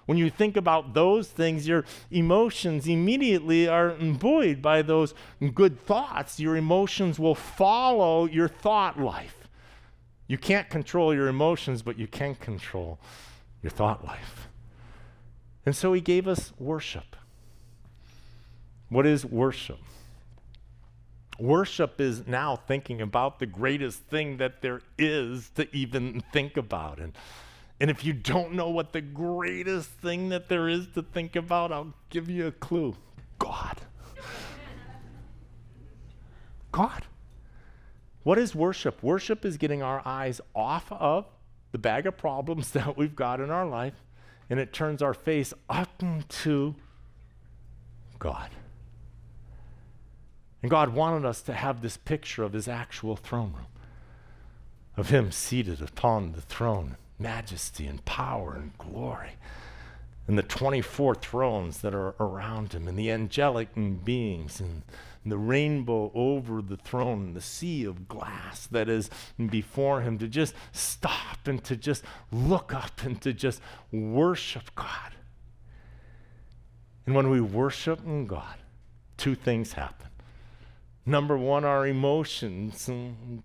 When 0.05 0.17
you 0.17 0.29
think 0.29 0.57
about 0.57 0.93
those 0.93 1.29
things, 1.29 1.65
your 1.65 1.85
emotions 2.09 2.87
immediately 2.87 3.69
are 3.69 3.91
buoyed 3.91 4.61
by 4.61 4.81
those 4.81 5.13
good 5.53 5.79
thoughts. 5.79 6.37
Your 6.37 6.57
emotions 6.57 7.17
will 7.17 7.35
follow 7.35 8.25
your 8.25 8.49
thought 8.49 8.99
life. 8.99 9.47
You 10.27 10.37
can't 10.37 10.69
control 10.69 11.13
your 11.13 11.29
emotions, 11.29 11.81
but 11.81 11.97
you 11.97 12.07
can 12.07 12.35
control 12.35 12.99
your 13.63 13.69
thought 13.71 14.03
life. 14.03 14.49
And 15.65 15.75
so 15.75 15.93
he 15.93 16.01
gave 16.01 16.27
us 16.27 16.53
worship. 16.57 17.15
What 18.89 19.05
is 19.05 19.25
worship? 19.25 19.79
Worship 21.39 21.99
is 21.99 22.27
now 22.27 22.55
thinking 22.55 23.01
about 23.01 23.39
the 23.39 23.45
greatest 23.45 24.01
thing 24.03 24.37
that 24.37 24.61
there 24.61 24.81
is 24.97 25.49
to 25.55 25.73
even 25.75 26.21
think 26.31 26.57
about. 26.57 26.99
And, 26.99 27.17
and 27.79 27.89
if 27.89 28.05
you 28.05 28.13
don't 28.13 28.53
know 28.53 28.69
what 28.69 28.93
the 28.93 29.01
greatest 29.01 29.89
thing 29.89 30.29
that 30.29 30.49
there 30.49 30.67
is 30.67 30.87
to 30.95 31.01
think 31.01 31.35
about, 31.35 31.71
I'll 31.71 31.93
give 32.09 32.29
you 32.29 32.47
a 32.47 32.51
clue 32.51 32.95
God. 33.39 33.81
God. 36.71 37.05
What 38.23 38.37
is 38.37 38.53
worship? 38.53 39.01
Worship 39.01 39.45
is 39.45 39.57
getting 39.57 39.81
our 39.81 40.01
eyes 40.05 40.41
off 40.55 40.91
of 40.91 41.25
the 41.71 41.77
bag 41.77 42.05
of 42.05 42.17
problems 42.17 42.71
that 42.73 42.97
we've 42.97 43.15
got 43.15 43.39
in 43.39 43.49
our 43.49 43.65
life, 43.65 44.03
and 44.51 44.59
it 44.59 44.73
turns 44.73 45.01
our 45.01 45.13
face 45.13 45.53
up 45.69 46.03
to 46.27 46.75
God. 48.19 48.49
And 50.61 50.69
God 50.69 50.89
wanted 50.89 51.25
us 51.25 51.41
to 51.43 51.53
have 51.53 51.81
this 51.81 51.95
picture 51.95 52.43
of 52.43 52.51
his 52.51 52.67
actual 52.67 53.15
throne 53.15 53.53
room, 53.53 53.67
of 54.97 55.09
him 55.09 55.31
seated 55.31 55.81
upon 55.81 56.33
the 56.33 56.41
throne, 56.41 56.97
majesty 57.17 57.87
and 57.87 58.03
power 58.03 58.53
and 58.53 58.77
glory, 58.77 59.37
and 60.27 60.37
the 60.37 60.43
24 60.43 61.15
thrones 61.15 61.79
that 61.79 61.95
are 61.95 62.13
around 62.19 62.73
him, 62.73 62.89
and 62.89 62.99
the 62.99 63.09
angelic 63.09 63.69
beings, 64.03 64.59
and 64.59 64.81
the 65.25 65.37
rainbow 65.37 66.11
over 66.15 66.61
the 66.61 66.77
throne, 66.77 67.33
the 67.33 67.41
sea 67.41 67.83
of 67.83 68.07
glass 68.07 68.65
that 68.67 68.89
is 68.89 69.09
before 69.49 70.01
him, 70.01 70.17
to 70.17 70.27
just 70.27 70.55
stop 70.71 71.37
and 71.45 71.63
to 71.63 71.75
just 71.75 72.03
look 72.31 72.73
up 72.73 73.03
and 73.03 73.21
to 73.21 73.33
just 73.33 73.61
worship 73.91 74.73
God. 74.75 75.15
And 77.05 77.15
when 77.15 77.29
we 77.29 77.39
worship 77.39 78.01
God, 78.27 78.55
two 79.17 79.35
things 79.35 79.73
happen. 79.73 80.07
Number 81.05 81.37
one, 81.37 81.65
our 81.65 81.85
emotions 81.85 82.89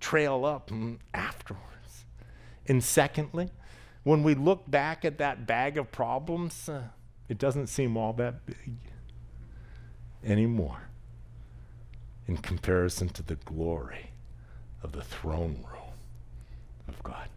trail 0.00 0.44
up 0.44 0.70
afterwards. 1.12 2.04
And 2.66 2.82
secondly, 2.82 3.50
when 4.02 4.22
we 4.22 4.34
look 4.34 4.70
back 4.70 5.04
at 5.04 5.18
that 5.18 5.46
bag 5.46 5.78
of 5.78 5.90
problems, 5.90 6.68
uh, 6.68 6.82
it 7.28 7.38
doesn't 7.38 7.66
seem 7.68 7.96
all 7.96 8.12
that 8.14 8.46
big 8.46 8.76
anymore 10.22 10.86
in 12.28 12.36
comparison 12.38 13.08
to 13.10 13.22
the 13.22 13.36
glory 13.36 14.10
of 14.82 14.92
the 14.92 15.02
throne 15.02 15.64
room 15.70 15.94
of 16.88 17.02
God. 17.02 17.28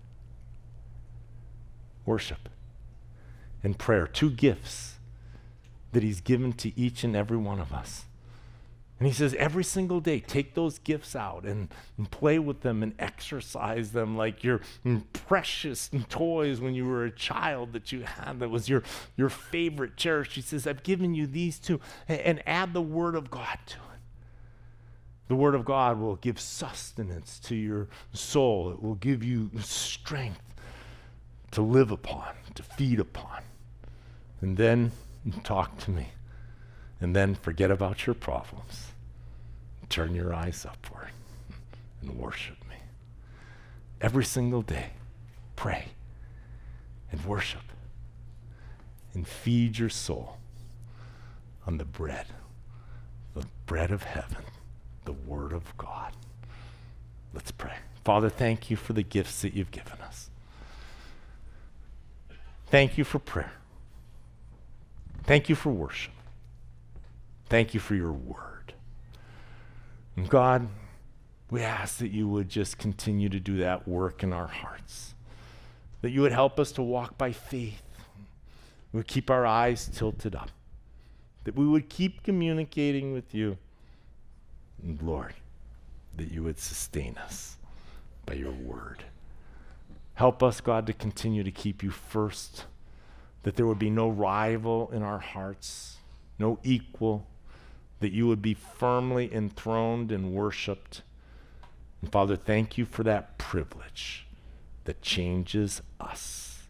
Worship 2.06 2.50
and 3.64 3.78
prayer, 3.78 4.08
two 4.08 4.32
gifts 4.32 4.96
that 5.92 6.04
He's 6.04 6.22
given 6.22 6.54
to 6.54 6.78
each 6.80 7.04
and 7.04 7.16
every 7.16 7.38
one 7.38 7.60
of 7.60 7.74
us 7.74 8.06
And 9.00 9.08
he 9.08 9.14
says, 9.14 9.34
every 9.36 9.64
single 9.64 10.02
day, 10.02 10.20
take 10.20 10.56
those 10.56 10.80
gifts 10.80 11.16
out 11.16 11.46
and, 11.46 11.70
and 11.98 12.12
play 12.12 12.38
with 12.38 12.62
them 12.62 12.84
and 12.84 12.94
exercise 13.00 13.92
them 13.94 14.18
like 14.18 14.44
your 14.44 14.60
precious 15.14 15.90
toys 16.10 16.60
when 16.60 16.76
you 16.76 16.86
were 16.86 17.06
a 17.06 17.12
child 17.12 17.72
that 17.74 17.94
you 17.94 18.02
had 18.02 18.40
that 18.42 18.50
was 18.50 18.68
your, 18.68 18.84
your 19.16 19.30
favorite, 19.30 19.96
cherished. 19.96 20.34
He 20.34 20.42
says, 20.42 20.68
I've 20.68 20.84
given 20.84 21.14
you 21.14 21.28
these 21.28 21.60
two, 21.60 21.80
and, 22.10 22.20
and 22.22 22.44
add 22.46 22.74
the 22.74 22.82
Word 22.82 23.16
of 23.16 23.32
God 23.32 23.58
to 23.68 23.78
it. 23.78 23.89
The 25.30 25.36
Word 25.36 25.56
of 25.56 25.64
God 25.64 26.00
will 26.00 26.16
give 26.18 26.40
sustenance 26.40 27.40
to 27.44 27.56
your 27.56 27.88
soul, 28.14 28.72
it 28.72 28.84
will 28.84 28.96
give 28.96 29.24
you 29.24 29.52
strength 29.62 30.42
to 31.52 31.62
live 31.62 31.92
upon, 31.92 32.34
to 32.56 32.64
feed 32.64 33.00
upon. 33.00 33.44
And 34.42 34.58
then 34.58 34.92
talk 35.44 35.78
to 35.80 35.92
me. 35.92 36.10
And 37.00 37.16
then 37.16 37.36
forget 37.36 37.72
about 37.72 38.06
your 38.06 38.16
problems. 38.16 38.88
Turn 39.88 40.14
your 40.16 40.34
eyes 40.34 40.66
upward 40.66 41.10
and 42.02 42.18
worship 42.18 42.58
me. 42.70 42.76
Every 44.02 44.26
single 44.26 44.62
day, 44.62 44.92
pray 45.56 45.90
and 47.12 47.24
worship 47.26 47.62
and 49.14 49.28
feed 49.28 49.78
your 49.78 49.90
soul 49.90 50.38
on 51.68 51.78
the 51.78 51.86
bread, 51.86 52.28
the 53.36 53.46
bread 53.66 53.92
of 53.92 54.04
heaven, 54.04 54.44
the 55.10 55.14
Word 55.14 55.54
of 55.54 55.76
God. 55.76 56.14
Let's 57.34 57.50
pray. 57.50 57.74
Father, 58.04 58.30
thank 58.30 58.70
you 58.70 58.78
for 58.78 58.94
the 58.94 59.02
gifts 59.02 59.42
that 59.42 59.56
you've 59.56 59.72
given 59.72 60.00
us. 60.02 60.30
Thank 62.68 62.96
you 62.96 63.04
for 63.04 63.18
prayer. 63.18 63.54
Thank 65.24 65.50
you 65.50 65.56
for 65.56 65.72
worship. 65.72 66.14
Thank 67.48 67.74
you 67.74 67.80
for 67.80 67.96
your 67.96 68.12
word. 68.12 68.76
And 70.16 70.30
God, 70.30 70.68
we 71.50 71.64
ask 71.64 71.98
that 71.98 72.12
you 72.12 72.28
would 72.28 72.48
just 72.48 72.78
continue 72.78 73.30
to 73.30 73.40
do 73.40 73.58
that 73.58 73.88
work 73.88 74.22
in 74.22 74.32
our 74.32 74.46
hearts, 74.46 75.16
that 76.02 76.12
you 76.12 76.22
would 76.22 76.34
help 76.34 76.60
us 76.60 76.72
to 76.74 76.84
walk 76.84 77.18
by 77.18 77.32
faith. 77.32 77.82
We 78.94 78.98
would 79.00 79.08
keep 79.08 79.32
our 79.32 79.48
eyes 79.48 79.90
tilted 79.92 80.36
up, 80.36 80.52
that 81.46 81.56
we 81.56 81.66
would 81.66 81.90
keep 81.90 82.22
communicating 82.22 83.12
with 83.12 83.34
you. 83.34 83.58
Lord, 85.02 85.34
that 86.18 86.32
you 86.32 86.44
would 86.44 86.60
sustain 86.60 87.18
us 87.18 87.58
by 88.26 88.34
your 88.34 88.52
word. 88.52 89.04
Help 90.16 90.44
us, 90.44 90.60
God, 90.62 90.86
to 90.88 90.94
continue 90.94 91.44
to 91.44 91.52
keep 91.52 91.82
you 91.82 91.92
first, 91.92 92.66
that 93.44 93.56
there 93.56 93.66
would 93.66 93.80
be 93.80 93.90
no 93.90 94.10
rival 94.10 94.90
in 94.94 95.02
our 95.02 95.20
hearts, 95.20 95.98
no 96.38 96.60
equal, 96.64 97.26
that 98.00 98.12
you 98.12 98.28
would 98.28 98.42
be 98.42 98.54
firmly 98.54 99.34
enthroned 99.34 100.12
and 100.12 100.34
worshiped. 100.34 101.02
And 102.02 102.12
Father, 102.12 102.36
thank 102.36 102.78
you 102.78 102.86
for 102.86 103.04
that 103.04 103.38
privilege 103.38 104.26
that 104.86 105.02
changes 105.02 105.82
us. 106.00 106.64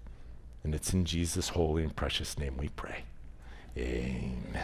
And 0.64 0.76
it's 0.76 0.93
in 0.93 1.05
Jesus' 1.05 1.49
holy 1.49 1.84
and 1.84 1.95
precious 1.95 2.38
name 2.38 2.57
we 2.57 2.70
pray. 2.70 3.03
Amen. 3.78 4.49
All 4.55 4.64